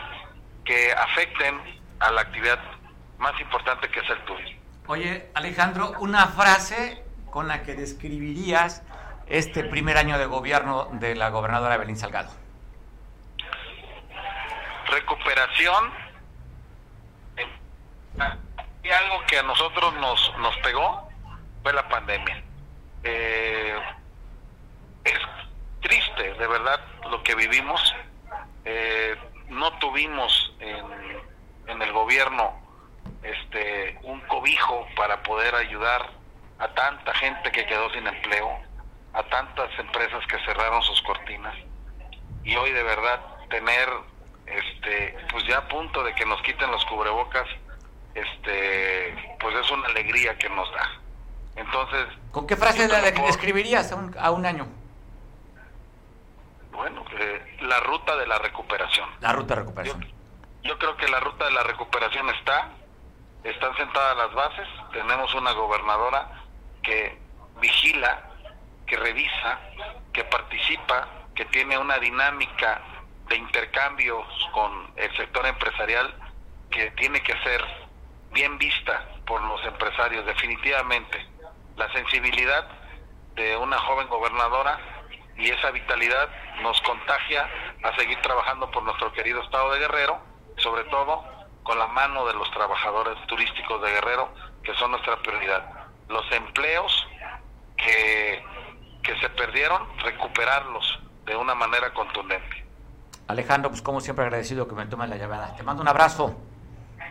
que 0.65 0.91
afecten 0.91 1.59
a 1.99 2.11
la 2.11 2.21
actividad 2.21 2.59
más 3.17 3.39
importante 3.41 3.89
que 3.89 3.99
es 3.99 4.09
el 4.09 4.25
turismo. 4.25 4.59
Oye, 4.87 5.29
Alejandro, 5.35 5.93
una 5.99 6.27
frase 6.27 7.03
con 7.29 7.47
la 7.47 7.63
que 7.63 7.75
describirías 7.75 8.83
este 9.27 9.63
primer 9.63 9.97
año 9.97 10.17
de 10.17 10.25
gobierno 10.25 10.89
de 10.93 11.15
la 11.15 11.29
gobernadora 11.29 11.77
Belín 11.77 11.97
Salgado 11.97 12.31
recuperación 14.89 15.91
y 18.83 18.89
algo 18.89 19.25
que 19.27 19.39
a 19.39 19.43
nosotros 19.43 19.93
nos, 19.95 20.37
nos 20.39 20.57
pegó 20.57 21.07
fue 21.61 21.73
la 21.73 21.87
pandemia. 21.87 22.43
Eh, 23.03 23.79
es 25.03 25.19
triste, 25.81 26.33
de 26.33 26.47
verdad, 26.47 26.79
lo 27.09 27.23
que 27.23 27.35
vivimos. 27.35 27.95
Eh, 28.65 29.15
no 29.47 29.71
tuvimos 29.79 30.53
en, 30.59 30.85
en 31.67 31.81
el 31.81 31.91
gobierno 31.91 32.53
este 33.23 33.97
un 34.03 34.21
cobijo 34.21 34.88
para 34.95 35.21
poder 35.23 35.55
ayudar 35.55 36.09
a 36.59 36.67
tanta 36.69 37.13
gente 37.15 37.51
que 37.51 37.65
quedó 37.65 37.89
sin 37.91 38.05
empleo, 38.05 38.59
a 39.13 39.23
tantas 39.23 39.69
empresas 39.79 40.25
que 40.27 40.38
cerraron 40.45 40.81
sus 40.83 41.01
cortinas. 41.01 41.55
Y 42.43 42.55
hoy 42.55 42.71
de 42.71 42.83
verdad 42.83 43.19
tener 43.49 43.89
este, 44.45 45.15
pues 45.31 45.45
ya 45.47 45.59
a 45.59 45.67
punto 45.67 46.03
de 46.03 46.13
que 46.15 46.25
nos 46.25 46.41
quiten 46.41 46.69
los 46.71 46.83
cubrebocas, 46.85 47.47
este, 48.15 49.35
pues 49.39 49.55
es 49.55 49.71
una 49.71 49.88
alegría 49.88 50.38
que 50.38 50.49
nos 50.49 50.69
da. 50.71 50.89
Entonces, 51.55 52.05
¿con 52.31 52.47
qué 52.47 52.55
frase 52.55 52.88
la 52.88 53.01
describirías 53.01 53.91
a 53.91 53.95
un, 53.95 54.15
a 54.17 54.31
un 54.31 54.45
año? 54.45 54.67
Bueno, 56.79 57.03
eh, 57.11 57.57
la 57.59 57.81
ruta 57.81 58.15
de 58.15 58.25
la 58.25 58.37
recuperación. 58.39 59.09
La 59.19 59.33
ruta 59.33 59.53
de 59.53 59.59
recuperación. 59.59 60.01
Yo, 60.01 60.09
yo 60.63 60.79
creo 60.79 60.95
que 60.95 61.09
la 61.09 61.19
ruta 61.19 61.43
de 61.43 61.51
la 61.51 61.63
recuperación 61.63 62.29
está, 62.29 62.69
están 63.43 63.75
sentadas 63.75 64.15
las 64.15 64.33
bases, 64.33 64.65
tenemos 64.93 65.35
una 65.35 65.51
gobernadora 65.51 66.41
que 66.81 67.19
vigila, 67.59 68.29
que 68.87 68.95
revisa, 68.95 69.59
que 70.13 70.23
participa, 70.23 71.05
que 71.35 71.43
tiene 71.47 71.77
una 71.77 71.99
dinámica 71.99 72.81
de 73.27 73.35
intercambios 73.35 74.25
con 74.53 74.93
el 74.95 75.13
sector 75.17 75.47
empresarial 75.47 76.15
que 76.71 76.91
tiene 76.91 77.21
que 77.21 77.33
ser 77.43 77.61
bien 78.31 78.57
vista 78.57 79.05
por 79.25 79.41
los 79.41 79.61
empresarios 79.65 80.25
definitivamente. 80.25 81.27
La 81.75 81.91
sensibilidad 81.91 82.65
de 83.35 83.57
una 83.57 83.77
joven 83.79 84.07
gobernadora 84.07 84.98
y 85.39 85.49
esa 85.49 85.71
vitalidad 85.71 86.30
nos 86.62 86.80
contagia 86.82 87.49
a 87.84 87.95
seguir 87.95 88.19
trabajando 88.21 88.69
por 88.69 88.84
nuestro 88.84 89.12
querido 89.13 89.41
estado 89.41 89.71
de 89.71 89.80
Guerrero, 89.80 90.19
sobre 90.58 90.84
todo 90.86 91.23
con 91.63 91.80
la 91.80 91.88
mano 91.88 92.25
de 92.25 92.34
los 92.34 92.49
trabajadores 92.52 93.15
turísticos 93.28 93.82
de 93.82 93.91
Guerrero, 93.91 94.30
que 94.63 94.73
son 94.75 94.91
nuestra 94.91 95.17
prioridad. 95.21 95.88
Los 96.10 96.30
empleos 96.32 97.08
que, 97.78 98.43
que 99.02 99.17
se 99.19 99.30
perdieron, 99.30 99.88
recuperarlos 99.99 100.99
de 101.25 101.36
una 101.36 101.56
manera 101.56 101.93
contundente. 101.93 102.65
Alejandro, 103.28 103.69
pues 103.69 103.82
como 103.82 104.02
siempre 104.02 104.25
agradecido 104.25 104.67
que 104.67 104.75
me 104.75 104.86
tomes 104.88 105.10
la 105.10 105.15
llamada. 105.15 105.56
Te 105.56 105.63
mando 105.63 105.82
un 105.82 105.88
abrazo. 105.88 106.36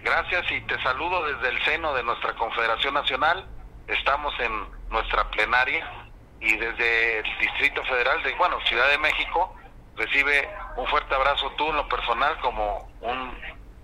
Gracias 0.03 0.51
y 0.51 0.61
te 0.63 0.81
saludo 0.83 1.25
desde 1.27 1.49
el 1.49 1.65
seno 1.65 1.95
de 1.95 2.03
nuestra 2.03 2.35
Confederación 2.35 2.95
Nacional. 2.95 3.47
Estamos 3.87 4.35
en 4.41 4.67
nuestra 4.91 5.31
plenaria 5.31 6.08
y 6.41 6.57
desde 6.57 7.19
el 7.19 7.39
Distrito 7.41 7.83
Federal 7.85 8.23
de, 8.23 8.35
bueno, 8.35 8.59
Ciudad 8.67 8.89
de 8.89 8.99
México, 8.99 9.55
recibe 9.97 10.49
un 10.77 10.87
fuerte 10.87 11.15
abrazo 11.15 11.51
tú 11.57 11.69
en 11.71 11.77
lo 11.77 11.89
personal 11.89 12.39
como 12.41 12.89
un, 13.01 13.37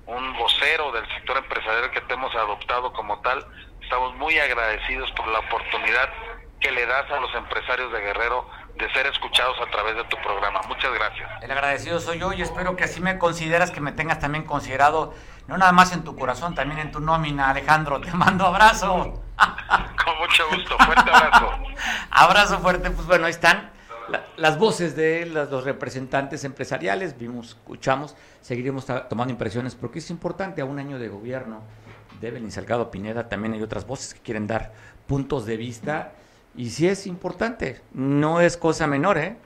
un 0.07 0.37
vocero 0.37 0.93
del 0.93 1.07
sector 1.09 1.39
empresarial 1.39 1.91
que 1.91 2.01
te 2.03 2.15
hemos 2.15 2.35
adoptado 2.35 2.93
como 2.93 3.21
tal. 3.21 3.45
Estamos 3.83 4.15
muy 4.17 4.39
agradecidos 4.39 5.11
por 5.13 5.27
la 5.29 5.41
oportunidad 5.41 6.09
que 6.61 6.71
le 6.71 6.87
das 6.87 7.11
a 7.11 7.21
los 7.21 7.35
empresarios 7.35 7.93
de 7.93 8.01
Guerrero 8.01 8.49
de 8.77 8.91
ser 8.93 9.07
escuchados 9.07 9.57
a 9.61 9.71
través 9.71 9.97
de 9.97 10.05
tu 10.05 10.17
programa. 10.23 10.61
Muchas 10.67 10.93
gracias. 10.95 11.31
El 11.43 11.51
agradecido 11.51 12.01
soy 12.01 12.19
yo 12.19 12.33
y 12.33 12.43
espero 12.43 12.75
que 12.77 12.85
así 12.85 13.01
me 13.01 13.19
consideras, 13.19 13.71
que 13.71 13.81
me 13.81 13.93
tengas 13.93 14.19
también 14.19 14.45
considerado, 14.45 15.15
no 15.47 15.59
nada 15.59 15.73
más 15.73 15.93
en 15.93 16.05
tu 16.05 16.17
corazón, 16.17 16.55
también 16.55 16.81
en 16.81 16.91
tu 16.91 17.01
nómina, 17.01 17.51
Alejandro. 17.51 18.01
Te 18.01 18.13
mando 18.13 18.47
abrazo. 18.47 19.23
Con 20.05 20.19
mucho 20.19 20.45
gusto, 20.51 20.77
fuerte 20.79 21.11
abrazo. 21.11 21.51
abrazo 22.11 22.59
fuerte, 22.61 22.91
pues 22.91 23.07
bueno, 23.07 23.27
ahí 23.27 23.31
están 23.31 23.71
las 24.37 24.59
voces 24.59 24.95
de 24.97 25.27
los 25.27 25.65
representantes 25.65 26.45
empresariales, 26.45 27.17
vimos, 27.19 27.49
escuchamos, 27.51 28.17
seguiremos 28.41 28.87
tomando 29.09 29.33
impresiones, 29.33 29.75
porque 29.75 30.01
es 30.01 30.11
importante 30.11 30.61
a 30.61 30.65
un 30.65 30.79
año 30.79 30.99
de 30.99 31.09
gobierno 31.09 31.63
de 32.21 32.31
Belín 32.31 32.51
Salgado 32.51 32.91
Pineda, 32.91 33.29
también 33.29 33.55
hay 33.55 33.63
otras 33.63 33.87
voces 33.87 34.15
que 34.15 34.21
quieren 34.21 34.47
dar 34.47 34.73
puntos 35.07 35.47
de 35.47 35.57
vista. 35.57 36.13
Y 36.57 36.71
sí 36.71 36.87
es 36.87 37.07
importante, 37.07 37.81
no 37.93 38.41
es 38.41 38.57
cosa 38.57 38.87
menor, 38.87 39.19
¿eh? 39.19 39.37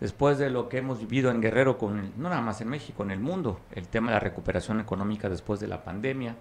Después 0.00 0.38
de 0.38 0.50
lo 0.50 0.68
que 0.68 0.78
hemos 0.78 0.98
vivido 0.98 1.30
en 1.30 1.40
Guerrero, 1.40 1.78
con 1.78 2.12
no 2.16 2.28
nada 2.28 2.40
más 2.40 2.60
en 2.60 2.68
México, 2.68 3.02
en 3.02 3.10
el 3.10 3.20
mundo, 3.20 3.60
el 3.72 3.86
tema 3.86 4.08
de 4.08 4.14
la 4.14 4.20
recuperación 4.20 4.80
económica 4.80 5.28
después 5.28 5.60
de 5.60 5.68
la 5.68 5.84
pandemia, 5.84 6.36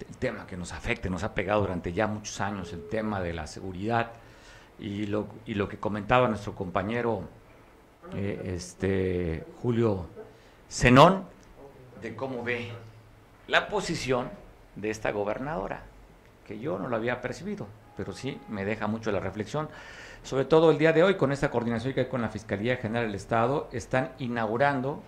el 0.00 0.16
tema 0.16 0.46
que 0.46 0.56
nos 0.56 0.72
afecta, 0.72 1.08
nos 1.08 1.22
ha 1.22 1.34
pegado 1.34 1.62
durante 1.62 1.92
ya 1.92 2.06
muchos 2.06 2.40
años, 2.40 2.72
el 2.72 2.88
tema 2.88 3.20
de 3.20 3.32
la 3.32 3.46
seguridad 3.46 4.12
y 4.78 5.06
lo, 5.06 5.26
y 5.46 5.54
lo 5.54 5.68
que 5.68 5.78
comentaba 5.78 6.28
nuestro 6.28 6.54
compañero 6.54 7.22
eh, 8.14 8.52
este, 8.54 9.44
Julio 9.62 10.06
Zenón, 10.70 11.24
de 12.02 12.14
cómo 12.14 12.42
ve 12.42 12.70
la 13.48 13.68
posición 13.68 14.28
de 14.74 14.90
esta 14.90 15.12
gobernadora, 15.12 15.82
que 16.46 16.58
yo 16.58 16.78
no 16.78 16.88
lo 16.88 16.96
había 16.96 17.20
percibido 17.20 17.66
pero 17.96 18.12
sí 18.12 18.38
me 18.48 18.64
deja 18.64 18.86
mucho 18.86 19.10
la 19.10 19.20
reflexión. 19.20 19.68
Sobre 20.22 20.44
todo 20.44 20.70
el 20.70 20.78
día 20.78 20.92
de 20.92 21.02
hoy, 21.02 21.16
con 21.16 21.32
esta 21.32 21.50
coordinación 21.50 21.94
que 21.94 22.00
hay 22.00 22.08
con 22.08 22.20
la 22.20 22.28
Fiscalía 22.28 22.76
General 22.76 23.06
del 23.06 23.14
Estado, 23.14 23.68
están 23.72 24.12
inaugurando 24.18 25.02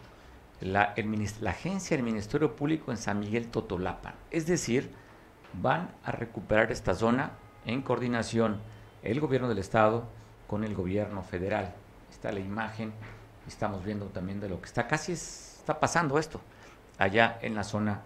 la, 0.61 0.94
la 1.40 1.51
agencia 1.51 1.97
del 1.97 2.05
Ministerio 2.05 2.57
Público 2.57 2.90
en 2.90 2.97
San 2.97 3.21
Miguel 3.21 3.49
Totolapan. 3.49 4.14
Es 4.31 4.47
decir, 4.47 4.90
van 5.55 5.90
a 6.05 6.12
recuperar 6.12 6.73
esta 6.73 6.94
zona 6.94 7.33
en 7.64 7.83
coordinación 7.83 8.61
el 9.03 9.21
gobierno 9.21 9.49
del 9.49 9.59
estado 9.59 10.05
con 10.47 10.64
el 10.64 10.75
gobierno 10.75 11.23
federal. 11.23 11.75
Está 12.11 12.33
la 12.33 12.40
imagen, 12.40 12.92
estamos 13.47 13.85
viendo 13.85 14.07
también 14.07 14.40
de 14.40 14.49
lo 14.49 14.61
que 14.61 14.66
está 14.66 14.87
casi 14.87 15.12
está 15.12 15.79
pasando 15.79 16.18
esto 16.18 16.40
allá 16.99 17.38
en 17.42 17.55
la 17.55 17.62
zona 17.62 18.01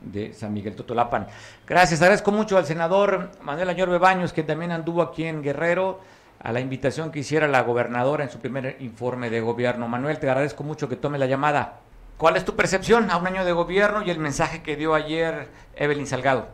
de 0.00 0.32
San 0.32 0.52
Miguel 0.54 0.74
Totolapan. 0.74 1.26
Gracias, 1.66 2.00
agradezco 2.00 2.30
mucho 2.32 2.56
al 2.56 2.64
senador 2.64 3.30
Manuel 3.42 3.68
Añor 3.68 3.90
Bebaños, 3.90 4.32
que 4.32 4.42
también 4.42 4.72
anduvo 4.72 5.02
aquí 5.02 5.24
en 5.24 5.42
Guerrero, 5.42 6.00
a 6.42 6.52
la 6.52 6.60
invitación 6.60 7.10
que 7.10 7.18
hiciera 7.18 7.46
la 7.48 7.60
gobernadora 7.62 8.24
en 8.24 8.30
su 8.30 8.38
primer 8.38 8.76
informe 8.80 9.28
de 9.28 9.42
gobierno. 9.42 9.88
Manuel, 9.88 10.18
te 10.18 10.28
agradezco 10.28 10.62
mucho 10.62 10.88
que 10.88 10.96
tome 10.96 11.18
la 11.18 11.26
llamada. 11.26 11.80
¿Cuál 12.20 12.36
es 12.36 12.44
tu 12.44 12.54
percepción 12.54 13.10
a 13.10 13.16
un 13.16 13.26
año 13.26 13.46
de 13.46 13.52
gobierno 13.52 14.02
y 14.02 14.10
el 14.10 14.18
mensaje 14.18 14.62
que 14.62 14.76
dio 14.76 14.92
ayer 14.92 15.48
Evelyn 15.74 16.06
Salgado? 16.06 16.50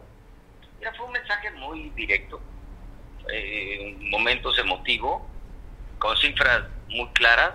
Ya 0.81 0.93
fue 0.93 1.07
un 1.07 1.11
mensaje 1.11 1.51
muy 1.59 1.91
directo, 1.97 2.41
eh, 3.29 3.97
en 3.99 4.11
momentos 4.11 4.57
emotivo, 4.61 5.29
con 5.99 6.17
cifras 6.19 6.63
muy 6.89 7.09
claras 7.15 7.55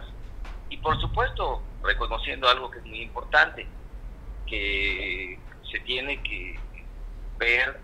y 0.70 0.76
por 0.76 1.00
supuesto 1.00 1.64
reconociendo 1.84 2.50
algo 2.50 2.70
que 2.70 2.80
es 2.80 2.86
muy 2.86 3.00
importante, 3.00 3.66
que 4.46 5.40
se 5.72 5.80
tiene 5.80 6.22
que 6.22 6.60
ver 7.38 7.80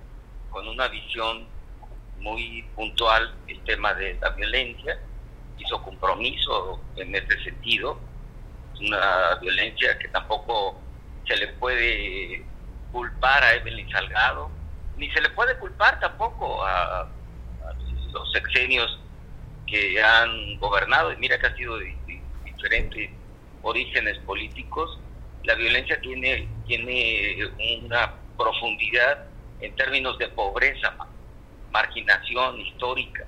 con 0.49 0.67
una 0.67 0.89
visión 0.89 1.47
muy 2.19 2.63
puntual 2.75 3.33
el 3.47 3.63
tema 3.63 3.93
de 3.93 4.15
la 4.15 4.31
violencia, 4.31 4.99
hizo 5.57 5.81
compromiso 5.81 6.81
en 6.97 7.15
este 7.15 7.41
sentido, 7.45 7.97
una 8.79 9.35
violencia 9.35 9.97
que 9.99 10.07
tampoco 10.09 10.79
se 11.27 11.35
le 11.37 11.47
puede 11.53 12.43
culpar 12.91 13.43
a 13.43 13.53
Evelyn 13.55 13.89
Salgado, 13.89 14.49
ni 14.97 15.09
se 15.11 15.21
le 15.21 15.29
puede 15.29 15.57
culpar 15.57 15.99
tampoco 15.99 16.63
a, 16.63 17.09
los 18.11 18.31
sexenios 18.31 18.99
que 19.67 20.01
han 20.01 20.57
gobernado, 20.59 21.11
y 21.11 21.17
mira 21.17 21.37
que 21.37 21.47
ha 21.47 21.55
sido 21.55 21.77
de 21.77 21.95
diferentes 22.45 23.09
orígenes 23.61 24.17
políticos, 24.19 24.99
la 25.43 25.55
violencia 25.55 25.99
tiene, 26.01 26.47
tiene 26.65 27.37
una 27.83 28.13
profundidad 28.37 29.25
en 29.59 29.75
términos 29.75 30.17
de 30.17 30.29
pobreza, 30.29 30.95
marginación 31.71 32.59
histórica. 32.61 33.25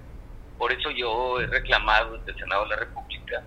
Por 0.58 0.72
eso 0.72 0.92
yo 0.92 1.40
he 1.40 1.48
reclamado 1.48 2.18
desde 2.18 2.32
el 2.32 2.40
Senado 2.40 2.64
de 2.64 2.70
la 2.70 2.76
República 2.78 3.44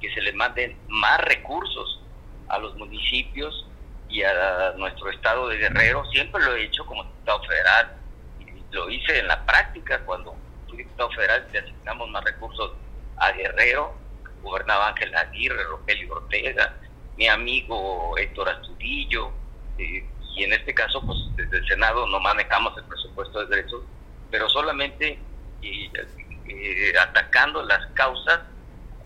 que 0.00 0.12
se 0.12 0.20
le 0.20 0.32
manden 0.32 0.76
más 0.88 1.20
recursos 1.20 2.00
a 2.48 2.58
los 2.58 2.76
municipios 2.76 3.66
y 4.08 4.22
a 4.22 4.72
nuestro 4.76 5.10
estado 5.10 5.48
de 5.48 5.58
Guerrero. 5.58 6.04
Siempre 6.12 6.42
lo 6.42 6.54
he 6.54 6.64
hecho 6.64 6.84
como 6.86 7.04
diputado 7.04 7.42
federal. 7.44 7.96
Y 8.40 8.74
lo 8.74 8.90
hice 8.90 9.18
en 9.18 9.28
la 9.28 9.44
práctica 9.44 10.00
cuando 10.04 10.36
fui 10.68 10.78
diputado 10.78 11.10
federal, 11.10 11.48
le 11.52 11.58
asignamos 11.58 12.10
más 12.10 12.24
recursos 12.24 12.72
a 13.16 13.32
Guerrero. 13.32 13.94
Gobernaba 14.42 14.88
Ángel 14.88 15.14
Aguirre, 15.16 15.64
Rogelio 15.64 16.14
Ortega, 16.14 16.74
mi 17.16 17.26
amigo 17.26 18.16
Héctor 18.16 18.48
Astudillo, 18.48 19.32
eh, 19.78 20.04
y 20.36 20.44
en 20.44 20.52
este 20.52 20.74
caso, 20.74 21.00
pues 21.04 21.18
desde 21.34 21.58
el 21.58 21.66
Senado 21.66 22.06
no 22.06 22.20
manejamos 22.20 22.76
el 22.76 22.84
presupuesto 22.84 23.40
de 23.40 23.56
derechos, 23.56 23.82
pero 24.30 24.48
solamente 24.50 25.18
eh, 25.62 26.92
atacando 27.00 27.62
las 27.62 27.86
causas 27.94 28.40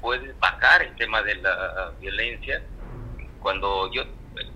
puedes 0.01 0.39
bajar 0.39 0.83
el 0.83 0.95
tema 0.97 1.23
de 1.23 1.37
la 1.37 1.93
violencia. 2.01 2.63
Cuando 3.41 3.91
yo 3.93 4.05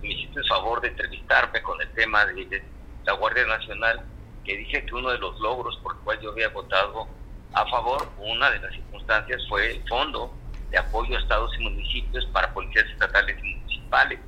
me 0.01 0.09
hiciste 0.09 0.41
el 0.41 0.47
favor 0.47 0.81
de 0.81 0.89
entrevistarme 0.89 1.63
con 1.63 1.81
el 1.81 1.91
tema 1.93 2.25
de, 2.27 2.63
la 3.05 3.13
Guardia 3.13 3.47
Nacional, 3.47 4.01
que 4.45 4.57
dije 4.57 4.85
que 4.87 4.95
uno 4.95 5.11
de 5.11 5.19
los 5.19 5.39
logros 5.41 5.77
por 5.83 5.95
el 5.95 6.01
cual 6.01 6.21
yo 6.21 6.31
había 6.31 6.49
votado 6.49 7.07
a 7.53 7.67
favor, 7.67 8.09
una 8.19 8.51
de 8.51 8.61
las 8.61 8.73
circunstancias 8.73 9.43
fue 9.49 9.73
el 9.73 9.89
fondo 9.89 10.35
de 10.71 10.79
apoyo 10.79 11.17
a 11.17 11.21
estados 11.21 11.53
y 11.59 11.65
municipios 11.65 12.25
para 12.27 12.53
policías 12.53 12.87
estatales 12.87 13.37
y 13.45 13.57
municipales. 13.57 14.19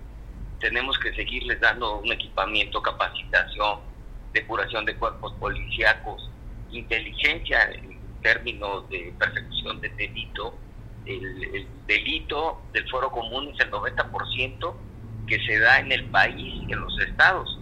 Tenemos 0.61 0.99
que 0.99 1.15
seguirles 1.15 1.61
dando 1.61 1.99
un 1.99 2.13
equipamiento, 2.13 2.83
capacitación, 2.83 3.81
depuración 4.33 4.85
de 4.85 4.95
cuerpos 4.97 5.33
policíacos, 5.35 6.31
inteligencia 6.71 7.71
en 7.73 7.99
términos 8.23 8.89
de 8.91 9.15
persecución 9.19 9.81
de 9.81 9.89
delito. 9.91 10.55
El, 11.07 11.67
delito 11.87 12.63
del 12.73 12.89
foro 12.91 13.11
común 13.11 13.49
es 13.55 13.61
el 13.61 13.71
90% 13.71 14.75
que 15.29 15.39
se 15.47 15.59
da 15.61 15.79
en 15.79 15.93
el 15.93 16.05
país, 16.07 16.63
en 16.69 16.81
los 16.81 16.99
estados. 17.01 17.61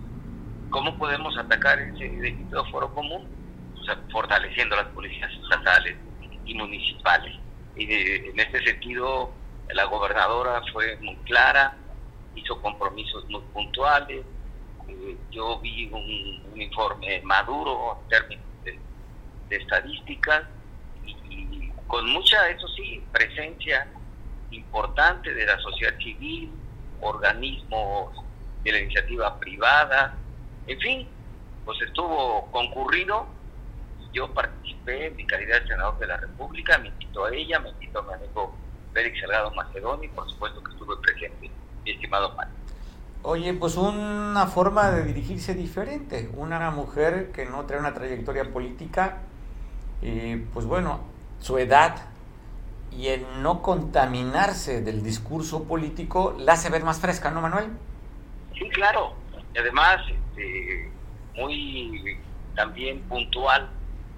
¿Cómo 0.71 0.97
podemos 0.97 1.37
atacar 1.37 1.79
ese 1.79 2.09
delito 2.09 2.63
de 2.63 2.71
foro 2.71 2.93
común? 2.95 3.35
fortaleciendo 4.11 4.77
las 4.77 4.87
policías 4.87 5.31
estatales 5.43 5.95
y 6.47 6.55
municipales 6.55 7.35
y 7.77 7.85
en 7.85 8.39
este 8.39 8.65
sentido 8.65 9.33
la 9.73 9.85
gobernadora 9.85 10.63
fue 10.73 10.97
muy 11.01 11.17
clara, 11.25 11.77
hizo 12.35 12.61
compromisos 12.61 13.29
muy 13.29 13.41
puntuales. 13.53 14.25
Eh, 14.89 15.17
yo 15.31 15.59
vi 15.61 15.87
un, 15.87 16.61
informe 16.61 17.21
maduro 17.23 17.99
en 18.03 18.09
términos 18.09 18.45
de, 18.65 18.79
estadísticas 19.57 20.45
y, 20.45 20.64
con 21.87 22.11
mucha, 22.11 22.49
eso 22.51 22.67
sí, 22.69 23.03
presencia 23.13 23.87
importante 24.51 25.33
de 25.35 25.47
la 25.47 25.59
sociedad 25.59 25.97
civil, 25.99 26.51
organismos 27.01 28.17
de 28.63 28.73
la 28.73 28.79
iniciativa 28.79 29.39
privada, 29.39 30.17
en 30.67 30.79
fin, 30.81 31.09
pues 31.65 31.81
estuvo 31.83 32.51
concurrido 32.51 33.27
yo 34.15 34.33
participé 34.33 35.09
en 35.09 35.17
mi 35.17 35.27
calidad 35.27 35.61
de 35.61 35.69
senador 35.69 35.99
de 35.99 36.07
la 36.07 36.17
República, 36.17 36.79
me 36.79 36.89
invitó 36.89 37.27
a 37.27 37.35
ella, 37.35 37.59
me 37.59 37.71
invitó 37.71 37.99
a 37.99 38.03
mi 38.03 38.13
amigo 38.15 38.55
Félix 38.93 39.21
Salgado 39.21 39.51
Macedonio 39.51 40.05
y 40.05 40.09
por 40.09 40.31
supuesto 40.31 40.63
que 40.63 40.73
estuve 40.73 40.97
presente, 41.03 41.51
mi 41.85 41.91
estimado 41.91 42.33
Mario. 42.37 42.55
Oye, 43.23 43.53
pues 43.55 43.77
una 43.77 44.47
forma 44.47 44.91
de 44.93 45.05
dirigirse 45.05 45.55
diferente, 45.55 46.31
una 46.37 46.71
mujer 46.71 47.33
que 47.33 47.45
no 47.45 47.65
trae 47.67 47.81
una 47.81 47.93
trayectoria 47.93 48.53
política, 48.53 49.19
y 50.01 50.37
pues 50.37 50.65
bueno, 50.65 51.01
su 51.45 51.59
edad 51.59 51.97
y 52.91 53.09
el 53.09 53.43
no 53.43 53.61
contaminarse 53.61 54.81
del 54.81 55.03
discurso 55.03 55.65
político 55.65 56.35
la 56.39 56.55
hace 56.55 56.71
ver 56.71 56.85
más 56.85 57.01
fresca, 57.01 57.31
¿no, 57.31 57.43
Manuel? 57.43 57.67
Sí, 58.55 58.67
claro, 58.71 59.13
y 59.55 59.59
además 59.59 60.01
este, 60.09 60.91
muy 61.37 62.19
también 62.55 63.03
puntual 63.03 63.69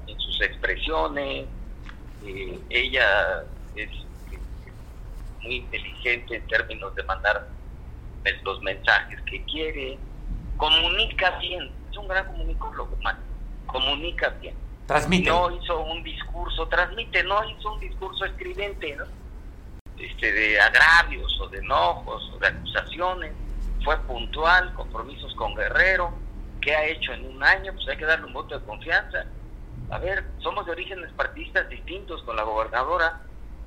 en 0.07 0.21
sus 0.21 0.41
expresiones, 0.41 1.47
eh, 2.25 2.61
ella 2.71 3.43
es 3.75 3.91
muy 5.43 5.57
inteligente 5.57 6.37
en 6.37 6.47
términos 6.47 6.95
de 6.95 7.03
mandar 7.03 7.49
los 8.45 8.63
mensajes 8.63 9.21
que 9.23 9.43
quiere, 9.47 9.99
comunica 10.57 11.37
bien, 11.41 11.73
es 11.91 11.97
un 11.97 12.07
gran 12.07 12.25
comunicólogo, 12.27 12.97
man. 13.03 13.17
comunica 13.67 14.29
bien. 14.41 14.66
Transmite. 14.87 15.29
No 15.29 15.51
hizo 15.51 15.81
un 15.81 16.03
discurso, 16.03 16.67
transmite, 16.69 17.23
no 17.25 17.43
hizo 17.45 17.73
un 17.73 17.81
discurso 17.81 18.25
escribente, 18.25 18.97
¿no? 18.97 19.05
Este, 19.99 20.33
de 20.33 20.61
agravios 20.61 21.41
o 21.41 21.49
de 21.49 21.59
enojos 21.59 22.33
o 22.35 22.39
de 22.39 22.49
acusaciones, 22.49 23.33
fue 23.85 23.99
puntual, 24.01 24.73
compromisos 24.75 25.35
con 25.35 25.55
Guerrero, 25.55 26.13
¿qué 26.61 26.75
ha 26.75 26.85
hecho 26.85 27.13
en 27.13 27.25
un 27.25 27.43
año? 27.43 27.73
Pues 27.73 27.89
hay 27.89 27.97
que 27.97 28.05
darle 28.05 28.27
un 28.27 28.33
voto 28.33 28.59
de 28.59 28.65
confianza 28.65 29.27
a 29.91 29.99
ver, 29.99 30.25
somos 30.39 30.67
de 30.67 30.73
orígenes 30.73 31.13
partidistas 31.13 31.69
distintos 31.69 32.23
con 32.25 32.37
la 32.37 32.43
gobernadora, 32.43 33.21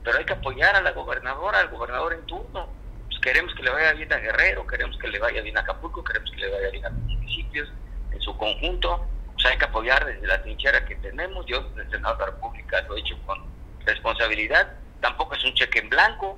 pero 0.03 0.17
hay 0.17 0.25
que 0.25 0.33
apoyar 0.33 0.75
a 0.75 0.81
la 0.81 0.91
gobernadora, 0.91 1.59
al 1.59 1.69
gobernador 1.69 2.13
en 2.13 2.25
turno. 2.25 2.67
Pues 3.07 3.19
queremos 3.21 3.53
que 3.55 3.63
le 3.63 3.69
vaya 3.69 3.93
bien 3.93 4.11
a 4.11 4.17
Guerrero, 4.17 4.67
queremos 4.67 4.97
que 4.97 5.07
le 5.07 5.19
vaya 5.19 5.41
bien 5.41 5.57
a 5.57 5.61
Acapulco, 5.61 6.03
queremos 6.03 6.29
que 6.31 6.37
le 6.37 6.49
vaya 6.49 6.69
bien 6.71 6.85
a 6.85 6.89
los 6.89 6.99
municipios 6.99 7.69
en 8.11 8.21
su 8.21 8.35
conjunto. 8.37 9.05
Pues 9.39 9.53
hay 9.53 9.57
que 9.57 9.65
apoyar 9.65 10.05
desde 10.05 10.27
la 10.27 10.41
trinchera 10.41 10.83
que 10.83 10.97
tenemos. 10.97 11.45
Yo 11.45 11.61
desde 11.73 11.97
la 12.01 12.13
República 12.13 12.81
lo 12.81 12.97
he 12.97 12.99
hecho 12.99 13.17
con 13.25 13.41
responsabilidad. 13.85 14.73
Tampoco 14.99 15.33
es 15.33 15.45
un 15.45 15.53
cheque 15.53 15.79
en 15.79 15.87
blanco, 15.87 16.37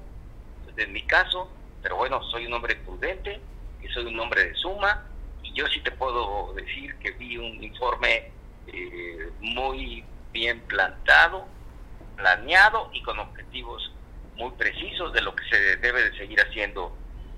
desde 0.67 0.85
mi 0.91 1.01
caso, 1.07 1.49
pero 1.81 1.95
bueno, 1.95 2.21
soy 2.25 2.45
un 2.45 2.53
hombre 2.53 2.75
prudente 2.75 3.41
y 3.81 3.87
soy 3.87 4.05
un 4.05 4.19
hombre 4.19 4.49
de 4.49 4.53
suma. 4.53 5.03
Y 5.41 5.51
yo 5.53 5.65
sí 5.69 5.79
te 5.79 5.89
puedo 5.89 6.53
decir 6.53 6.93
que 6.97 7.09
vi 7.13 7.37
un 7.37 7.63
informe 7.63 8.31
eh, 8.67 9.31
muy 9.39 10.05
bien 10.31 10.59
plantado, 10.67 11.47
planeado 12.17 12.91
y 12.93 13.01
con 13.01 13.17
objetivos 13.17 13.91
muy 14.35 14.51
precisos 14.51 15.11
de 15.11 15.21
lo 15.21 15.35
que 15.35 15.43
se 15.45 15.77
debe 15.77 16.03
de 16.03 16.17
seguir 16.17 16.39
haciendo 16.39 16.95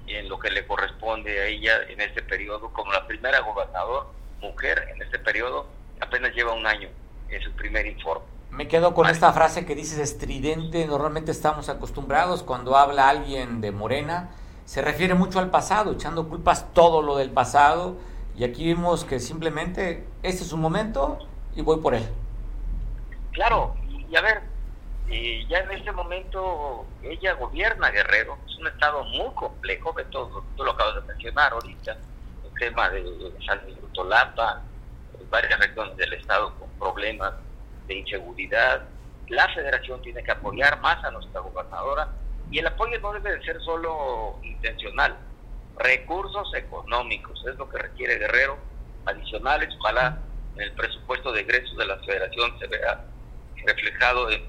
en 0.07 0.27
lo 0.27 0.37
que 0.39 0.51
le 0.51 0.67
corresponde 0.67 1.39
a 1.39 1.45
ella 1.45 1.83
en 1.87 2.01
este 2.01 2.21
periodo 2.21 2.73
como 2.73 2.91
la 2.91 3.07
primera 3.07 3.39
gobernador 3.39 4.22
mujer 4.43 4.89
en 4.93 5.01
este 5.01 5.17
periodo 5.19 5.65
apenas 5.99 6.33
lleva 6.35 6.53
un 6.53 6.67
año 6.67 6.89
en 7.29 7.41
su 7.41 7.51
primer 7.53 7.87
informe. 7.87 8.25
Me 8.51 8.67
quedo 8.67 8.93
con 8.93 9.09
esta 9.09 9.33
frase 9.33 9.65
que 9.65 9.73
dices 9.73 9.97
estridente, 9.97 10.85
normalmente 10.85 11.31
estamos 11.31 11.69
acostumbrados 11.69 12.43
cuando 12.43 12.77
habla 12.77 13.09
alguien 13.09 13.61
de 13.61 13.71
Morena, 13.71 14.29
se 14.65 14.81
refiere 14.81 15.15
mucho 15.15 15.39
al 15.39 15.49
pasado, 15.49 15.93
echando 15.93 16.29
culpas 16.29 16.71
todo 16.73 17.01
lo 17.01 17.17
del 17.17 17.31
pasado, 17.31 17.97
Y 18.35 18.43
aquí 18.43 18.63
vimos 18.63 19.05
que 19.05 19.19
simplemente 19.19 20.07
este 20.23 20.41
es 20.41 20.49
su 20.49 20.57
momento 20.57 21.19
y 21.55 21.61
voy 21.61 21.79
por 21.81 21.93
él. 21.93 22.03
Claro, 23.31 23.75
y 23.87 24.15
a 24.15 24.21
ver, 24.21 24.41
eh, 25.09 25.45
ya 25.47 25.59
en 25.59 25.71
este 25.71 25.91
momento 25.91 26.85
ella 27.03 27.33
gobierna 27.33 27.91
Guerrero, 27.91 28.37
es 28.47 28.57
un 28.57 28.67
estado 28.67 29.03
muy 29.03 29.31
complejo, 29.35 29.93
de 29.93 30.05
todo, 30.05 30.43
tú 30.55 30.63
lo 30.63 30.71
acabas 30.71 30.95
de 30.95 31.13
mencionar 31.13 31.53
ahorita, 31.53 31.95
tema 32.55 32.89
de 32.89 33.03
San 33.45 33.65
Miguel 33.65 33.83
Tolapa, 33.93 34.61
varias 35.29 35.59
regiones 35.59 35.97
del 35.97 36.13
estado 36.13 36.53
con 36.59 36.69
problemas 36.79 37.33
de 37.87 37.95
inseguridad. 37.95 38.83
La 39.29 39.47
federación 39.49 40.01
tiene 40.01 40.23
que 40.23 40.31
apoyar 40.31 40.79
más 40.81 41.03
a 41.03 41.11
nuestra 41.11 41.41
gobernadora 41.41 42.09
y 42.51 42.59
el 42.59 42.67
apoyo 42.67 42.99
no 42.99 43.13
debe 43.13 43.37
de 43.37 43.43
ser 43.43 43.59
solo 43.61 44.39
intencional, 44.43 45.17
recursos 45.77 46.53
económicos, 46.53 47.43
es 47.47 47.55
lo 47.55 47.67
que 47.69 47.79
requiere 47.79 48.17
Guerrero, 48.17 48.57
adicionales, 49.05 49.69
ojalá 49.79 50.19
en 50.55 50.61
el 50.61 50.71
presupuesto 50.73 51.31
de 51.31 51.41
egresos 51.41 51.75
de 51.77 51.85
la 51.85 51.97
federación 51.99 52.57
se 52.59 52.67
vea 52.67 53.05
reflejado 53.65 54.29
en, 54.29 54.43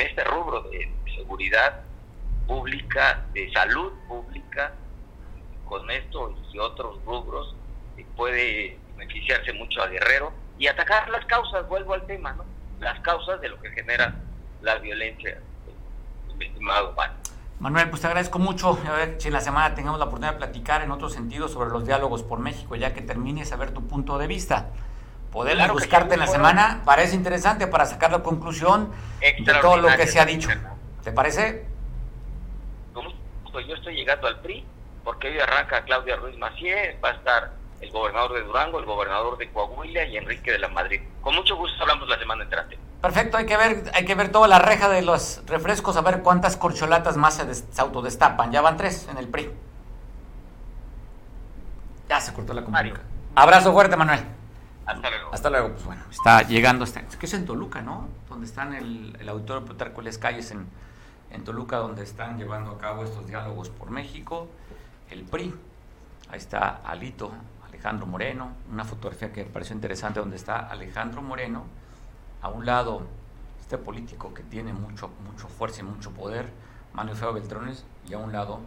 este 0.00 0.22
rubro 0.24 0.62
de 0.62 0.88
seguridad 1.16 1.80
pública, 2.46 3.24
de 3.32 3.50
salud 3.52 3.92
pública, 4.06 4.72
con 5.68 5.90
esto 5.90 6.34
y 6.52 6.58
otros 6.58 6.98
rubros 7.04 7.54
puede 8.16 8.78
beneficiarse 8.96 9.52
mucho 9.52 9.82
a 9.82 9.88
Guerrero 9.88 10.32
y 10.58 10.66
atacar 10.68 11.08
las 11.10 11.24
causas, 11.26 11.68
vuelvo 11.68 11.94
al 11.94 12.06
tema, 12.06 12.32
¿no? 12.32 12.44
Las 12.80 12.98
causas 13.00 13.40
de 13.40 13.48
lo 13.48 13.60
que 13.60 13.70
genera 13.70 14.14
la 14.62 14.76
violencia, 14.76 15.38
estimado 16.40 16.92
Juan. 16.94 17.12
Manuel, 17.58 17.88
pues 17.88 18.02
te 18.02 18.06
agradezco 18.06 18.38
mucho. 18.38 18.78
A 18.86 18.92
ver 18.92 19.16
si 19.18 19.28
en 19.28 19.34
la 19.34 19.40
semana 19.40 19.74
tengamos 19.74 19.98
la 19.98 20.06
oportunidad 20.06 20.32
de 20.34 20.38
platicar 20.38 20.82
en 20.82 20.90
otro 20.90 21.08
sentido 21.08 21.48
sobre 21.48 21.70
los 21.70 21.86
diálogos 21.86 22.22
por 22.22 22.38
México, 22.38 22.76
ya 22.76 22.92
que 22.92 23.00
termines 23.00 23.52
a 23.52 23.56
ver 23.56 23.72
tu 23.72 23.86
punto 23.86 24.18
de 24.18 24.26
vista. 24.26 24.70
Poder 25.32 25.70
buscarte 25.72 26.14
en 26.14 26.20
la 26.20 26.26
semana 26.26 26.82
parece 26.84 27.14
interesante 27.14 27.66
para 27.66 27.86
sacar 27.86 28.10
la 28.10 28.22
conclusión 28.22 28.90
de 29.20 29.54
todo 29.60 29.78
lo 29.78 29.88
que 29.96 30.06
se 30.06 30.20
ha 30.20 30.24
dicho. 30.24 30.48
¿Te 31.02 31.12
parece? 31.12 31.66
Yo 32.94 33.74
estoy 33.74 33.94
llegando 33.94 34.26
al 34.26 34.40
PRI 34.40 34.66
porque 35.06 35.28
hoy 35.28 35.38
arranca 35.38 35.84
Claudia 35.84 36.16
Ruiz 36.16 36.36
Macié, 36.36 36.98
va 37.02 37.10
a 37.10 37.12
estar 37.12 37.52
el 37.80 37.92
gobernador 37.92 38.32
de 38.32 38.42
Durango, 38.42 38.80
el 38.80 38.86
gobernador 38.86 39.38
de 39.38 39.48
Coahuila 39.52 40.04
y 40.04 40.16
Enrique 40.16 40.50
de 40.50 40.58
la 40.58 40.66
Madrid. 40.66 41.00
Con 41.20 41.36
mucho 41.36 41.54
gusto 41.54 41.80
hablamos 41.80 42.08
la 42.08 42.18
semana 42.18 42.42
entrante. 42.42 42.76
Perfecto, 43.00 43.36
hay 43.36 43.46
que 43.46 43.56
ver, 43.56 43.84
hay 43.94 44.04
que 44.04 44.16
ver 44.16 44.32
toda 44.32 44.48
la 44.48 44.58
reja 44.58 44.88
de 44.88 45.02
los 45.02 45.42
refrescos, 45.46 45.96
a 45.96 46.00
ver 46.00 46.22
cuántas 46.22 46.56
corcholatas 46.56 47.16
más 47.16 47.34
se, 47.34 47.80
autodestapan. 47.80 48.50
Ya 48.50 48.60
van 48.62 48.76
tres 48.76 49.06
en 49.08 49.16
el 49.18 49.28
PRI. 49.28 49.48
Ya 52.08 52.20
se 52.20 52.34
cortó 52.34 52.52
la 52.52 52.64
comunicación. 52.64 53.06
Abrazo 53.36 53.72
fuerte, 53.72 53.96
Manuel. 53.96 54.24
Hasta 54.86 55.08
luego. 55.08 55.30
Hasta 55.32 55.50
luego. 55.50 55.68
Pues 55.68 55.84
bueno, 55.84 56.02
está 56.10 56.42
llegando 56.42 56.82
hasta. 56.82 57.02
que 57.02 57.26
es 57.26 57.34
en 57.34 57.46
Toluca, 57.46 57.80
¿no? 57.80 58.08
Donde 58.28 58.46
están 58.46 58.74
el, 58.74 59.16
el 59.20 59.28
auditorio 59.28 59.64
Plutarco 59.64 60.02
Les 60.02 60.18
Calles 60.18 60.50
en, 60.50 60.66
en 61.30 61.44
Toluca, 61.44 61.76
donde 61.76 62.02
están 62.02 62.38
llevando 62.38 62.72
a 62.72 62.78
cabo 62.78 63.04
estos 63.04 63.28
diálogos 63.28 63.70
por 63.70 63.90
México. 63.90 64.48
El 65.10 65.24
PRI. 65.24 65.54
Ahí 66.28 66.38
está 66.38 66.80
Alito, 66.84 67.30
Alejandro 67.66 68.06
Moreno. 68.06 68.50
Una 68.70 68.84
fotografía 68.84 69.32
que 69.32 69.44
me 69.44 69.50
pareció 69.50 69.74
interesante 69.74 70.20
donde 70.20 70.36
está 70.36 70.68
Alejandro 70.68 71.22
Moreno. 71.22 71.64
A 72.42 72.48
un 72.48 72.66
lado, 72.66 73.02
este 73.60 73.78
político 73.78 74.34
que 74.34 74.42
tiene 74.42 74.72
mucho, 74.72 75.10
mucho 75.30 75.48
fuerza 75.48 75.80
y 75.80 75.84
mucho 75.84 76.10
poder, 76.10 76.50
Manuel 76.92 77.16
Fabio 77.16 77.34
Beltrones, 77.34 77.84
y 78.08 78.14
a 78.14 78.18
un 78.18 78.32
lado, 78.32 78.60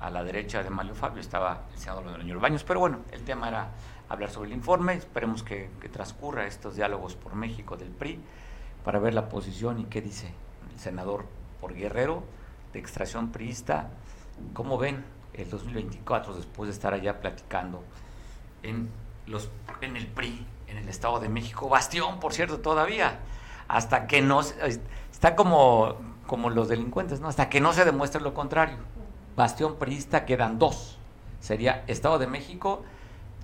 a 0.00 0.10
la 0.10 0.22
derecha 0.22 0.62
de 0.62 0.70
Manuel 0.70 0.96
Fabio, 0.96 1.20
estaba 1.20 1.62
el 1.72 1.78
senador 1.78 2.22
de 2.22 2.34
Baños. 2.34 2.64
Pero 2.64 2.80
bueno, 2.80 2.98
el 3.12 3.22
tema 3.22 3.48
era 3.48 3.70
hablar 4.08 4.30
sobre 4.30 4.50
el 4.50 4.56
informe. 4.56 4.94
Esperemos 4.94 5.42
que, 5.42 5.70
transcurra 5.92 6.46
estos 6.46 6.76
diálogos 6.76 7.16
por 7.16 7.34
México 7.34 7.76
del 7.76 7.90
PRI 7.90 8.20
para 8.84 8.98
ver 8.98 9.14
la 9.14 9.28
posición 9.28 9.80
y 9.80 9.84
qué 9.84 10.02
dice 10.02 10.32
el 10.72 10.78
senador 10.78 11.24
por 11.60 11.74
Guerrero 11.74 12.22
de 12.72 12.78
extracción 12.78 13.32
priista. 13.32 13.90
¿Cómo 14.52 14.76
ven 14.76 15.04
el 15.36 15.50
2024 15.50 16.34
después 16.34 16.68
de 16.68 16.74
estar 16.74 16.94
allá 16.94 17.20
platicando 17.20 17.82
en, 18.62 18.90
los, 19.26 19.50
en 19.80 19.96
el 19.96 20.06
PRI, 20.06 20.46
en 20.68 20.78
el 20.78 20.88
Estado 20.88 21.20
de 21.20 21.28
México? 21.28 21.68
Bastión, 21.68 22.20
por 22.20 22.32
cierto, 22.32 22.60
todavía. 22.60 23.20
Hasta 23.68 24.06
que 24.06 24.22
no... 24.22 24.40
Está 24.40 25.34
como, 25.34 25.96
como 26.26 26.50
los 26.50 26.68
delincuentes, 26.68 27.20
¿no? 27.20 27.28
Hasta 27.28 27.48
que 27.48 27.60
no 27.60 27.72
se 27.72 27.84
demuestre 27.84 28.20
lo 28.20 28.34
contrario. 28.34 28.76
Bastión 29.34 29.76
priista 29.76 30.24
quedan 30.24 30.58
dos. 30.58 30.98
Sería 31.40 31.84
Estado 31.86 32.18
de 32.18 32.26
México 32.26 32.82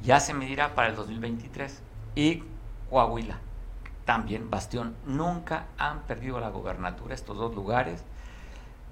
ya 0.03 0.21
se 0.21 0.35
medirá 0.35 0.75
para 0.75 0.89
el 0.89 0.97
2023. 0.97 1.81
Y 2.15 2.43
Coahuila, 2.91 3.39
también 4.05 4.51
Bastión, 4.51 4.95
nunca 5.07 5.67
han 5.79 6.01
perdido 6.03 6.41
la 6.41 6.51
gobernatura 6.51 7.15
estos 7.15 7.37
dos 7.37 7.55
lugares 7.55 8.05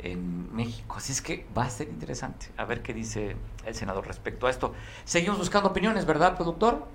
en 0.02 0.54
México. 0.54 0.96
Así 0.96 1.12
es 1.12 1.22
que 1.22 1.46
va 1.56 1.64
a 1.64 1.70
ser 1.70 1.88
interesante 1.88 2.46
a 2.56 2.64
ver 2.64 2.82
qué 2.82 2.94
dice 2.94 3.36
el 3.64 3.74
senador 3.74 4.06
respecto 4.06 4.46
a 4.46 4.50
esto. 4.50 4.74
Seguimos 5.04 5.38
buscando 5.38 5.68
opiniones, 5.70 6.06
¿verdad, 6.06 6.36
productor? 6.36 6.86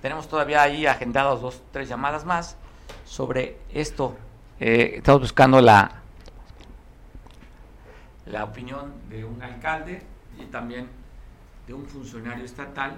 Tenemos 0.00 0.28
todavía 0.28 0.62
ahí 0.62 0.86
agendados 0.86 1.40
dos, 1.40 1.62
tres 1.70 1.88
llamadas 1.88 2.24
más 2.24 2.56
sobre 3.04 3.58
esto. 3.72 4.16
Eh, 4.58 4.94
estamos 4.96 5.22
buscando 5.22 5.60
la, 5.60 6.02
la 8.26 8.44
opinión 8.44 8.92
de 9.08 9.24
un 9.24 9.42
alcalde 9.42 10.02
y 10.38 10.46
también 10.46 10.88
de 11.66 11.74
un 11.74 11.86
funcionario 11.86 12.44
estatal 12.44 12.96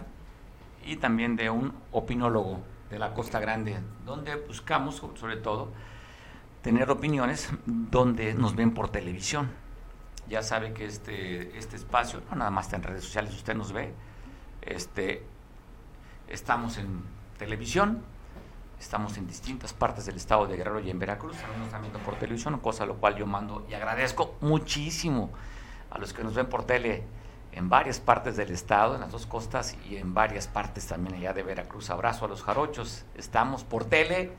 y 0.87 0.97
también 0.97 1.37
de 1.37 1.51
un 1.51 1.73
opinólogo 1.93 2.61
de 2.91 2.99
la 2.99 3.13
Costa 3.15 3.41
Grande, 3.41 3.77
donde 4.05 4.37
buscamos, 4.37 5.03
sobre 5.15 5.37
todo, 5.37 5.69
tener 6.65 6.91
opiniones 6.91 7.51
donde 7.67 8.33
nos 8.33 8.57
ven 8.57 8.73
por 8.73 8.89
televisión. 8.89 9.51
Ya 10.29 10.43
sabe 10.43 10.73
que 10.73 10.87
este, 10.87 11.59
este 11.59 11.77
espacio, 11.77 12.23
no 12.31 12.37
nada 12.37 12.51
más 12.51 12.65
está 12.65 12.77
en 12.77 12.83
redes 12.85 13.05
sociales, 13.05 13.35
usted 13.35 13.55
nos 13.55 13.75
ve, 13.75 13.93
este, 14.63 15.23
estamos 16.27 16.79
en 16.79 17.03
televisión, 17.37 18.03
estamos 18.81 19.19
en 19.19 19.27
distintas 19.27 19.75
partes 19.75 20.07
del 20.07 20.17
estado 20.17 20.47
de 20.47 20.57
Guerrero 20.57 20.81
y 20.81 20.89
en 20.89 20.99
Veracruz, 20.99 21.37
también 21.37 21.59
nos 21.59 21.67
están 21.67 21.83
viendo 21.83 21.99
por 21.99 22.15
televisión, 22.15 22.59
cosa 22.61 22.87
lo 22.87 22.97
cual 22.97 23.15
yo 23.17 23.27
mando 23.27 23.67
y 23.69 23.75
agradezco 23.75 24.39
muchísimo 24.41 25.29
a 25.91 25.99
los 25.99 26.15
que 26.15 26.25
nos 26.25 26.35
ven 26.35 26.47
por 26.47 26.65
tele 26.65 27.03
en 27.53 27.69
varias 27.69 28.01
partes 28.01 28.39
del 28.39 28.51
estado, 28.51 28.95
en 28.95 29.03
las 29.03 29.13
dos 29.13 29.27
costas 29.27 29.77
y 29.87 29.97
en 29.97 30.15
varias 30.15 30.49
partes 30.49 30.87
también 30.87 31.17
allá 31.17 31.35
de 31.35 31.43
Veracruz. 31.43 31.91
Abrazo 31.91 32.25
a 32.25 32.29
los 32.29 32.43
jarochos. 32.43 33.05
Estamos 33.15 33.63
por 33.65 33.85
tele 33.85 34.33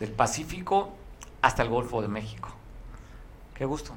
del 0.00 0.10
Pacífico 0.10 0.96
hasta 1.42 1.62
el 1.62 1.68
Golfo 1.68 2.00
de 2.00 2.08
México. 2.08 2.48
Qué 3.54 3.64
gusto. 3.64 3.92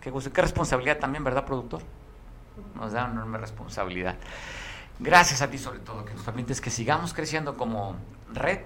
Qué 0.00 0.10
gusto. 0.10 0.32
Qué 0.32 0.42
responsabilidad 0.42 0.98
también, 0.98 1.24
¿verdad, 1.24 1.46
productor? 1.46 1.82
Nos 2.74 2.92
da 2.92 3.04
una 3.04 3.14
enorme 3.14 3.38
responsabilidad. 3.38 4.16
Gracias 4.98 5.40
a 5.42 5.50
ti 5.50 5.58
sobre 5.58 5.78
todo, 5.78 6.04
que 6.04 6.14
nos 6.14 6.22
permites 6.22 6.60
que 6.60 6.70
sigamos 6.70 7.14
creciendo 7.14 7.56
como 7.56 7.96
red. 8.32 8.60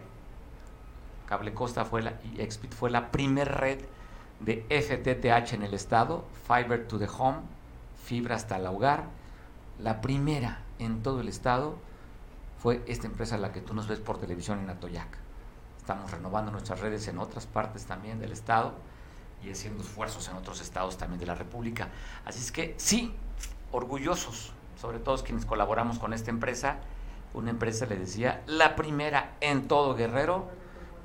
Cable 1.26 1.54
Costa 1.54 1.84
fue 1.84 2.02
la, 2.02 2.14
y 2.24 2.40
Expit 2.40 2.72
fue 2.72 2.90
la 2.90 3.10
primer 3.10 3.52
red 3.52 3.80
de 4.40 4.64
FTTH 4.68 5.54
en 5.54 5.62
el 5.62 5.74
estado, 5.74 6.24
Fiber 6.46 6.86
to 6.86 6.98
the 6.98 7.08
Home, 7.18 7.38
fibra 8.04 8.36
hasta 8.36 8.56
el 8.56 8.66
hogar. 8.66 9.04
La 9.78 10.00
primera 10.00 10.62
en 10.78 11.02
todo 11.02 11.20
el 11.20 11.28
estado 11.28 11.76
fue 12.58 12.82
esta 12.86 13.06
empresa 13.06 13.36
la 13.38 13.52
que 13.52 13.60
tú 13.60 13.74
nos 13.74 13.88
ves 13.88 14.00
por 14.00 14.18
televisión 14.18 14.60
en 14.60 14.70
Atoyac. 14.70 15.25
Estamos 15.86 16.10
renovando 16.10 16.50
nuestras 16.50 16.80
redes 16.80 17.06
en 17.06 17.16
otras 17.20 17.46
partes 17.46 17.86
también 17.86 18.18
del 18.18 18.32
estado 18.32 18.74
y 19.44 19.52
haciendo 19.52 19.84
esfuerzos 19.84 20.28
en 20.28 20.34
otros 20.34 20.60
estados 20.60 20.98
también 20.98 21.20
de 21.20 21.26
la 21.26 21.36
República. 21.36 21.90
Así 22.24 22.40
es 22.40 22.50
que 22.50 22.74
sí, 22.76 23.14
orgullosos, 23.70 24.52
sobre 24.80 24.98
todo 24.98 25.22
quienes 25.22 25.46
colaboramos 25.46 26.00
con 26.00 26.12
esta 26.12 26.30
empresa, 26.30 26.78
una 27.34 27.50
empresa, 27.50 27.86
le 27.86 27.94
decía, 27.94 28.42
la 28.48 28.74
primera 28.74 29.36
en 29.40 29.68
todo 29.68 29.94
Guerrero 29.94 30.50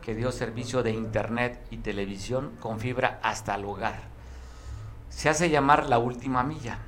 que 0.01 0.15
dio 0.15 0.31
servicio 0.31 0.81
de 0.81 0.89
internet 0.89 1.63
y 1.69 1.77
televisión 1.77 2.57
con 2.59 2.79
fibra 2.79 3.19
hasta 3.21 3.53
el 3.53 3.65
hogar. 3.65 4.01
Se 5.09 5.29
hace 5.29 5.51
llamar 5.51 5.89
la 5.89 5.99
última 5.99 6.41
milla 6.41 6.79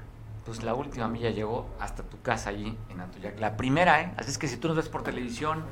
pues 0.45 0.63
la 0.63 0.73
última 0.73 1.07
milla 1.07 1.29
llegó 1.29 1.69
hasta 1.79 2.03
tu 2.03 2.21
casa 2.21 2.49
allí 2.49 2.77
en 2.89 2.99
Atoyac. 2.99 3.39
La 3.39 3.55
primera, 3.55 4.01
¿eh? 4.01 4.13
Así 4.17 4.31
es 4.31 4.37
que 4.37 4.47
si 4.47 4.57
tú 4.57 4.67
nos 4.67 4.75
ves 4.75 4.89
por 4.89 5.01
televisión 5.03 5.63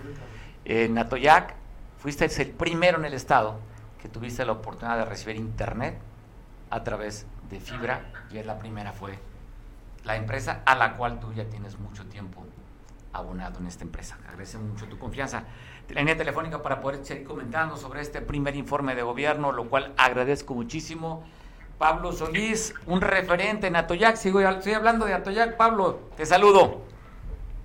en 0.63 0.97
Atoyac, 0.97 1.55
fuiste 2.02 2.26
el 2.26 2.49
primero 2.49 2.97
en 2.97 3.06
el 3.06 3.14
estado 3.14 3.60
que 4.02 4.10
tuviste 4.10 4.43
la 4.43 4.54
oportunidad 4.54 4.97
de 4.97 5.06
recibir 5.06 5.36
internet 5.36 5.99
a 6.72 6.84
través 6.84 7.28
de 7.49 7.60
fibra 7.60 8.12
y 8.32 8.39
es 8.39 8.45
la 8.45 8.58
primera 8.58 8.91
fue 8.91 9.20
la 10.04 10.16
empresa 10.16 10.64
a 10.66 10.74
la 10.74 10.97
cual 10.97 11.20
tú 11.20 11.32
ya 11.32 11.45
tienes 11.45 11.78
mucho 11.78 12.06
tiempo 12.08 12.43
abonado 13.14 13.60
en 13.60 13.68
esta 13.68 13.84
empresa. 13.84 14.18
Agradecemos 14.28 14.70
mucho 14.70 14.88
tu 14.88 14.97
confianza. 14.97 15.43
Línea 15.89 16.18
telefónica 16.18 16.64
para 16.64 16.80
poder 16.82 17.06
seguir 17.06 17.28
comentando 17.28 17.78
sobre 17.78 18.02
este 18.02 18.22
primer 18.22 18.56
informe 18.56 18.95
de 18.95 19.04
gobierno, 19.04 19.52
lo 19.52 19.70
cual 19.70 19.93
agradezco 19.97 20.56
muchísimo. 20.56 21.24
Pablo 21.78 22.14
Solís, 22.14 22.74
un 22.88 23.02
referente 23.02 23.68
en 23.68 23.76
Atoyac. 23.76 24.16
Sigo, 24.16 24.39
estoy 24.39 24.74
hablando 24.74 25.06
de 25.06 25.14
Atoyac. 25.14 25.58
Pablo, 25.58 25.99
te 26.16 26.26
saludo. 26.26 26.82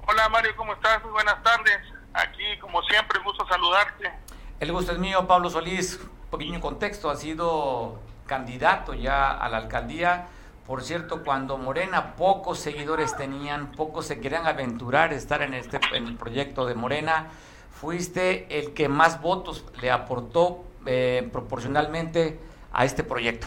Hola 0.07 0.29
Mario, 0.29 0.51
¿cómo 0.57 0.75
estás? 0.75 1.03
Muy 1.05 1.13
buenas 1.13 1.43
tardes. 1.43 1.79
Aquí, 2.13 2.59
como 2.61 2.83
siempre, 2.83 3.19
gusto 3.25 3.47
saludarte. 3.47 4.26
El 4.59 4.73
gusto 4.73 4.93
es 4.93 4.99
mío, 4.99 5.27
Pablo 5.27 5.51
Solís. 5.51 6.01
Pequeño 6.31 6.63
contexto, 6.63 7.11
ha 7.11 7.17
sido 7.17 8.01
candidato 8.27 8.95
ya 8.95 9.31
a 9.31 9.51
la 9.51 9.59
alcaldía. 9.59 10.29
Por 10.67 10.83
cierto, 10.83 11.23
cuando 11.23 11.59
Morena 11.59 12.17
pocos 12.17 12.59
seguidores 12.59 13.15
tenían, 13.17 13.73
pocos 13.73 14.07
se 14.07 14.19
querían 14.19 14.47
aventurar 14.47 15.13
estar 15.13 15.43
en 15.43 15.53
este 15.53 15.79
en 15.93 16.07
el 16.07 16.17
proyecto 16.17 16.65
de 16.65 16.75
Morena, 16.75 17.27
fuiste 17.71 18.47
el 18.59 18.73
que 18.73 18.89
más 18.89 19.21
votos 19.21 19.63
le 19.83 19.91
aportó 19.91 20.65
eh, 20.87 21.29
proporcionalmente 21.31 22.41
a 22.73 22.87
este 22.87 23.05
proyecto. 23.05 23.47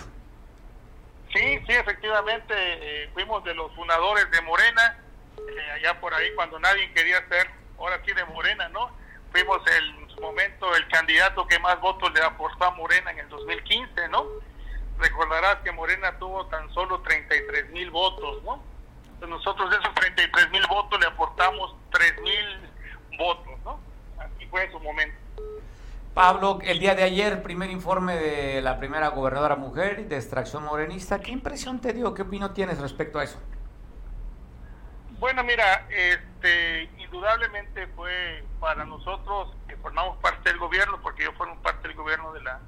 Sí, 1.34 1.60
sí, 1.66 1.74
efectivamente, 1.74 2.54
eh, 2.56 3.10
fuimos 3.16 3.44
de 3.44 3.56
los 3.56 3.74
fundadores 3.76 4.30
de 4.30 4.42
Morena, 4.44 5.00
eh, 5.38 5.72
allá 5.72 6.00
por 6.00 6.14
ahí 6.14 6.28
cuando 6.36 6.60
nadie 6.60 6.92
quería 6.94 7.28
ser, 7.28 7.50
ahora 7.80 8.00
sí 8.06 8.14
de 8.14 8.26
Morena, 8.26 8.70
¿no? 8.70 8.99
Fuimos 9.32 9.62
el, 9.68 10.04
en 10.04 10.10
su 10.10 10.22
momento 10.22 10.76
el 10.76 10.88
candidato 10.88 11.48
que 11.48 11.60
más 11.60 11.80
votos 11.82 12.12
le 12.14 12.22
aportó 12.24 12.66
a 12.66 12.72
Morena 12.72 13.12
en 13.12 13.20
el 13.20 13.30
2015, 13.30 14.10
¿no? 14.10 14.26
recordarás 15.00 15.58
que 15.64 15.72
Morena 15.72 16.18
tuvo 16.20 16.46
tan 16.48 16.72
solo 16.74 17.02
33 17.02 17.72
mil 17.72 17.90
votos, 17.90 18.44
¿no? 18.44 18.62
Entonces 19.06 19.30
nosotros 19.30 19.70
de 19.70 19.78
esos 19.78 19.94
33 19.96 20.52
mil 20.52 20.64
votos 20.68 21.00
le 21.00 21.08
aportamos 21.08 21.76
3 21.92 22.22
mil 22.22 23.18
votos, 23.18 23.54
¿no? 23.66 23.80
Así 24.18 24.46
fue 24.48 24.66
en 24.66 24.72
su 24.72 24.80
momento. 24.80 25.18
Pablo, 26.14 26.60
el 26.64 26.80
día 26.80 26.96
de 26.96 27.04
ayer, 27.04 27.42
primer 27.42 27.70
informe 27.70 28.16
de 28.16 28.62
la 28.62 28.78
primera 28.78 29.10
gobernadora 29.10 29.56
mujer 29.56 30.08
de 30.08 30.16
extracción 30.18 30.64
morenista, 30.64 31.20
¿qué 31.20 31.32
impresión 31.32 31.80
te 31.80 31.94
dio? 31.94 32.14
¿Qué 32.14 32.24
opinión 32.24 32.54
tienes 32.54 32.80
respecto 32.80 33.20
a 33.20 33.24
eso? 33.24 33.40
Bueno, 35.20 35.44
mira, 35.44 35.88
este, 35.90 36.90
indudablemente 37.10 37.88
fue 37.96 38.44
para 38.60 38.86
nosotros 38.86 39.56
que 39.68 39.76
formamos 39.78 40.18
parte 40.20 40.50
del 40.50 40.60
gobierno, 40.60 41.00
porque 41.02 41.24
yo 41.24 41.34
formo 41.34 41.60
parte 41.62 41.88
del 41.88 41.98
gobierno 41.98 42.32
de 42.34 42.42
la 42.42 42.60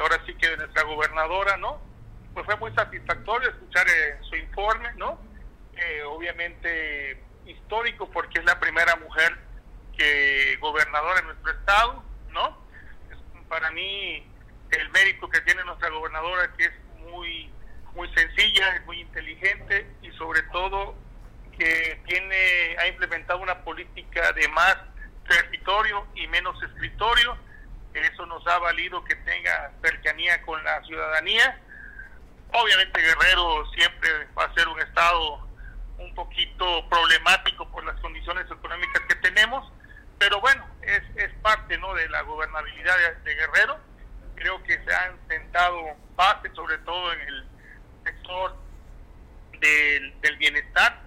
ahora 0.00 0.20
sí 0.26 0.34
que 0.34 0.48
de 0.48 0.56
nuestra 0.56 0.82
gobernadora, 0.84 1.56
¿no? 1.56 1.80
Pues 2.32 2.46
fue 2.46 2.56
muy 2.56 2.72
satisfactorio 2.74 3.50
escuchar 3.50 3.86
eh, 3.88 4.18
su 4.28 4.36
informe, 4.36 4.92
¿no? 4.96 5.18
Eh, 5.76 6.02
obviamente 6.04 7.22
histórico 7.46 8.08
porque 8.10 8.38
es 8.38 8.44
la 8.44 8.58
primera 8.58 8.96
mujer 8.96 9.36
que 9.96 10.56
gobernadora 10.60 11.20
en 11.20 11.26
nuestro 11.26 11.52
estado, 11.52 12.02
¿no? 12.30 12.64
para 13.48 13.70
mí 13.70 14.26
el 14.70 14.90
mérito 14.90 15.28
que 15.28 15.40
tiene 15.42 15.62
nuestra 15.64 15.88
gobernadora 15.90 16.50
que 16.56 16.64
es 16.64 16.72
muy 17.10 17.52
muy 17.94 18.12
sencilla, 18.14 18.74
es 18.76 18.86
muy 18.86 19.00
inteligente 19.00 19.86
y 20.02 20.10
sobre 20.12 20.42
todo 20.44 20.96
que 21.56 22.00
tiene 22.06 22.76
ha 22.78 22.86
implementado 22.88 23.40
una 23.40 23.62
política 23.64 24.32
de 24.32 24.48
más 24.48 24.76
territorio 25.28 26.06
y 26.14 26.26
menos 26.28 26.62
escritorio 26.62 27.36
eso 27.94 28.26
nos 28.26 28.46
ha 28.46 28.58
valido 28.58 29.04
que 29.04 29.14
tenga 29.16 29.70
cercanía 29.82 30.42
con 30.42 30.62
la 30.64 30.82
ciudadanía. 30.82 31.60
Obviamente 32.52 33.00
Guerrero 33.00 33.70
siempre 33.72 34.10
va 34.36 34.44
a 34.44 34.54
ser 34.54 34.68
un 34.68 34.80
estado 34.80 35.48
un 35.98 36.14
poquito 36.14 36.88
problemático 36.88 37.70
por 37.70 37.84
las 37.84 37.98
condiciones 38.00 38.50
económicas 38.50 39.02
que 39.08 39.14
tenemos, 39.16 39.70
pero 40.18 40.40
bueno, 40.40 40.66
es, 40.82 41.02
es 41.16 41.32
parte 41.42 41.78
¿no? 41.78 41.94
de 41.94 42.08
la 42.08 42.22
gobernabilidad 42.22 42.96
de, 43.24 43.34
Guerrero. 43.34 43.78
Creo 44.34 44.62
que 44.64 44.82
se 44.84 44.94
han 44.94 45.16
sentado 45.28 45.80
bases, 46.16 46.52
sobre 46.54 46.78
todo 46.78 47.12
en 47.12 47.20
el 47.20 47.46
sector 48.04 48.56
del, 49.60 50.36
bienestar. 50.38 51.00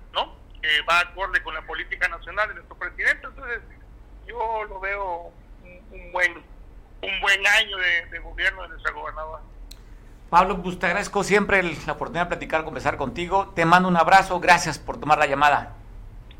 Que 0.67 0.81
va 0.81 0.99
acorde 0.99 1.41
con 1.43 1.53
la 1.53 1.61
política 1.61 2.07
nacional 2.09 2.49
de 2.49 2.55
nuestro 2.55 2.75
presidente. 2.77 3.27
Entonces, 3.27 3.61
yo 4.27 4.63
lo 4.65 4.79
veo 4.79 5.31
un 5.63 6.11
buen 6.11 6.43
un 7.01 7.21
buen 7.21 7.45
año 7.45 7.77
de, 7.77 8.19
gobierno 8.19 8.63
de 8.63 8.69
nuestra 8.69 8.91
gobernadora. 8.91 9.43
Pablo, 10.29 10.61
pues 10.61 10.77
te 10.79 10.87
agradezco 10.87 11.23
siempre 11.23 11.63
la 11.63 11.93
oportunidad 11.93 12.25
de 12.25 12.29
platicar, 12.29 12.63
conversar 12.63 12.97
contigo. 12.97 13.53
Te 13.55 13.65
mando 13.65 13.87
un 13.87 13.95
abrazo, 13.95 14.39
gracias 14.39 14.79
por 14.79 14.99
tomar 14.99 15.19
la 15.19 15.27
llamada. 15.27 15.75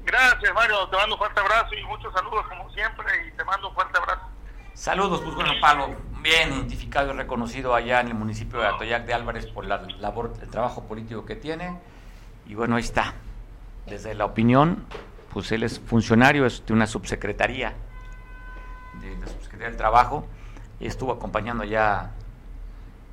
Gracias, 0.03 0.53
Mario, 0.53 0.88
te 0.89 0.97
mando 0.97 1.15
un 1.15 1.19
fuerte 1.19 1.39
abrazo 1.39 1.75
y 1.75 1.84
muchos 1.84 2.13
saludos 2.13 2.45
como 2.47 2.69
siempre 2.71 3.05
y 3.28 3.32
te 3.32 3.43
mando 3.43 3.69
un 3.69 3.75
fuerte 3.75 3.97
abrazo. 3.97 4.25
Saludos, 4.73 5.21
pues 5.21 5.36
bueno, 5.36 5.51
Pablo, 5.61 5.95
bien 6.21 6.53
identificado 6.53 7.13
y 7.13 7.17
reconocido 7.17 7.75
allá 7.75 8.01
en 8.01 8.07
el 8.07 8.13
municipio 8.13 8.59
de 8.59 8.67
Atoyac 8.67 9.05
de 9.05 9.13
Álvarez 9.13 9.45
por 9.47 9.65
la 9.65 9.78
labor, 9.99 10.34
el 10.41 10.49
trabajo 10.49 10.88
político 10.88 11.25
que 11.25 11.36
tiene. 11.36 11.80
Y 12.45 12.55
bueno, 12.55 12.75
ahí 12.75 12.84
está. 12.84 13.13
Desde 13.88 14.13
la 14.15 14.25
opinión, 14.25 14.83
pues 15.31 15.49
él 15.53 15.63
es 15.63 15.79
funcionario 15.79 16.45
es 16.45 16.65
de 16.65 16.73
una 16.73 16.88
subsecretaría, 16.88 17.73
de 18.99 19.17
la 19.17 19.27
subsecretaría 19.27 19.67
del 19.67 19.77
Trabajo 19.77 20.27
y 20.77 20.88
estuvo 20.88 21.13
acompañando 21.13 21.63
ya 21.63 22.11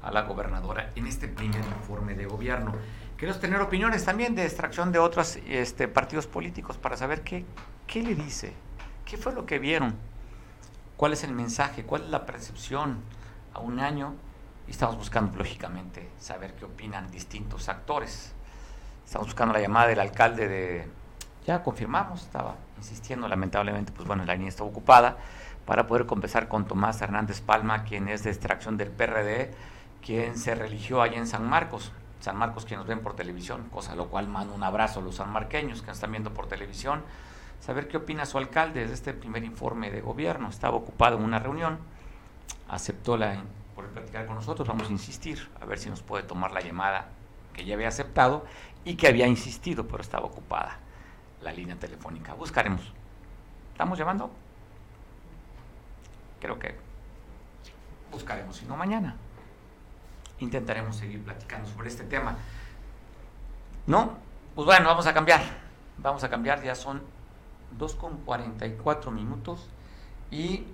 a 0.03 0.11
la 0.11 0.23
gobernadora 0.23 0.91
en 0.97 1.07
este 1.07 1.29
primer 1.29 1.65
informe 1.65 2.15
de 2.15 2.27
gobierno. 2.27 2.73
Queremos 3.17 3.41
tener 3.41 3.61
opiniones 3.61 4.05
también 4.05 4.35
de 4.35 4.43
extracción 4.43 4.91
de 4.91 4.99
otros 4.99 5.39
este, 5.47 5.87
partidos 5.87 6.27
políticos 6.27 6.77
para 6.77 6.97
saber 6.97 7.23
qué, 7.23 7.45
qué 7.87 8.03
le 8.03 8.17
dice, 8.17 8.53
qué 9.05 9.17
fue 9.17 9.33
lo 9.33 9.47
que 9.47 9.61
vieron, 9.61 9.95
cuál 10.97 11.13
es 11.13 11.23
el 11.23 11.33
mensaje, 11.33 11.85
cuál 11.85 12.03
es 12.03 12.11
la 12.11 12.27
percepción 12.27 12.99
a 13.53 13.61
un 13.61 13.79
año. 13.79 14.15
Y 14.67 14.73
estamos 14.73 14.97
buscando, 14.97 15.37
lógicamente, 15.39 16.09
saber 16.19 16.55
qué 16.55 16.65
opinan 16.65 17.11
distintos 17.11 17.69
actores. 17.69 18.35
Estamos 19.05 19.29
buscando 19.29 19.55
la 19.55 19.61
llamada 19.61 19.87
del 19.89 20.01
alcalde 20.01 20.49
de... 20.49 20.89
Ya 21.47 21.63
confirmamos, 21.63 22.23
estaba 22.23 22.57
insistiendo, 22.79 23.29
lamentablemente, 23.29 23.93
pues 23.93 24.09
bueno, 24.09 24.25
la 24.25 24.35
línea 24.35 24.49
está 24.49 24.65
ocupada 24.65 25.19
para 25.67 25.87
poder 25.87 26.07
conversar 26.07 26.49
con 26.49 26.67
Tomás 26.67 27.01
Hernández 27.01 27.41
Palma, 27.41 27.85
quien 27.85 28.09
es 28.09 28.25
de 28.25 28.31
extracción 28.31 28.77
del 28.77 28.91
PRD, 28.91 29.55
quien 30.05 30.39
se 30.39 30.55
religió 30.55 31.03
allá 31.03 31.19
en 31.19 31.27
San 31.27 31.49
Marcos. 31.49 31.93
San 32.21 32.37
Marcos, 32.37 32.65
quien 32.65 32.79
nos 32.81 32.89
ven 32.89 33.01
por 33.01 33.15
televisión, 33.15 33.69
cosa 33.71 33.95
lo 33.95 34.09
cual 34.09 34.27
mando 34.27 34.55
un 34.55 34.63
abrazo 34.63 35.01
a 35.01 35.03
los 35.03 35.17
sanmarqueños 35.17 35.83
que 35.83 35.89
nos 35.89 35.99
están 35.99 36.11
viendo 36.11 36.33
por 36.33 36.47
televisión. 36.47 37.03
Saber 37.61 37.89
qué 37.89 37.99
opina 37.99 38.25
su 38.25 38.39
alcalde 38.39 38.87
de 38.87 38.93
este 38.95 39.13
primer 39.13 39.45
informe 39.45 39.91
de 39.91 40.01
gobierno. 40.01 40.49
Estaba 40.49 40.77
ocupado 40.77 41.19
en 41.19 41.25
una 41.25 41.39
reunión, 41.39 41.79
aceptó 42.69 43.19
la 43.19 43.43
por 43.75 43.87
platicar 43.89 44.27
con 44.27 44.37
nosotros. 44.37 44.67
Vamos 44.67 44.89
a 44.89 44.93
insistir 44.93 45.51
a 45.61 45.67
ver 45.67 45.79
si 45.79 45.91
nos 45.91 46.03
puede 46.03 46.23
tomar 46.23 46.53
la 46.53 46.61
llamada 46.61 47.09
que 47.53 47.65
ya 47.65 47.75
había 47.75 47.89
aceptado 47.89 48.45
y 48.85 48.97
que 48.97 49.09
había 49.09 49.27
insistido, 49.27 49.87
pero 49.87 50.03
estaba 50.03 50.27
ocupada 50.27 50.79
la 51.43 51.53
línea 51.53 51.77
telefónica. 51.77 52.35
Buscaremos. 52.35 52.93
¿Estamos 53.73 53.99
llamando? 53.99 54.31
creo 56.45 56.59
que 56.59 56.75
buscaremos, 58.13 58.57
si 58.57 58.67
no 58.67 58.77
mañana. 58.77 59.17
Intentaremos 60.41 60.95
seguir 60.95 61.25
platicando 61.25 61.67
sobre 61.71 61.89
este 61.89 62.05
tema. 62.05 62.37
¿No? 63.87 64.19
Pues 64.55 64.67
bueno, 64.67 64.89
vamos 64.89 65.07
a 65.07 65.15
cambiar. 65.15 65.41
Vamos 65.97 66.23
a 66.23 66.29
cambiar, 66.29 66.63
ya 66.63 66.75
son 66.75 67.03
2.44 67.79 69.11
minutos 69.11 69.71
y 70.31 70.65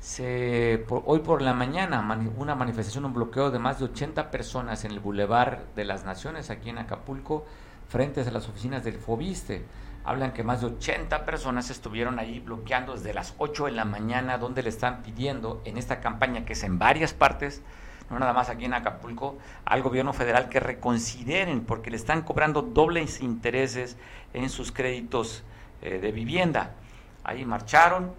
se, 0.00 0.84
hoy 0.88 1.20
por 1.20 1.42
la 1.42 1.54
mañana 1.54 2.00
una 2.36 2.54
manifestación, 2.54 3.04
un 3.04 3.14
bloqueo 3.14 3.50
de 3.50 3.58
más 3.58 3.78
de 3.78 3.86
80 3.86 4.30
personas 4.30 4.84
en 4.84 4.92
el 4.92 5.00
Boulevard 5.00 5.58
de 5.74 5.84
las 5.84 6.04
Naciones 6.04 6.50
aquí 6.50 6.70
en 6.70 6.78
Acapulco 6.78 7.44
frente 7.88 8.20
a 8.20 8.30
las 8.30 8.48
oficinas 8.48 8.84
del 8.84 8.98
Fobiste 8.98 9.64
hablan 10.08 10.32
que 10.32 10.42
más 10.42 10.62
de 10.62 10.68
80 10.68 11.26
personas 11.26 11.68
estuvieron 11.68 12.18
ahí 12.18 12.40
bloqueando 12.40 12.94
desde 12.94 13.12
las 13.12 13.34
8 13.36 13.66
de 13.66 13.72
la 13.72 13.84
mañana, 13.84 14.38
donde 14.38 14.62
le 14.62 14.70
están 14.70 15.02
pidiendo 15.02 15.60
en 15.66 15.76
esta 15.76 16.00
campaña, 16.00 16.46
que 16.46 16.54
es 16.54 16.62
en 16.62 16.78
varias 16.78 17.12
partes, 17.12 17.60
no 18.08 18.18
nada 18.18 18.32
más 18.32 18.48
aquí 18.48 18.64
en 18.64 18.72
Acapulco, 18.72 19.36
al 19.66 19.82
gobierno 19.82 20.14
federal 20.14 20.48
que 20.48 20.60
reconsideren, 20.60 21.60
porque 21.60 21.90
le 21.90 21.98
están 21.98 22.22
cobrando 22.22 22.62
dobles 22.62 23.20
intereses 23.20 23.98
en 24.32 24.48
sus 24.48 24.72
créditos 24.72 25.42
eh, 25.82 25.98
de 25.98 26.10
vivienda. 26.10 26.70
Ahí 27.22 27.44
marcharon, 27.44 28.14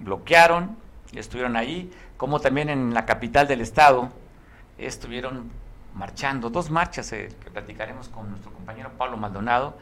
bloquearon, 0.00 0.76
estuvieron 1.20 1.56
ahí, 1.56 1.90
como 2.16 2.40
también 2.40 2.68
en 2.68 2.94
la 2.94 3.04
capital 3.04 3.46
del 3.46 3.60
estado, 3.60 4.10
estuvieron 4.78 5.50
marchando, 5.94 6.50
dos 6.50 6.70
marchas 6.70 7.12
eh, 7.12 7.28
que 7.42 7.50
platicaremos 7.50 8.08
con 8.08 8.30
nuestro 8.30 8.52
compañero 8.52 8.90
Pablo 8.98 9.16
Maldonado, 9.16 9.76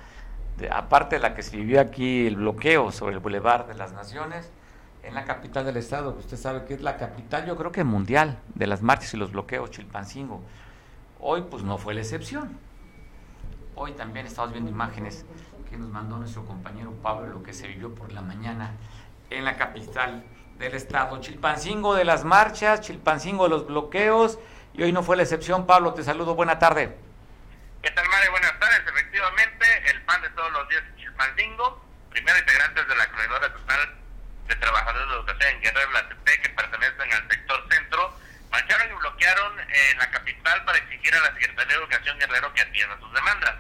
aparte 0.70 1.16
de 1.16 1.22
la 1.22 1.34
que 1.34 1.42
se 1.42 1.56
vivió 1.56 1.80
aquí 1.80 2.26
el 2.26 2.36
bloqueo 2.36 2.92
sobre 2.92 3.14
el 3.14 3.20
Boulevard 3.20 3.66
de 3.66 3.74
las 3.74 3.92
Naciones, 3.92 4.50
en 5.02 5.14
la 5.14 5.24
capital 5.24 5.64
del 5.64 5.76
estado, 5.78 6.14
usted 6.16 6.36
sabe 6.36 6.64
que 6.64 6.74
es 6.74 6.80
la 6.80 6.96
capital, 6.96 7.46
yo 7.46 7.56
creo 7.56 7.72
que 7.72 7.82
mundial, 7.82 8.38
de 8.54 8.66
las 8.66 8.82
marchas 8.82 9.12
y 9.14 9.16
los 9.16 9.32
bloqueos, 9.32 9.70
Chilpancingo. 9.70 10.40
Hoy 11.20 11.42
pues 11.50 11.64
no 11.64 11.78
fue 11.78 11.94
la 11.94 12.00
excepción. 12.00 12.58
Hoy 13.74 13.92
también 13.92 14.26
estamos 14.26 14.52
viendo 14.52 14.70
imágenes 14.70 15.24
que 15.68 15.76
nos 15.76 15.88
mandó 15.88 16.18
nuestro 16.18 16.44
compañero 16.44 16.92
Pablo, 17.02 17.32
lo 17.32 17.42
que 17.42 17.52
se 17.52 17.66
vivió 17.66 17.94
por 17.94 18.12
la 18.12 18.20
mañana 18.20 18.72
en 19.30 19.44
la 19.44 19.56
capital 19.56 20.22
del 20.62 20.74
estado. 20.74 21.20
Chilpancingo 21.20 21.94
de 21.94 22.04
las 22.04 22.24
marchas, 22.24 22.80
Chilpancingo 22.80 23.44
de 23.44 23.50
los 23.50 23.66
bloqueos, 23.66 24.38
y 24.72 24.82
hoy 24.82 24.92
no 24.92 25.02
fue 25.02 25.16
la 25.16 25.24
excepción. 25.24 25.66
Pablo, 25.66 25.92
te 25.92 26.02
saludo, 26.04 26.34
buena 26.34 26.58
tarde. 26.58 26.96
¿Qué 27.82 27.90
tal, 27.90 28.08
Mario? 28.08 28.30
Buenas 28.30 28.58
tardes. 28.58 28.80
Efectivamente, 28.86 29.66
el 29.90 30.02
pan 30.02 30.22
de 30.22 30.30
todos 30.30 30.50
los 30.52 30.68
días 30.68 30.82
Chilpancingo. 30.96 31.84
primero 32.10 32.38
integrantes 32.38 32.86
de 32.86 32.96
la 32.96 33.06
Coordinadora 33.08 33.46
Estatal 33.46 33.94
de 34.46 34.54
Trabajadores 34.56 35.08
de 35.08 35.14
Educación 35.14 35.50
en 35.50 35.60
Guerrero, 35.62 35.90
la 35.92 36.08
CP, 36.08 36.42
que 36.42 36.48
pertenecen 36.50 37.12
al 37.12 37.28
sector 37.28 37.68
centro, 37.70 38.14
marcharon 38.50 38.90
y 38.90 38.94
bloquearon 38.94 39.60
en 39.60 39.98
la 39.98 40.10
capital 40.10 40.64
para 40.64 40.78
exigir 40.78 41.14
a 41.14 41.20
la 41.20 41.32
Secretaría 41.34 41.76
de 41.76 41.82
Educación 41.82 42.18
Guerrero 42.18 42.54
que 42.54 42.62
atienda 42.62 42.98
sus 43.00 43.12
demandas. 43.12 43.54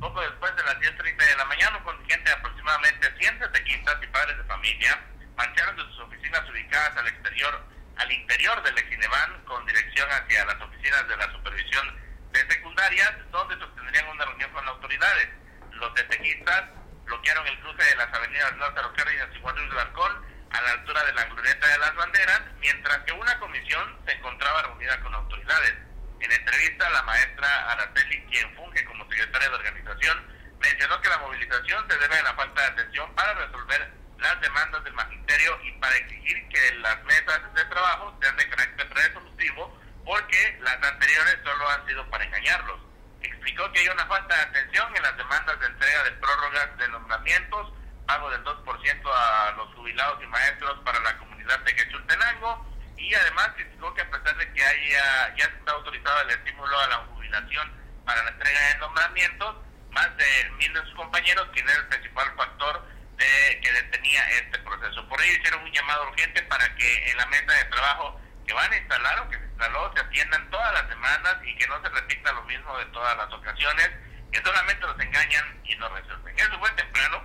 Poco 0.00 0.20
después 0.20 0.54
de 0.56 0.62
las 0.64 0.76
10.30 0.76 1.16
de 1.16 1.36
la 1.36 1.44
mañana, 1.44 1.76
un 1.78 1.84
contingente 1.84 2.30
de 2.30 2.36
aproximadamente 2.36 3.12
100 3.18 3.52
tequistas 3.52 3.96
y 4.02 4.06
padres 4.06 4.38
de 4.38 4.44
familia 4.44 4.98
marcharon 5.36 5.76
de 5.76 5.82
sus 5.84 6.00
oficinas 6.00 6.48
ubicadas 6.50 6.96
al 6.96 7.06
exterior, 7.08 7.64
al 7.96 8.12
interior 8.12 8.62
del 8.62 8.78
Ejinevan, 8.78 9.44
con 9.44 9.64
dirección 9.66 10.08
hacia 10.10 10.44
las 10.44 10.60
oficinas 10.60 11.06
de 11.08 11.16
la 11.16 11.32
supervisión 11.32 11.96
de 12.32 12.40
secundarias, 12.50 13.12
donde 13.30 13.58
sostendrían 13.58 14.08
una 14.08 14.24
reunión 14.24 14.50
con 14.52 14.64
las 14.64 14.74
autoridades. 14.74 15.28
Los 15.72 15.94
tequistas 15.94 16.64
bloquearon 17.04 17.46
el 17.46 17.58
cruce 17.60 17.84
de 17.84 17.96
las 17.96 18.12
avenidas 18.12 18.56
Lázaro 18.58 18.92
Cárdenas 18.94 19.28
y 19.34 19.40
Juan 19.40 19.56
Luis 19.56 19.74
Barcón 19.74 20.26
a 20.50 20.60
la 20.60 20.70
altura 20.70 21.04
de 21.04 21.12
la 21.12 21.24
glorieta 21.24 21.66
de 21.66 21.78
las 21.78 21.94
banderas, 21.94 22.42
mientras 22.60 22.98
que 22.98 23.12
una 23.12 23.38
comisión 23.38 23.98
se 24.06 24.12
encontraba 24.12 24.62
reunida 24.62 25.00
con 25.00 25.14
autoridades. 25.14 25.74
En 26.20 26.32
entrevista, 26.32 26.88
la 26.90 27.02
maestra 27.02 27.72
Araceli, 27.72 28.22
quien 28.26 28.54
funge 28.56 28.84
como 28.86 29.08
secretaria 29.10 29.48
de 29.50 29.54
organización, 29.54 30.26
mencionó 30.60 31.00
que 31.00 31.08
la 31.08 31.18
movilización 31.18 31.84
se 31.90 31.98
debe 31.98 32.18
a 32.18 32.22
la 32.22 32.34
falta 32.34 32.62
de 32.62 32.68
atención 32.68 33.14
para 33.14 33.34
resolver 33.34 33.92
las 34.18 34.40
demandas 34.40 34.82
del 34.84 34.94
magisterio 34.94 35.58
y 35.64 35.72
para 35.72 35.96
exigir 35.96 36.48
que 36.48 36.74
las 36.76 37.02
mesas 37.04 37.54
de 37.54 37.64
trabajo 37.66 38.16
sean 38.20 38.36
de 38.36 38.48
carácter 38.48 38.88
resolutivo, 38.94 39.78
porque 40.04 40.58
las 40.60 40.82
anteriores 40.82 41.38
solo 41.44 41.68
han 41.70 41.86
sido 41.86 42.08
para 42.10 42.24
engañarlos. 42.24 42.80
Explicó 43.20 43.70
que 43.72 43.80
hay 43.80 43.88
una 43.88 44.06
falta 44.06 44.34
de 44.34 44.42
atención 44.42 44.96
en 44.96 45.02
las 45.02 45.16
demandas 45.16 45.60
de 45.60 45.66
entrega 45.66 46.04
de 46.04 46.10
prórrogas 46.12 46.78
de 46.78 46.88
nombramientos, 46.88 47.72
pago 48.06 48.30
del 48.30 48.44
2% 48.44 49.12
a 49.12 49.52
los 49.56 49.74
jubilados 49.74 50.22
y 50.22 50.26
maestros 50.26 50.78
para 50.84 51.00
la 51.00 51.18
comunidad 51.18 51.58
de 51.60 51.74
Quechultenango, 51.74 52.66
y 52.96 53.14
además 53.14 53.50
criticó 53.56 53.92
que 53.94 54.02
a 54.02 54.10
pesar 54.10 54.36
de 54.36 54.52
que 54.52 54.64
haya 54.64 55.34
ya 55.36 55.44
está 55.44 55.72
autorizado 55.72 56.20
el 56.22 56.30
estímulo 56.30 56.78
a 56.78 56.86
la 56.88 56.96
jubilación 56.96 57.72
para 58.04 58.22
la 58.22 58.30
entrega 58.30 58.60
de 58.60 58.78
nombramientos, 58.78 59.56
más 59.90 60.16
de 60.16 60.50
mil 60.58 60.72
de 60.72 60.80
sus 60.82 60.94
compañeros, 60.94 61.48
quien 61.52 61.68
era 61.68 61.78
el 61.78 61.88
principal 61.88 62.32
factor 62.36 62.95
de, 63.16 63.60
que 63.60 63.72
detenía 63.72 64.28
este 64.30 64.58
proceso. 64.58 65.08
Por 65.08 65.20
ello 65.20 65.38
hicieron 65.38 65.62
un 65.62 65.72
llamado 65.72 66.08
urgente 66.08 66.42
para 66.42 66.74
que 66.74 67.10
en 67.10 67.16
la 67.16 67.26
mesa 67.26 67.52
de 67.52 67.64
trabajo 67.64 68.20
que 68.46 68.54
van 68.54 68.72
a 68.72 68.76
instalar 68.76 69.20
o 69.20 69.28
que 69.28 69.38
se 69.38 69.44
instaló 69.44 69.92
se 69.94 70.00
atiendan 70.00 70.50
todas 70.50 70.72
las 70.74 70.88
demandas 70.88 71.36
y 71.44 71.56
que 71.56 71.66
no 71.66 71.82
se 71.82 71.88
repita 71.88 72.32
lo 72.32 72.42
mismo 72.44 72.78
de 72.78 72.84
todas 72.86 73.16
las 73.16 73.32
ocasiones, 73.32 73.90
que 74.32 74.42
solamente 74.42 74.86
los 74.86 75.00
engañan 75.00 75.60
y 75.64 75.74
no 75.76 75.88
resuelven. 75.88 76.38
Eso 76.38 76.58
fue 76.58 76.70
temprano, 76.72 77.22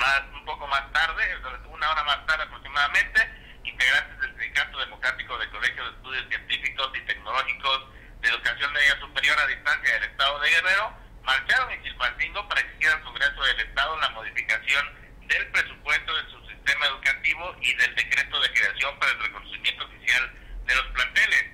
más, 0.00 0.22
un 0.32 0.44
poco 0.44 0.66
más 0.66 0.92
tarde, 0.92 1.36
una 1.68 1.90
hora 1.90 2.04
más 2.04 2.26
tarde 2.26 2.44
aproximadamente, 2.44 3.28
integrantes 3.64 4.20
del 4.20 4.30
Sindicato 4.30 4.78
Democrático 4.78 5.38
de 5.38 5.50
Colegios 5.50 5.90
de 5.90 5.96
Estudios 5.96 6.28
Científicos 6.28 6.90
y 6.94 7.00
Tecnológicos 7.00 7.88
de 8.20 8.28
Educación 8.28 8.72
Media 8.72 8.98
Superior 9.00 9.38
a 9.38 9.46
Distancia 9.46 9.94
del 9.94 10.04
Estado 10.04 10.40
de 10.40 10.50
Guerrero 10.50 11.03
marcharon 11.24 11.70
en 11.72 11.82
Chilpancingo 11.82 12.48
para 12.48 12.60
exigir 12.60 12.88
al 12.88 13.02
Congreso 13.02 13.42
del 13.42 13.60
Estado 13.60 14.00
la 14.00 14.10
modificación 14.10 15.04
del 15.26 15.46
presupuesto 15.48 16.14
de 16.16 16.30
su 16.30 16.46
sistema 16.48 16.86
educativo 16.86 17.56
y 17.60 17.74
del 17.74 17.94
decreto 17.94 18.40
de 18.40 18.52
creación 18.52 18.98
para 18.98 19.12
el 19.12 19.20
reconocimiento 19.20 19.84
oficial 19.84 20.32
de 20.66 20.74
los 20.74 20.86
planteles. 20.86 21.44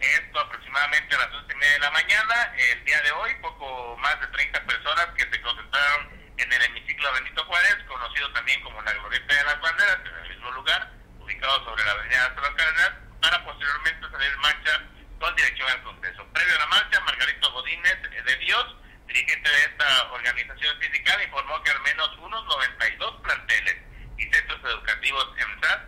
Esto 0.00 0.40
aproximadamente 0.40 1.14
a 1.14 1.18
las 1.18 1.34
once 1.34 1.52
y 1.52 1.56
media 1.56 1.72
de 1.72 1.78
la 1.80 1.90
mañana, 1.90 2.54
el 2.56 2.84
día 2.84 3.00
de 3.02 3.12
hoy, 3.12 3.34
poco 3.42 3.96
más 3.98 4.20
de 4.20 4.26
30 4.28 4.64
personas 4.64 5.06
que 5.16 5.24
se 5.24 5.40
concentraron 5.42 6.08
en 6.38 6.52
el 6.52 6.62
hemiciclo 6.62 7.12
Benito 7.12 7.44
Juárez, 7.44 7.76
conocido 7.88 8.32
también 8.32 8.62
como 8.62 8.80
la 8.82 8.92
Glorieta 8.92 9.34
de 9.34 9.44
las 9.44 9.60
Banderas, 9.60 9.98
en 10.06 10.24
el 10.24 10.28
mismo 10.30 10.50
lugar, 10.52 10.92
ubicado 11.18 11.64
sobre 11.64 11.84
la 11.84 11.90
avenida 11.90 12.34
las 12.40 12.54
Cárdenas, 12.54 12.92
para 13.20 13.44
posteriormente 13.44 14.10
salir 14.10 14.32
en 14.32 14.40
marcha 14.40 14.82
con 15.18 15.34
dirección 15.34 15.68
al 15.68 15.82
Congreso. 15.82 16.26
Previo 16.32 16.54
a 16.54 16.58
la 16.58 16.66
marcha, 16.66 17.00
Margarito 17.00 17.52
Godínez 17.52 18.02
de 18.24 18.36
Dios, 18.36 18.77
dirigente 19.08 19.50
de 19.50 19.62
esta 19.64 20.12
organización 20.12 20.80
sindical, 20.80 21.22
informó 21.24 21.62
que 21.62 21.70
al 21.70 21.80
menos 21.80 22.16
unos 22.18 22.44
92 22.44 23.20
planteles 23.22 23.76
y 24.18 24.22
centros 24.24 24.60
educativos 24.64 25.28
en 25.38 25.60
SAT 25.60 25.80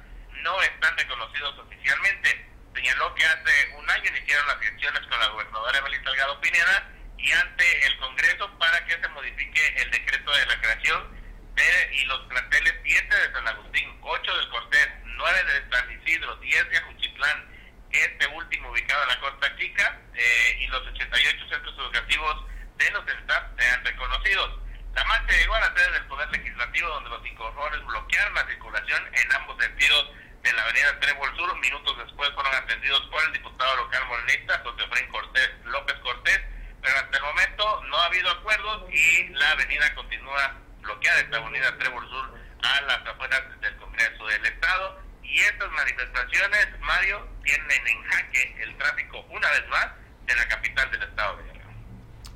no 0.43 0.63
están 0.63 0.97
reconocidos 0.97 1.59
oficialmente. 1.59 2.47
Señaló 2.75 3.15
que 3.15 3.27
hace 3.27 3.75
un 3.77 3.89
año 3.91 4.09
iniciaron 4.09 4.47
las 4.47 4.59
gestiones 4.61 5.01
con 5.07 5.21
la 5.21 5.29
gobernadora 5.29 5.79
Evelyn 5.79 6.05
Salgado 6.05 6.41
Pineda 6.41 6.91
y 7.19 7.31
ante 7.33 7.87
el 7.87 7.99
Congreso 7.99 8.59
para 8.59 8.85
que 8.87 8.99
se 8.99 9.09
modifique 9.09 9.75
el 9.77 9.91
decreto 9.91 10.33
de 10.33 10.47
la 10.47 10.61
creación 10.61 11.21
de 11.55 11.95
y 11.95 12.05
los 12.07 12.21
planteles 12.29 12.75
7 12.83 13.15
de 13.15 13.33
San 13.33 13.49
Agustín, 13.49 13.99
8 14.01 14.37
del 14.37 14.49
Cortés, 14.49 14.89
9 15.05 15.45
de 15.45 15.77
San 15.77 16.01
Isidro, 16.01 16.37
10 16.37 16.71
de 16.71 16.79
Ajuchitlán, 16.79 17.51
este 17.91 18.27
último 18.29 18.71
ubicado 18.71 19.03
en 19.03 19.09
la 19.09 19.21
Costa 19.21 19.57
Chica, 19.57 20.01
eh, 20.15 20.57
y 20.61 20.67
los 20.69 20.87
88 20.87 21.49
centros 21.51 21.75
educativos 21.77 22.50
de 22.85 22.91
los 22.93 23.05
CENTAP 23.05 23.61
sean 23.61 23.85
reconocidos. 23.85 24.59
La 24.95 25.05
marcha 25.05 25.37
llegó 25.37 25.55
a 25.55 25.61
la 25.61 25.75
sede 25.77 25.93
del 25.93 26.07
Poder 26.07 26.31
Legislativo, 26.31 26.89
donde 26.89 27.11
los 27.11 27.27
incorporadores 27.27 27.85
bloquearon 27.85 28.35
la 28.35 28.47
circulación 28.47 29.03
en 29.13 29.33
ambos 29.33 29.63
sentidos 29.63 30.11
de 30.43 30.53
la 30.53 30.63
avenida 30.63 30.99
Trébol 31.01 31.37
Sur. 31.37 31.59
Minutos 31.61 31.99
después 31.99 32.31
fueron 32.31 32.55
atendidos 32.55 33.03
por 33.11 33.23
el 33.25 33.33
diputado 33.35 33.77
local 33.77 34.07
morenista, 34.07 34.61
José 34.65 35.09
Cortés, 35.09 35.51
López 35.65 35.97
Cortés, 35.97 36.41
pero 36.81 36.97
hasta 36.97 37.19
el 37.19 37.23
momento 37.23 37.83
no 37.85 37.97
ha 37.99 38.07
habido 38.07 38.31
acuerdos 38.31 38.85
y 38.91 39.29
la 39.29 39.51
avenida 39.51 39.95
continúa 39.95 40.55
bloqueada, 40.81 41.21
esta 41.21 41.37
avenida 41.37 41.77
Trébol 41.77 42.09
Sur, 42.09 42.35
a 42.63 42.81
las 42.83 43.07
afueras 43.07 43.61
del 43.61 43.77
Congreso 43.77 44.27
del 44.27 44.47
Estado. 44.47 45.03
Y 45.23 45.39
estas 45.39 45.71
manifestaciones, 45.71 46.81
Mario, 46.81 47.29
tienen 47.45 47.87
en 47.87 48.03
jaque 48.05 48.57
el 48.63 48.77
tráfico 48.79 49.21
una 49.29 49.49
vez 49.51 49.69
más 49.69 49.89
de 50.25 50.35
la 50.35 50.49
capital 50.49 50.91
del 50.91 51.03
Estado 51.03 51.37
de 51.37 51.50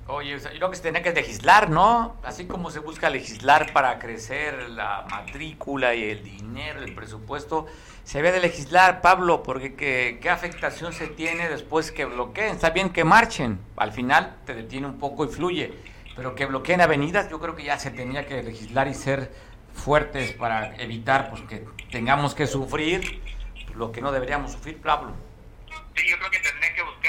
Oye, 0.07 0.39
yo 0.39 0.51
creo 0.51 0.69
que 0.69 0.77
se 0.77 0.83
tiene 0.83 1.01
que 1.01 1.13
legislar, 1.13 1.71
¿no? 1.71 2.17
Así 2.23 2.47
como 2.47 2.71
se 2.71 2.79
busca 2.79 3.09
legislar 3.09 3.73
para 3.73 3.99
crecer 3.99 4.69
la 4.69 5.07
matrícula 5.11 5.95
y 5.95 6.11
el 6.11 6.23
dinero, 6.23 6.83
el 6.83 6.95
presupuesto, 6.95 7.67
se 8.05 8.19
debe 8.19 8.33
de 8.33 8.41
legislar, 8.41 9.01
Pablo, 9.01 9.43
porque 9.43 9.75
¿qué, 9.75 10.19
qué 10.21 10.29
afectación 10.29 10.93
se 10.93 11.07
tiene 11.07 11.49
después 11.49 11.91
que 11.91 12.05
bloqueen? 12.05 12.55
Está 12.55 12.69
bien 12.69 12.91
que 12.91 13.03
marchen, 13.03 13.59
al 13.79 13.93
final 13.93 14.37
te 14.45 14.55
detiene 14.55 14.87
un 14.87 14.99
poco 14.99 15.25
y 15.25 15.29
fluye, 15.29 15.73
pero 16.15 16.35
que 16.35 16.45
bloqueen 16.45 16.83
avenidas, 16.83 17.31
yo 17.31 17.41
creo 17.41 17.57
que 17.57 17.65
ya 17.65 17.79
se 17.79 17.91
tenía 17.91 18.27
que 18.27 18.43
legislar 18.43 18.89
y 18.89 18.95
ser 18.95 19.33
fuertes 19.73 20.33
para 20.33 20.77
evitar 20.77 21.31
pues, 21.31 21.41
que 21.43 21.65
tengamos 21.91 22.35
que 22.35 22.47
sufrir 22.47 23.23
lo 23.75 23.91
que 23.91 24.03
no 24.03 24.13
deberíamos 24.13 24.53
sufrir, 24.53 24.83
Pablo. 24.83 25.15
Sí, 25.97 26.11
yo 26.11 26.19
creo 26.19 26.31
que 26.31 26.41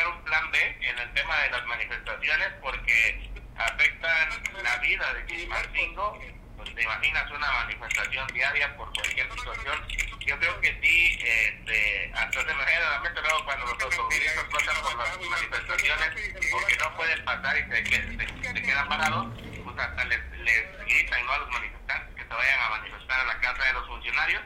buscar 0.06 0.08
un 0.08 0.24
plan 0.24 0.52
B 0.52 0.78
en 0.82 1.00
el 1.00 1.14
tema 1.14 1.38
de 1.42 1.50
las 1.52 1.66
manifestaciones 1.66 2.48
porque 2.62 3.30
afectan 3.58 4.30
la 4.64 4.78
vida 4.78 5.14
de 5.14 5.26
Chilpancingo. 5.26 6.20
Pues 6.58 6.74
te 6.74 6.84
imaginas 6.84 7.30
una 7.32 7.52
manifestación 7.52 8.28
diaria 8.28 8.78
por 8.78 8.92
cualquier 8.94 9.30
situación. 9.30 9.88
Yo 10.26 10.40
creo 10.40 10.62
que 10.62 10.80
sí, 10.82 11.20
este, 11.22 12.12
hasta 12.16 12.40
se 12.40 12.46
me 12.46 12.66
viene 12.66 12.76
a 12.76 12.90
la 12.92 13.00
mente 13.02 13.22
luego 13.22 13.46
cuando 13.46 13.66
los 13.66 13.84
automovilistas 13.84 14.46
pasan 14.46 14.82
por 14.82 14.98
las 14.98 15.30
manifestaciones 15.30 16.34
porque 16.52 16.76
no 16.78 16.96
pueden 16.96 17.26
pasar 17.26 17.58
y 17.58 17.64
se, 17.64 17.86
se, 17.86 18.54
se 18.54 18.62
quedan 18.62 18.88
parados, 18.88 19.28
pues 19.64 19.78
hasta 19.78 20.06
les, 20.06 20.32
les 20.40 20.86
gritan 20.86 21.26
¿no? 21.26 21.34
a 21.34 21.38
los 21.40 21.50
manifestantes 21.52 22.16
que 22.16 22.22
se 22.24 22.34
vayan 22.34 22.60
a 22.60 22.70
manifestar 22.70 23.20
a 23.20 23.26
la 23.26 23.40
casa 23.42 23.64
de 23.64 23.74
los 23.74 23.88
funcionarios 23.88 24.42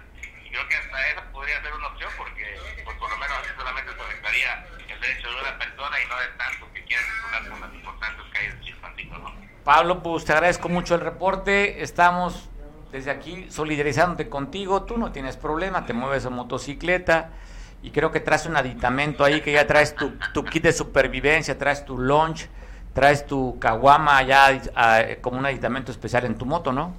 creo 0.49 0.67
que 0.67 0.75
hasta 0.75 1.07
eso 1.09 1.21
podría 1.31 1.61
ser 1.61 1.73
una 1.73 1.87
opción 1.87 2.11
porque 2.17 2.57
pues 2.83 2.97
por 2.97 3.09
lo 3.09 3.17
menos 3.17 3.37
así 3.41 3.49
solamente 3.57 3.93
se 3.93 4.01
afectaría 4.01 4.65
el 4.89 4.99
derecho 4.99 5.29
de 5.29 5.41
una 5.41 5.57
persona 5.57 6.01
y 6.01 6.07
no 6.07 6.19
de 6.19 6.27
tantos 6.37 6.69
que 6.69 6.83
quieren 6.83 7.05
circular 7.05 7.49
con 7.49 7.61
las 7.61 7.73
importantes 7.73 8.25
calles 8.33 8.59
de 8.59 8.65
Chilpancingo, 8.65 9.17
¿no? 9.17 9.33
Pablo, 9.63 10.03
pues 10.03 10.25
te 10.25 10.33
agradezco 10.33 10.69
mucho 10.69 10.95
el 10.95 11.01
reporte, 11.01 11.83
estamos 11.83 12.49
desde 12.91 13.11
aquí 13.11 13.51
solidarizándote 13.51 14.29
contigo, 14.29 14.83
tú 14.83 14.97
no 14.97 15.11
tienes 15.11 15.37
problema, 15.37 15.85
te 15.85 15.93
mueves 15.93 16.25
en 16.25 16.33
motocicleta 16.33 17.29
y 17.83 17.91
creo 17.91 18.11
que 18.11 18.19
traes 18.19 18.45
un 18.45 18.57
aditamento 18.57 19.23
ahí 19.23 19.41
que 19.41 19.51
ya 19.51 19.67
traes 19.67 19.95
tu, 19.95 20.17
tu 20.33 20.43
kit 20.43 20.63
de 20.63 20.73
supervivencia, 20.73 21.57
traes 21.57 21.85
tu 21.85 21.97
lunch, 21.97 22.49
traes 22.93 23.25
tu 23.25 23.59
caguama 23.59 24.21
ya 24.23 24.59
como 25.21 25.37
un 25.37 25.45
aditamento 25.45 25.91
especial 25.91 26.25
en 26.25 26.37
tu 26.37 26.45
moto, 26.45 26.71
¿no? 26.71 26.95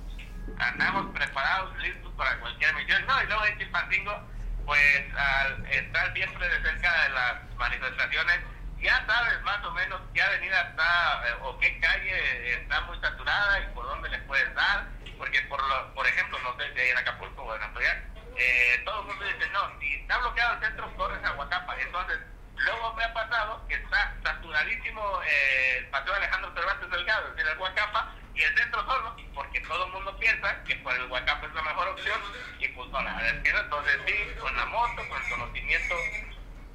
Andamos 0.59 1.07
preparados, 1.12 1.76
listos 1.78 1.99
para 2.21 2.39
cualquier 2.39 2.75
misión. 2.75 3.07
No, 3.07 3.23
y 3.23 3.27
luego 3.27 3.47
en 3.47 3.59
Chilpancingo, 3.59 4.29
pues 4.66 5.14
al 5.16 5.64
estar 5.71 6.12
siempre 6.12 6.49
de 6.51 6.62
cerca 6.62 7.03
de 7.03 7.09
las 7.09 7.55
manifestaciones, 7.57 8.41
ya 8.79 9.03
sabes 9.07 9.41
más 9.43 9.64
o 9.64 9.71
menos 9.73 10.01
qué 10.12 10.21
avenida 10.21 10.61
está 10.61 11.23
eh, 11.27 11.35
o 11.41 11.59
qué 11.59 11.81
calle 11.81 12.61
está 12.61 12.83
muy 12.83 13.01
saturada 13.01 13.61
y 13.61 13.75
por 13.75 13.87
dónde 13.87 14.11
le 14.11 14.18
puedes 14.18 14.55
dar. 14.55 14.87
Porque, 15.16 15.41
por 15.43 15.66
lo, 15.66 15.95
por 15.95 16.07
ejemplo, 16.07 16.39
no 16.41 16.55
sé 16.59 16.71
si 16.75 16.81
hay 16.81 16.91
en 16.91 16.99
Acapulco 16.99 17.43
o 17.43 17.57
en 17.57 17.62
Antoya, 17.62 18.05
eh, 18.37 18.83
todo 18.85 19.01
el 19.01 19.07
mundo 19.07 19.25
dice, 19.25 19.51
no, 19.51 19.81
si 19.81 19.95
está 19.95 20.18
bloqueado 20.18 20.55
el 20.55 20.61
centro, 20.61 20.97
corres 20.97 21.25
a 21.25 21.33
Huacapa. 21.33 21.81
Entonces, 21.81 22.18
Luego 22.64 22.94
me 22.94 23.04
ha 23.04 23.14
pasado 23.14 23.66
que 23.68 23.74
está 23.74 24.14
saturadísimo 24.22 25.02
eh, 25.22 25.78
el 25.78 25.86
paseo 25.86 26.14
Alejandro 26.14 26.52
Cervantes 26.54 26.90
Delgado, 26.90 27.28
es 27.28 27.36
decir, 27.36 27.50
el 27.50 27.58
Huacapa, 27.58 28.12
y 28.34 28.42
el 28.42 28.56
centro 28.56 28.84
solo, 28.84 29.16
porque 29.34 29.61
todo 29.61 29.86
el 29.86 29.92
mundo 29.92 30.16
piensa 30.18 30.62
que 30.64 30.76
por 30.76 30.94
el 30.94 31.11
Huacapa 31.11 31.46
es 31.46 31.54
la 31.54 31.62
mejor 31.62 31.88
opción, 31.88 32.20
y 32.58 32.68
pues 32.68 32.88
no, 32.90 33.00
la 33.02 33.14
verdad. 33.14 33.40
Entonces 33.44 34.00
sí, 34.06 34.14
con 34.38 34.56
la 34.56 34.66
moto, 34.66 35.02
con 35.08 35.22
el 35.22 35.30
conocimiento 35.30 35.94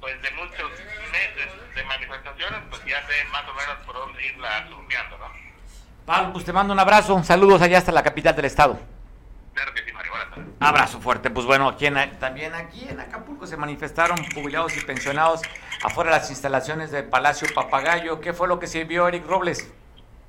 pues 0.00 0.20
de 0.22 0.30
muchos 0.32 0.70
meses 1.10 1.74
de 1.74 1.84
manifestaciones, 1.84 2.60
pues 2.70 2.84
ya 2.84 3.04
sé 3.06 3.24
más 3.32 3.42
o 3.48 3.54
menos 3.54 3.76
por 3.86 3.94
dónde 3.94 4.24
irla 4.24 4.66
surfeando, 4.68 5.18
¿no? 5.18 5.32
Pablo, 6.04 6.32
pues 6.32 6.44
te 6.44 6.52
mando 6.52 6.72
un 6.72 6.78
abrazo, 6.78 7.22
saludos 7.24 7.62
allá 7.62 7.78
hasta 7.78 7.92
la 7.92 8.02
capital 8.02 8.36
del 8.36 8.44
estado. 8.44 8.95
Abrazo 10.60 11.00
fuerte. 11.00 11.30
Pues 11.30 11.46
bueno, 11.46 11.68
aquí 11.68 11.86
en- 11.86 12.18
también 12.18 12.54
aquí 12.54 12.86
en 12.88 13.00
Acapulco 13.00 13.46
se 13.46 13.56
manifestaron 13.56 14.16
jubilados 14.34 14.76
y 14.76 14.80
pensionados 14.80 15.40
afuera 15.82 16.10
de 16.12 16.18
las 16.18 16.30
instalaciones 16.30 16.90
del 16.90 17.04
Palacio 17.04 17.48
Papagayo. 17.54 18.20
¿Qué 18.20 18.32
fue 18.32 18.48
lo 18.48 18.58
que 18.58 18.66
sirvió 18.66 19.08
Eric 19.08 19.26
Robles? 19.26 19.70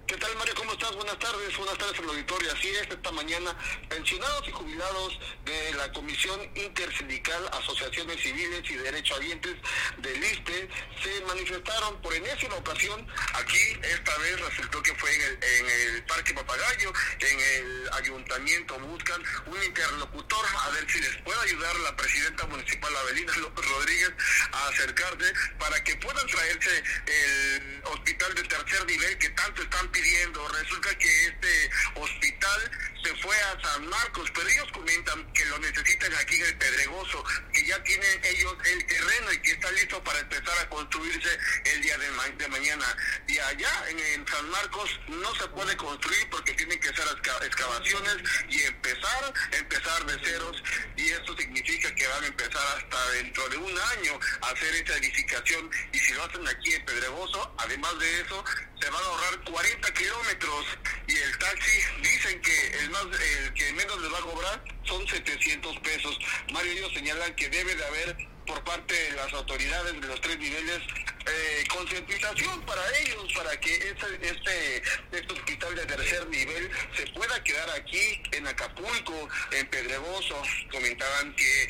¿Qué 0.05 0.15
tal 0.17 0.29
Mario? 0.37 0.53
Buenas 0.95 1.19
tardes, 1.19 1.57
buenas 1.57 1.77
tardes 1.77 1.99
al 1.99 2.09
auditorio. 2.09 2.53
Así 2.53 2.69
es, 2.69 2.87
esta 2.87 3.11
mañana 3.11 3.53
pensionados 3.89 4.47
y 4.47 4.51
jubilados 4.51 5.19
de 5.43 5.73
la 5.73 5.91
Comisión 5.91 6.39
Intersindical 6.55 7.45
Asociaciones 7.51 8.21
Civiles 8.21 8.61
y 8.69 8.75
Derechohabientes 8.75 9.55
del 9.97 10.23
ISTE 10.23 10.69
se 11.03 11.21
manifestaron 11.25 12.01
por 12.01 12.13
enésima 12.13 12.55
ocasión. 12.55 13.05
Aquí 13.33 13.79
esta 13.83 14.17
vez 14.19 14.39
resultó 14.39 14.81
que 14.81 14.95
fue 14.95 15.13
en 15.13 15.21
el, 15.23 15.43
en 15.43 15.65
el 15.69 16.03
Parque 16.05 16.33
Papagayo, 16.33 16.93
en 17.19 17.39
el 17.39 17.89
ayuntamiento. 17.93 18.79
Buscan 18.79 19.21
un 19.47 19.63
interlocutor 19.63 20.45
a 20.57 20.69
ver 20.69 20.89
si 20.89 21.01
les 21.01 21.17
puede 21.17 21.41
ayudar 21.41 21.75
la 21.77 21.95
presidenta 21.97 22.45
municipal 22.47 22.95
Avelina 22.95 23.35
López 23.37 23.69
Rodríguez 23.69 24.11
a 24.53 24.67
acercarse 24.69 25.33
para 25.59 25.83
que 25.83 25.97
puedan 25.97 26.25
traerse 26.27 26.83
el 27.07 27.81
hospital 27.83 28.35
de 28.35 28.43
tercer 28.43 28.85
nivel 28.85 29.17
que 29.17 29.29
tanto 29.31 29.61
están 29.61 29.91
pidiendo. 29.91 30.47
Que 30.81 31.25
este 31.27 31.69
hospital 31.95 32.71
se 33.03 33.15
fue 33.17 33.35
a 33.41 33.61
San 33.61 33.87
Marcos, 33.87 34.29
pero 34.33 34.47
ellos 34.49 34.71
comentan 34.73 35.31
que 35.33 35.45
lo 35.45 35.57
necesitan 35.59 36.13
aquí 36.15 36.35
en 36.35 36.45
el 36.47 36.57
Pedregoso, 36.57 37.23
que 37.53 37.65
ya 37.65 37.81
tienen 37.83 38.25
ellos 38.25 38.55
el 38.65 38.85
terreno 38.85 39.31
y 39.33 39.37
que 39.41 39.51
está 39.51 39.71
listo 39.71 40.03
para 40.03 40.19
empezar 40.19 40.57
a 40.59 40.69
construirse 40.69 41.29
el 41.65 41.81
día 41.81 41.97
de, 41.97 42.09
ma- 42.11 42.27
de 42.29 42.47
mañana. 42.49 42.97
Y 43.27 43.37
allá 43.39 43.89
en, 43.89 43.99
en 43.99 44.27
San 44.27 44.49
Marcos 44.49 44.99
no 45.07 45.33
se 45.35 45.47
puede 45.49 45.77
construir 45.77 46.29
porque 46.29 46.53
tienen 46.53 46.79
que 46.79 46.89
hacer 46.89 47.05
exca- 47.05 47.45
excavaciones 47.45 48.17
y 48.49 48.61
empezar, 48.63 49.33
empezar 49.51 50.05
de 50.05 50.25
ceros. 50.25 50.63
Y 50.97 51.09
esto 51.09 51.37
significa 51.37 51.93
que 51.95 52.07
van 52.07 52.23
a 52.23 52.27
empezar 52.27 52.77
hasta 52.77 53.11
dentro 53.11 53.47
de 53.49 53.57
un 53.57 53.79
año 53.79 54.19
a 54.41 54.47
hacer 54.49 54.75
esa 54.75 54.97
edificación. 54.97 55.69
Y 55.93 55.99
si 55.99 56.13
lo 56.13 56.23
hacen 56.25 56.47
aquí 56.47 56.73
en 56.73 56.85
Pedregoso, 56.85 57.55
además 57.59 57.97
de 57.99 58.21
eso, 58.21 58.43
se 58.81 58.89
van 58.89 59.01
a 59.03 59.05
ahorrar 59.07 59.43
40 59.45 59.93
kilómetros. 59.93 60.65
Y 61.07 61.15
el 61.15 61.37
taxi, 61.37 61.79
dicen 62.01 62.41
que 62.41 62.67
el, 62.79 62.89
más, 62.89 63.05
el 63.05 63.53
que 63.53 63.73
menos 63.73 64.01
les 64.01 64.13
va 64.13 64.17
a 64.17 64.21
cobrar 64.21 64.63
son 64.83 65.07
700 65.07 65.79
pesos. 65.79 66.19
Mario, 66.51 66.71
ellos 66.71 66.93
señalan 66.93 67.35
que 67.35 67.49
debe 67.49 67.75
de 67.75 67.85
haber 67.85 68.17
por 68.45 68.63
parte 68.63 68.93
de 68.93 69.11
las 69.11 69.33
autoridades 69.33 69.99
de 69.99 70.07
los 70.07 70.21
tres 70.21 70.39
niveles 70.39 70.81
eh, 71.27 71.63
concientización 71.69 72.61
para 72.61 72.81
ellos, 72.99 73.33
para 73.35 73.59
que 73.59 73.75
este, 73.75 74.29
este, 74.29 74.83
este 75.11 75.33
hospital 75.33 75.75
de 75.75 75.85
tercer 75.85 76.27
nivel 76.29 76.71
se 76.95 77.05
pueda 77.07 77.43
quedar 77.43 77.69
aquí 77.71 78.21
en 78.31 78.47
Acapulco, 78.47 79.27
en 79.51 79.67
Pedregoso. 79.67 80.41
Comentaban 80.71 81.35
que 81.35 81.63
eh, 81.63 81.69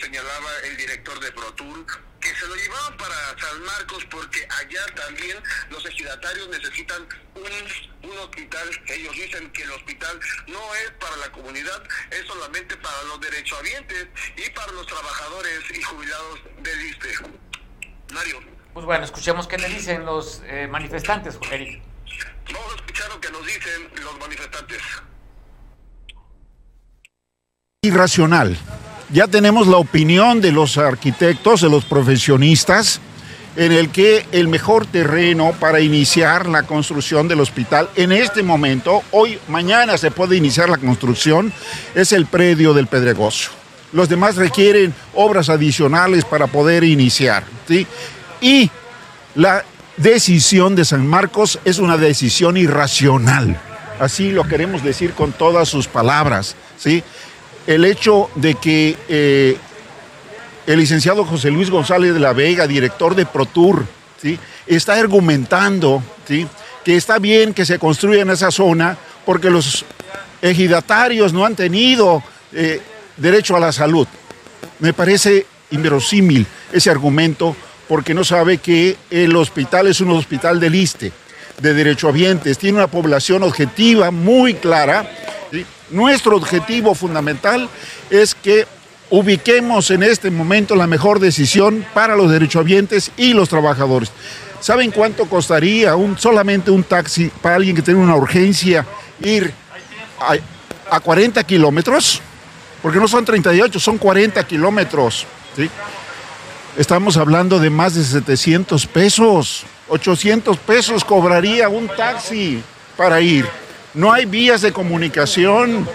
señalaba 0.00 0.50
el 0.64 0.76
director 0.76 1.20
de 1.20 1.32
ProTour 1.32 1.86
que 2.20 2.34
se 2.34 2.46
lo 2.46 2.54
llevaban 2.56 2.96
para 2.96 3.14
San 3.38 3.62
Marcos 3.64 4.04
porque 4.10 4.46
allá 4.58 4.84
también 4.94 5.36
los 5.70 5.84
ejidatarios 5.86 6.48
necesitan 6.48 7.06
un, 7.34 8.10
un 8.10 8.18
hospital. 8.18 8.68
Ellos 8.88 9.12
dicen 9.14 9.50
que 9.52 9.62
el 9.62 9.70
hospital 9.72 10.18
no 10.48 10.74
es 10.76 10.90
para 11.00 11.16
la 11.18 11.30
comunidad, 11.32 11.82
es 12.10 12.26
solamente 12.26 12.76
para 12.78 13.02
los 13.04 13.20
derechohabientes 13.20 14.08
y 14.36 14.50
para 14.50 14.72
los 14.72 14.86
trabajadores 14.86 15.60
y 15.74 15.82
jubilados 15.82 16.40
del 16.62 16.80
ISTE. 16.86 17.14
Mario, 18.12 18.40
Pues 18.72 18.86
bueno, 18.86 19.04
escuchemos 19.04 19.46
qué 19.46 19.58
le 19.58 19.68
dicen 19.68 20.04
los 20.04 20.42
eh, 20.46 20.66
manifestantes, 20.68 21.38
Eric. 21.50 21.82
vamos 22.52 22.72
a 22.72 22.76
escuchar 22.76 23.08
lo 23.10 23.20
que 23.20 23.30
nos 23.30 23.44
dicen 23.46 23.90
los 24.02 24.18
manifestantes. 24.18 24.82
irracional. 27.82 28.56
Ya 29.10 29.28
tenemos 29.28 29.68
la 29.68 29.76
opinión 29.76 30.40
de 30.40 30.50
los 30.50 30.78
arquitectos, 30.78 31.60
de 31.60 31.70
los 31.70 31.84
profesionistas, 31.84 33.00
en 33.54 33.70
el 33.70 33.90
que 33.90 34.26
el 34.32 34.48
mejor 34.48 34.84
terreno 34.84 35.54
para 35.60 35.80
iniciar 35.80 36.48
la 36.48 36.64
construcción 36.64 37.28
del 37.28 37.40
hospital 37.40 37.88
en 37.94 38.10
este 38.10 38.42
momento, 38.42 39.02
hoy, 39.12 39.38
mañana 39.48 39.96
se 39.96 40.10
puede 40.10 40.36
iniciar 40.36 40.68
la 40.68 40.76
construcción, 40.76 41.52
es 41.94 42.12
el 42.12 42.26
predio 42.26 42.74
del 42.74 42.88
Pedregoso. 42.88 43.50
Los 43.92 44.08
demás 44.08 44.36
requieren 44.36 44.92
obras 45.14 45.48
adicionales 45.48 46.24
para 46.24 46.48
poder 46.48 46.82
iniciar. 46.82 47.44
¿sí? 47.68 47.86
Y 48.40 48.70
la 49.36 49.64
decisión 49.96 50.74
de 50.74 50.84
San 50.84 51.06
Marcos 51.06 51.60
es 51.64 51.78
una 51.78 51.96
decisión 51.96 52.56
irracional. 52.56 53.58
Así 54.00 54.32
lo 54.32 54.44
queremos 54.46 54.82
decir 54.82 55.12
con 55.12 55.32
todas 55.32 55.68
sus 55.68 55.86
palabras. 55.86 56.56
¿sí? 56.76 57.02
El 57.66 57.84
hecho 57.84 58.30
de 58.36 58.54
que 58.54 58.96
eh, 59.08 59.56
el 60.66 60.78
licenciado 60.78 61.24
José 61.24 61.50
Luis 61.50 61.70
González 61.70 62.14
de 62.14 62.20
la 62.20 62.32
Vega, 62.32 62.66
director 62.66 63.14
de 63.14 63.26
ProTour, 63.26 63.84
¿sí? 64.20 64.38
está 64.66 64.94
argumentando 64.94 66.02
¿sí? 66.26 66.46
que 66.84 66.96
está 66.96 67.18
bien 67.18 67.54
que 67.54 67.64
se 67.64 67.78
construya 67.78 68.22
en 68.22 68.30
esa 68.30 68.50
zona 68.50 68.96
porque 69.24 69.50
los 69.50 69.84
ejidatarios 70.42 71.32
no 71.32 71.44
han 71.44 71.56
tenido 71.56 72.22
eh, 72.52 72.80
derecho 73.16 73.56
a 73.56 73.60
la 73.60 73.72
salud. 73.72 74.06
Me 74.78 74.92
parece 74.92 75.46
inverosímil 75.70 76.46
ese 76.72 76.90
argumento 76.90 77.56
porque 77.88 78.14
no 78.14 78.24
sabe 78.24 78.58
que 78.58 78.96
el 79.10 79.34
hospital 79.36 79.86
es 79.86 80.00
un 80.00 80.10
hospital 80.10 80.60
del 80.60 80.74
ISTE, 80.74 81.12
de 81.60 81.74
derechohabientes, 81.74 82.58
tiene 82.58 82.78
una 82.78 82.88
población 82.88 83.42
objetiva 83.42 84.10
muy 84.10 84.54
clara. 84.54 85.08
Nuestro 85.90 86.36
objetivo 86.36 86.94
fundamental 86.94 87.68
es 88.10 88.34
que 88.34 88.66
ubiquemos 89.10 89.90
en 89.90 90.02
este 90.02 90.30
momento 90.30 90.74
la 90.74 90.86
mejor 90.86 91.20
decisión 91.20 91.84
para 91.94 92.16
los 92.16 92.30
derechohabientes 92.30 93.12
y 93.16 93.34
los 93.34 93.48
trabajadores. 93.48 94.10
¿Saben 94.60 94.90
cuánto 94.90 95.26
costaría 95.26 95.94
un, 95.94 96.18
solamente 96.18 96.70
un 96.70 96.82
taxi 96.82 97.30
para 97.40 97.56
alguien 97.56 97.76
que 97.76 97.82
tiene 97.82 98.00
una 98.00 98.16
urgencia 98.16 98.84
ir 99.20 99.52
a, 100.18 100.36
a 100.96 101.00
40 101.00 101.44
kilómetros? 101.44 102.20
Porque 102.82 102.98
no 102.98 103.06
son 103.06 103.24
38, 103.24 103.78
son 103.78 103.98
40 103.98 104.44
kilómetros. 104.46 105.26
Estamos 106.76 107.16
hablando 107.16 107.58
de 107.58 107.70
más 107.70 107.94
de 107.94 108.04
700 108.04 108.86
pesos. 108.86 109.64
800 109.88 110.56
pesos 110.58 111.04
cobraría 111.04 111.68
un 111.68 111.88
taxi 111.88 112.62
para 112.96 113.20
ir. 113.20 113.46
No 113.96 114.12
hay 114.12 114.26
vías 114.26 114.60
de 114.60 114.74
comunicación 114.74 115.88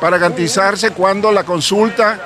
para 0.00 0.18
garantizarse 0.18 0.92
cuando 0.92 1.32
la 1.32 1.42
consulta 1.42 2.20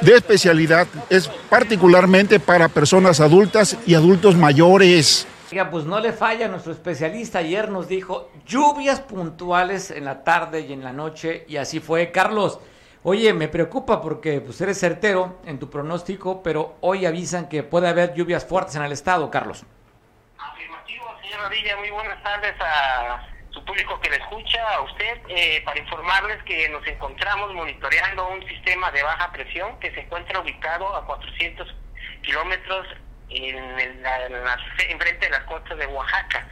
de 0.00 0.14
especialidad 0.14 0.86
es 1.10 1.28
particularmente 1.28 2.40
para 2.40 2.68
personas 2.68 3.20
adultas 3.20 3.76
y 3.86 3.94
adultos 3.94 4.36
mayores. 4.36 5.26
Oiga, 5.52 5.68
pues 5.70 5.84
no 5.84 6.00
le 6.00 6.14
falla 6.14 6.46
a 6.46 6.48
nuestro 6.48 6.72
especialista. 6.72 7.40
Ayer 7.40 7.68
nos 7.68 7.86
dijo 7.86 8.30
lluvias 8.46 9.00
puntuales 9.00 9.90
en 9.90 10.06
la 10.06 10.24
tarde 10.24 10.60
y 10.60 10.72
en 10.72 10.82
la 10.82 10.94
noche, 10.94 11.44
y 11.46 11.58
así 11.58 11.78
fue. 11.78 12.10
Carlos, 12.10 12.60
oye, 13.02 13.34
me 13.34 13.48
preocupa 13.48 14.00
porque 14.00 14.40
pues, 14.40 14.58
eres 14.62 14.80
certero 14.80 15.36
en 15.44 15.58
tu 15.58 15.68
pronóstico, 15.68 16.42
pero 16.42 16.76
hoy 16.80 17.04
avisan 17.04 17.46
que 17.46 17.62
puede 17.62 17.88
haber 17.88 18.14
lluvias 18.14 18.46
fuertes 18.46 18.74
en 18.74 18.84
el 18.84 18.92
estado, 18.92 19.30
Carlos. 19.30 19.66
Afirmativo, 20.38 21.04
señor 21.20 21.50
Villa, 21.50 21.76
muy 21.76 21.90
buenas 21.90 22.22
tardes 22.22 22.54
a 22.58 23.29
su 23.50 23.64
público 23.64 24.00
que 24.00 24.10
le 24.10 24.16
escucha, 24.16 24.74
a 24.74 24.80
usted, 24.82 25.20
eh, 25.28 25.62
para 25.64 25.78
informarles 25.80 26.42
que 26.44 26.68
nos 26.68 26.86
encontramos 26.86 27.52
monitoreando 27.52 28.28
un 28.28 28.46
sistema 28.48 28.90
de 28.92 29.02
baja 29.02 29.32
presión 29.32 29.78
que 29.80 29.90
se 29.92 30.00
encuentra 30.00 30.40
ubicado 30.40 30.94
a 30.94 31.04
400 31.06 31.74
kilómetros 32.22 32.86
en, 33.28 33.56
en 33.80 34.02
la- 34.02 34.58
enfrente 34.88 35.26
de 35.26 35.30
las 35.30 35.44
costas 35.44 35.78
de 35.78 35.86
Oaxaca. 35.86 36.46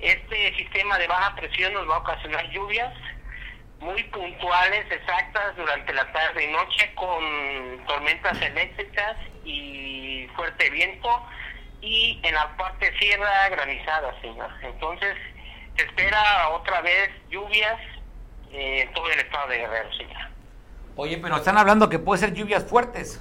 Este 0.00 0.54
sistema 0.56 0.98
de 0.98 1.06
baja 1.06 1.34
presión 1.36 1.72
nos 1.72 1.88
va 1.88 1.96
a 1.96 2.00
ocasionar 2.00 2.48
lluvias 2.50 2.92
muy 3.80 4.02
puntuales, 4.04 4.86
exactas 4.90 5.56
durante 5.56 5.92
la 5.92 6.10
tarde 6.12 6.44
y 6.44 6.52
noche 6.52 6.92
con 6.94 7.84
tormentas 7.86 8.40
eléctricas 8.40 9.16
y 9.44 10.28
fuerte 10.34 10.70
viento 10.70 11.26
y 11.80 12.18
en 12.24 12.34
la 12.34 12.56
parte 12.56 12.96
sierra 12.98 13.48
granizada, 13.50 14.18
señor. 14.20 14.50
Entonces 14.62 15.14
se 15.76 15.84
espera 15.84 16.50
otra 16.50 16.80
vez 16.80 17.10
lluvias 17.28 17.80
eh, 18.52 18.82
en 18.82 18.92
todo 18.92 19.10
el 19.10 19.20
estado 19.20 19.48
de 19.48 19.58
Guerrero, 19.58 19.92
señor. 19.94 20.22
Oye, 20.96 21.18
pero 21.18 21.36
están 21.36 21.58
hablando 21.58 21.88
que 21.88 21.98
puede 21.98 22.20
ser 22.20 22.34
lluvias 22.34 22.64
fuertes. 22.64 23.20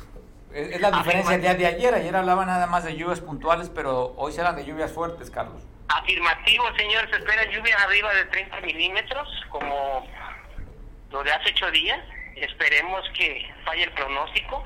Es, 0.53 0.69
es 0.75 0.81
la 0.81 0.91
diferencia 0.91 1.31
del 1.31 1.41
día 1.41 1.53
de 1.55 1.65
ayer. 1.65 1.93
Ayer 1.95 2.15
hablaba 2.15 2.45
nada 2.45 2.67
más 2.67 2.83
de 2.83 2.95
lluvias 2.95 3.19
puntuales, 3.19 3.69
pero 3.73 4.13
hoy 4.17 4.31
serán 4.31 4.55
de 4.55 4.65
lluvias 4.65 4.91
fuertes, 4.91 5.31
Carlos. 5.31 5.63
Afirmativo, 5.87 6.65
señor, 6.77 7.09
se 7.09 7.17
espera 7.17 7.43
lluvias 7.51 7.81
arriba 7.81 8.13
de 8.13 8.25
30 8.25 8.61
milímetros, 8.61 9.27
como 9.49 10.05
lo 11.11 11.23
de 11.23 11.31
hace 11.31 11.51
ocho 11.51 11.69
días, 11.71 11.99
esperemos 12.35 13.03
que 13.15 13.47
falle 13.63 13.83
el 13.83 13.91
pronóstico 13.91 14.65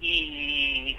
y 0.00 0.96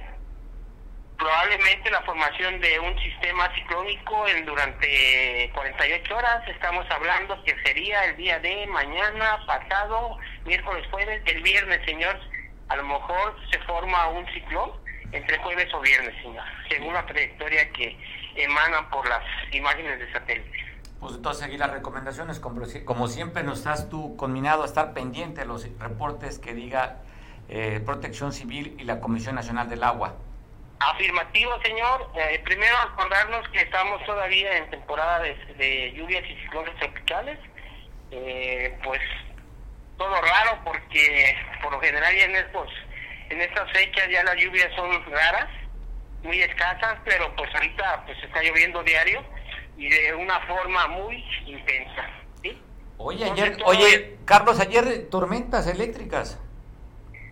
probablemente 1.17 1.89
la 1.89 2.01
formación 2.03 2.59
de 2.61 2.79
un 2.79 2.97
sistema 2.99 3.53
ciclónico 3.55 4.27
en 4.27 4.45
durante 4.45 5.51
48 5.53 6.15
horas, 6.15 6.47
estamos 6.47 6.85
hablando 6.89 7.43
que 7.43 7.55
sería 7.65 8.05
el 8.05 8.17
día 8.17 8.39
de 8.39 8.67
mañana, 8.67 9.39
pasado, 9.45 10.17
miércoles, 10.45 10.85
jueves, 10.91 11.21
el 11.25 11.41
viernes, 11.41 11.79
señor, 11.85 12.19
a 12.69 12.75
lo 12.75 12.83
mejor 12.83 13.35
se 13.49 13.59
forma 13.59 14.09
un 14.09 14.25
ciclón 14.33 14.71
entre 15.11 15.37
jueves 15.39 15.73
o 15.73 15.81
viernes, 15.81 16.13
señor, 16.21 16.43
según 16.69 16.93
la 16.93 17.05
trayectoria 17.05 17.69
que 17.71 17.97
emanan 18.35 18.89
por 18.89 19.07
las 19.07 19.23
imágenes 19.51 19.99
de 19.99 20.11
satélite. 20.11 20.65
Pues 20.99 21.15
entonces 21.15 21.43
seguir 21.43 21.59
las 21.59 21.71
recomendaciones, 21.71 22.39
como, 22.39 23.07
siempre 23.07 23.43
nos 23.43 23.59
estás 23.59 23.89
tú 23.89 24.15
conminado 24.17 24.63
a 24.63 24.65
estar 24.65 24.93
pendiente 24.93 25.41
de 25.41 25.47
los 25.47 25.67
reportes 25.79 26.39
que 26.39 26.53
diga 26.53 26.97
eh, 27.49 27.81
Protección 27.85 28.33
Civil 28.33 28.75
y 28.79 28.83
la 28.83 28.99
Comisión 28.99 29.35
Nacional 29.35 29.69
del 29.69 29.83
Agua. 29.83 30.15
Afirmativo, 30.79 31.59
señor. 31.63 32.11
Eh, 32.15 32.39
primero 32.43 32.75
acordarnos 32.77 33.47
que 33.49 33.61
estamos 33.61 34.03
todavía 34.05 34.57
en 34.57 34.69
temporada 34.69 35.19
de, 35.21 35.93
lluvias 35.95 36.23
y 36.29 36.35
ciclones 36.43 36.75
tropicales. 36.77 37.39
Eh, 38.11 38.77
pues 38.83 39.01
todo 39.97 40.21
raro 40.21 40.59
porque 40.63 41.35
por 41.61 41.71
lo 41.71 41.79
general 41.81 42.15
ya 42.15 42.25
en 42.25 42.35
estos 42.35 42.69
en 43.29 43.41
estas 43.41 43.69
fechas 43.71 44.07
ya 44.09 44.23
las 44.23 44.35
lluvias 44.35 44.73
son 44.75 44.89
raras, 45.11 45.49
muy 46.23 46.39
escasas, 46.41 46.97
pero 47.03 47.35
pues 47.35 47.53
ahorita 47.53 48.03
pues 48.05 48.17
está 48.23 48.41
lloviendo 48.41 48.83
diario 48.83 49.23
y 49.77 49.89
de 49.89 50.13
una 50.13 50.39
forma 50.41 50.87
muy 50.87 51.23
intensa. 51.45 52.09
¿sí? 52.41 52.61
Oye, 52.97 53.25
ayer, 53.25 53.57
oye, 53.65 54.17
Carlos, 54.25 54.59
ayer 54.59 55.09
tormentas 55.09 55.67
eléctricas. 55.67 56.39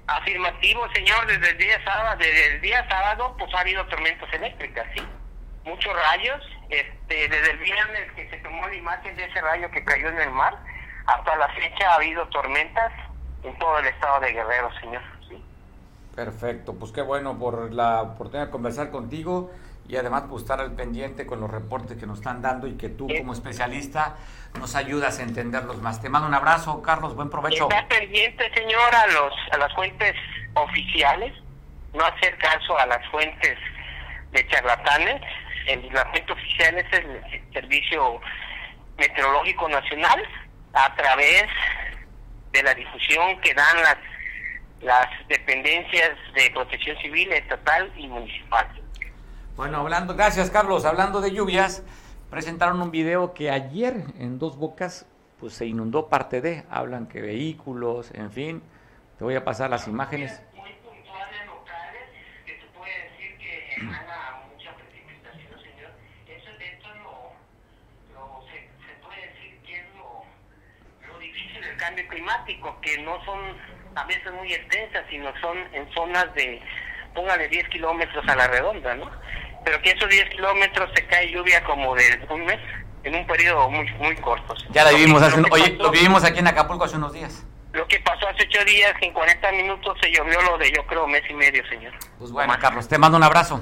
Afirmativo, 0.07 0.87
señor, 0.93 1.25
desde 1.25 1.49
el 1.49 1.57
día 1.57 1.83
sábado, 1.83 2.17
desde 2.17 2.55
el 2.55 2.61
día 2.61 2.87
sábado 2.87 3.35
pues 3.39 3.53
ha 3.55 3.61
habido 3.61 3.85
tormentas 3.87 4.31
eléctricas, 4.33 4.85
sí. 4.95 5.01
Muchos 5.63 5.93
rayos, 5.93 6.41
este, 6.69 7.27
desde 7.27 7.51
el 7.51 7.57
viernes 7.57 8.11
que 8.15 8.29
se 8.29 8.37
tomó 8.37 8.67
la 8.67 8.75
imagen 8.75 9.15
de 9.15 9.25
ese 9.25 9.41
rayo 9.41 9.69
que 9.71 9.83
cayó 9.83 10.09
en 10.09 10.19
el 10.19 10.29
mar, 10.29 10.55
hasta 11.07 11.35
la 11.35 11.47
fecha 11.49 11.89
ha 11.89 11.95
habido 11.95 12.27
tormentas 12.27 12.91
en 13.43 13.57
todo 13.57 13.79
el 13.79 13.87
estado 13.87 14.19
de 14.19 14.33
Guerrero, 14.33 14.69
señor. 14.79 15.01
¿sí? 15.27 15.43
Perfecto, 16.15 16.75
pues 16.75 16.91
qué 16.91 17.01
bueno 17.01 17.37
por 17.39 17.73
la 17.73 18.03
oportunidad 18.03 18.47
de 18.47 18.51
conversar 18.51 18.91
contigo 18.91 19.51
y 19.87 19.97
además 19.97 20.23
pues, 20.29 20.43
estar 20.43 20.59
al 20.59 20.73
pendiente 20.73 21.25
con 21.25 21.39
los 21.39 21.49
reportes 21.49 21.97
que 21.97 22.05
nos 22.05 22.19
están 22.19 22.41
dando 22.41 22.67
y 22.67 22.75
que 22.75 22.89
tú 22.89 23.07
como 23.07 23.33
especialista 23.33 24.15
nos 24.59 24.75
ayudas 24.75 25.19
a 25.19 25.23
entenderlos 25.23 25.81
más. 25.81 26.01
Te 26.01 26.09
mando 26.09 26.27
un 26.27 26.33
abrazo, 26.33 26.81
Carlos, 26.81 27.15
buen 27.15 27.29
provecho. 27.29 27.69
Está 27.69 27.87
pendiente, 27.87 28.51
señor, 28.53 28.95
a, 28.95 29.07
los, 29.07 29.33
a 29.51 29.57
las 29.57 29.73
fuentes 29.73 30.15
oficiales, 30.53 31.33
no 31.93 32.05
hacer 32.05 32.37
caso 32.37 32.77
a 32.77 32.85
las 32.85 33.05
fuentes 33.09 33.57
de 34.31 34.47
charlatanes. 34.47 35.21
El, 35.67 35.89
la 35.93 36.05
fuente 36.05 36.31
oficial 36.31 36.77
es 36.77 36.93
el 36.93 37.21
Servicio 37.53 38.19
Meteorológico 38.97 39.67
Nacional 39.69 40.23
a 40.73 40.95
través 40.95 41.45
de 42.51 42.63
la 42.63 42.73
difusión 42.73 43.39
que 43.41 43.53
dan 43.53 43.81
las, 43.81 43.97
las 44.81 45.07
dependencias 45.27 46.11
de 46.33 46.51
protección 46.51 46.97
civil, 46.97 47.31
estatal 47.33 47.91
y 47.97 48.07
municipal. 48.07 48.67
Bueno, 49.55 49.79
hablando, 49.79 50.15
gracias 50.15 50.49
Carlos, 50.49 50.85
hablando 50.85 51.21
de 51.21 51.31
lluvias, 51.31 51.83
presentaron 52.29 52.81
un 52.81 52.91
video 52.91 53.33
que 53.33 53.51
ayer 53.51 54.03
en 54.19 54.39
Dos 54.39 54.57
Bocas 54.57 55.05
pues 55.39 55.53
se 55.53 55.65
inundó 55.65 56.07
parte 56.07 56.41
de, 56.41 56.63
hablan 56.69 57.07
que 57.07 57.21
vehículos, 57.21 58.11
en 58.13 58.31
fin, 58.31 58.63
te 59.17 59.23
voy 59.23 59.35
a 59.35 59.43
pasar 59.43 59.69
las 59.69 59.87
imágenes. 59.87 60.41
Climático, 72.09 72.77
que 72.81 72.97
no 72.99 73.23
son 73.23 73.39
a 73.95 74.03
veces 74.05 74.31
muy 74.33 74.51
extensas, 74.53 75.05
sino 75.09 75.31
son 75.39 75.57
en 75.73 75.89
zonas 75.93 76.33
de, 76.35 76.61
póngale 77.13 77.47
10 77.47 77.69
kilómetros 77.69 78.27
a 78.27 78.35
la 78.35 78.47
redonda, 78.47 78.95
¿no? 78.95 79.09
Pero 79.65 79.81
que 79.81 79.89
esos 79.89 80.07
10 80.07 80.29
kilómetros 80.29 80.89
se 80.95 81.05
cae 81.07 81.31
lluvia 81.31 81.63
como 81.63 81.95
de 81.95 82.03
un 82.29 82.45
mes, 82.45 82.59
en 83.03 83.15
un 83.15 83.27
periodo 83.27 83.69
muy 83.69 83.91
muy 83.93 84.15
corto. 84.17 84.53
Ya 84.69 84.83
la 84.83 84.91
vivimos, 84.91 85.21
hace, 85.21 85.41
lo 85.41 85.47
oye, 85.51 85.71
lo 85.71 85.89
vivimos 85.89 86.23
aquí 86.23 86.39
en 86.39 86.47
Acapulco 86.47 86.85
hace 86.85 86.95
unos 86.95 87.11
días. 87.11 87.43
Lo 87.73 87.85
que 87.87 87.99
pasó 87.99 88.27
hace 88.29 88.43
8 88.43 88.63
días, 88.65 88.93
en 89.01 89.11
40 89.11 89.51
minutos 89.51 89.97
se 90.01 90.09
llovió 90.11 90.41
lo 90.43 90.57
de 90.57 90.71
yo 90.71 90.85
creo 90.85 91.07
mes 91.07 91.23
y 91.29 91.33
medio, 91.33 91.67
señor. 91.67 91.93
Pues 92.17 92.31
bueno, 92.31 92.53
Carlos, 92.61 92.87
te 92.87 92.97
mando 92.97 93.17
un 93.17 93.23
abrazo. 93.23 93.61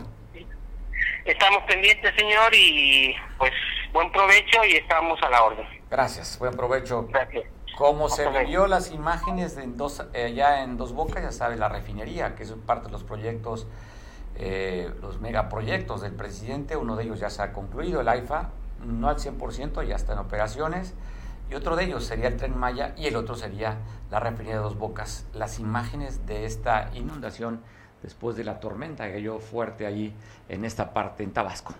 Estamos 1.26 1.64
pendientes, 1.64 2.14
señor, 2.16 2.54
y 2.54 3.16
pues 3.38 3.54
buen 3.94 4.12
provecho 4.12 4.64
y 4.66 4.74
estamos 4.74 5.20
a 5.24 5.30
la 5.30 5.44
orden. 5.44 5.66
Gracias, 5.90 6.38
buen 6.38 6.54
provecho. 6.54 7.08
Gracias. 7.08 7.46
Como 7.78 8.10
se 8.10 8.28
vio 8.46 8.68
las 8.68 8.92
imágenes 8.92 9.56
de 9.56 9.64
dos, 9.66 10.04
eh, 10.14 10.26
allá 10.26 10.64
en 10.64 10.78
Dos 10.78 10.94
Bocas, 10.94 11.24
ya 11.24 11.32
sabes, 11.32 11.58
la 11.58 11.70
refinería, 11.70 12.36
que 12.36 12.44
es 12.44 12.54
parte 12.68 12.88
de 12.88 12.92
los 12.92 13.04
proyectos 13.04 13.66
eh, 14.36 14.92
los 15.02 15.22
megaproyectos 15.22 16.02
del 16.02 16.14
presidente, 16.14 16.76
uno 16.76 16.96
de 16.96 17.04
ellos 17.04 17.20
ya 17.20 17.30
se 17.30 17.42
ha 17.42 17.54
concluido, 17.54 18.02
el 18.02 18.08
AIFA, 18.08 18.50
no 18.86 19.10
al 19.10 19.18
100%, 19.18 19.88
ya 19.88 19.96
está 19.96 20.14
en 20.14 20.20
operaciones, 20.20 20.94
y 21.50 21.56
otro 21.56 21.76
de 21.76 21.86
ellos 21.86 22.06
sería 22.06 22.28
el 22.28 22.38
tren 22.38 22.58
Maya 22.58 22.94
y 22.98 23.06
el 23.06 23.16
otro 23.16 23.36
sería 23.36 23.78
la 24.10 24.20
refinería 24.20 24.56
de 24.56 24.62
Dos 24.62 24.78
Bocas. 24.78 25.26
Las 25.34 25.60
imágenes 25.60 26.26
de 26.26 26.46
esta 26.46 26.90
inundación 26.96 27.62
después 28.02 28.36
de 28.36 28.44
la 28.44 28.60
tormenta 28.60 29.06
que 29.06 29.14
cayó 29.14 29.40
fuerte 29.40 29.86
allí 29.86 30.14
en 30.50 30.66
esta 30.66 30.94
parte, 30.94 31.24
en 31.24 31.32
Tabasco. 31.32 31.74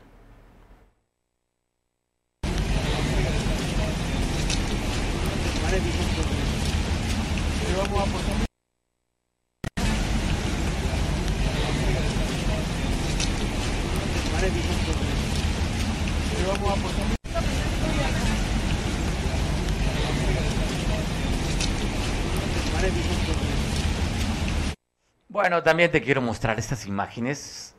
Bueno, 25.30 25.64
también 25.64 25.92
te 25.92 26.02
quiero 26.02 26.22
mostrar 26.22 26.60
estas 26.60 26.86
imágenes. 26.86 27.74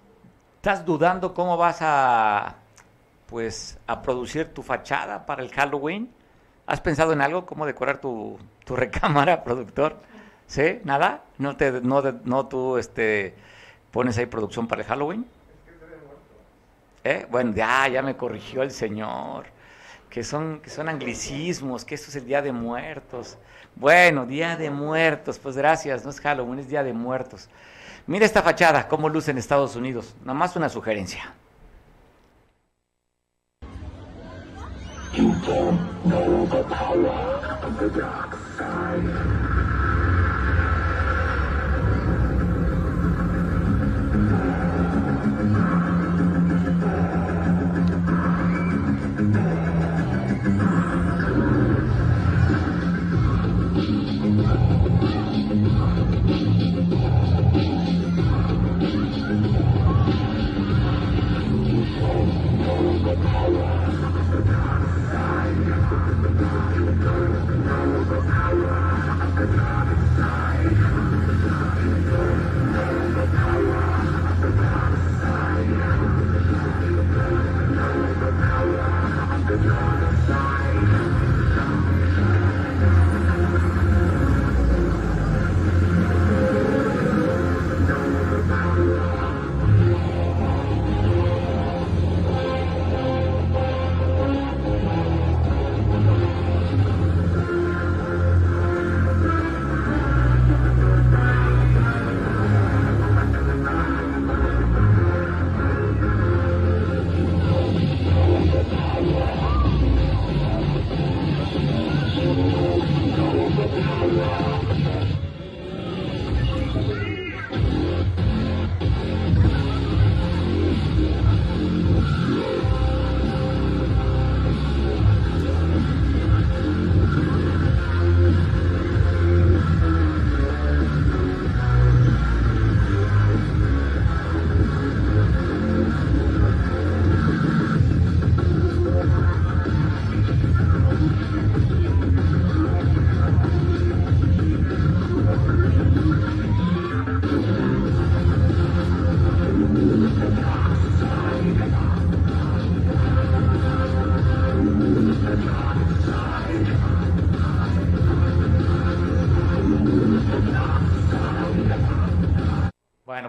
¿Estás 0.57 0.87
dudando 0.87 1.35
cómo 1.35 1.59
vas 1.59 1.79
a 1.83 2.57
pues 3.27 3.79
a 3.87 4.01
producir 4.01 4.55
tu 4.55 4.62
fachada 4.62 5.27
para 5.27 5.43
el 5.43 5.51
Halloween? 5.51 6.11
¿Has 6.67 6.81
pensado 6.81 7.12
en 7.12 7.21
algo? 7.21 7.45
¿Cómo 7.45 7.67
decorar 7.67 8.01
tu, 8.01 8.39
tu 8.65 8.75
recámara, 8.75 9.45
productor? 9.45 9.99
¿Sí? 10.47 10.81
¿Nada? 10.85 11.25
¿No, 11.37 11.57
te, 11.57 11.73
no, 11.83 12.01
no 12.25 12.47
tú 12.47 12.79
este, 12.79 13.35
pones 13.91 14.17
ahí 14.17 14.27
producción 14.27 14.67
para 14.67 14.81
el 14.81 14.89
Halloween? 14.89 15.27
¿Eh? 17.05 17.26
Bueno, 17.30 17.52
ya, 17.55 17.82
ah, 17.82 17.88
ya 17.88 18.02
me 18.02 18.16
corrigió 18.16 18.62
el 18.62 18.70
Señor, 18.70 19.44
que 20.09 20.24
son, 20.24 20.61
que 20.61 20.70
son 20.70 20.88
anglicismos, 20.88 21.84
que 21.84 21.94
esto 21.94 22.09
es 22.09 22.16
el 22.16 22.24
Día 22.24 22.40
de 22.40 22.50
Muertos. 22.50 23.36
Bueno, 23.76 24.24
Día 24.24 24.57
de 24.57 24.70
Muertos, 24.70 25.38
pues 25.38 25.55
gracias, 25.55 26.02
no 26.02 26.11
es 26.11 26.18
Halloween, 26.18 26.61
es 26.61 26.68
Día 26.68 26.82
de 26.82 26.94
Muertos. 26.94 27.50
Mira 28.07 28.24
esta 28.24 28.42
fachada, 28.42 28.88
cómo 28.88 29.11
luce 29.11 29.32
en 29.32 29.38
Estados 29.38 29.76
Unidos, 29.76 30.14
nada 30.22 30.32
más 30.32 30.57
una 30.57 30.70
sugerencia. 30.70 31.34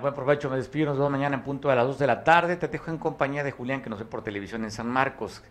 Buen 0.05 0.13
provecho, 0.13 0.51
me 0.51 0.57
despido, 0.57 0.85
nos 0.85 0.97
vemos 0.97 1.11
mañana 1.11 1.37
en 1.37 1.41
punto 1.41 1.71
a 1.71 1.73
las 1.73 1.87
2 1.87 1.97
de 1.97 2.05
la 2.05 2.23
tarde. 2.23 2.57
Te 2.57 2.67
dejo 2.67 2.91
en 2.91 2.99
compañía 2.99 3.43
de 3.43 3.49
Julián, 3.49 3.81
que 3.81 3.89
nos 3.89 3.97
ve 3.97 4.05
por 4.05 4.21
televisión 4.21 4.63
en 4.63 4.69
San 4.69 4.87
Marcos. 4.87 5.41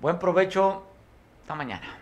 Buen 0.00 0.18
provecho, 0.18 0.82
hasta 1.42 1.54
mañana. 1.54 2.01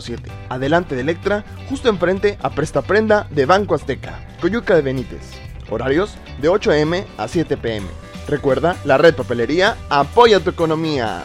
7. 0.00 0.30
Adelante 0.48 0.94
de 0.94 1.02
Electra, 1.02 1.44
justo 1.68 1.88
enfrente 1.88 2.38
a 2.42 2.50
Presta 2.50 2.82
Prenda 2.82 3.26
de 3.30 3.46
Banco 3.46 3.74
Azteca, 3.74 4.18
Coyuca 4.40 4.74
de 4.74 4.82
Benítez. 4.82 5.32
Horarios 5.70 6.16
de 6.40 6.48
8 6.48 6.72
am 6.72 6.94
a 7.16 7.28
7 7.28 7.56
pm. 7.56 7.86
Recuerda, 8.28 8.76
la 8.84 8.98
red 8.98 9.14
papelería 9.14 9.76
apoya 9.88 10.40
tu 10.40 10.50
economía. 10.50 11.24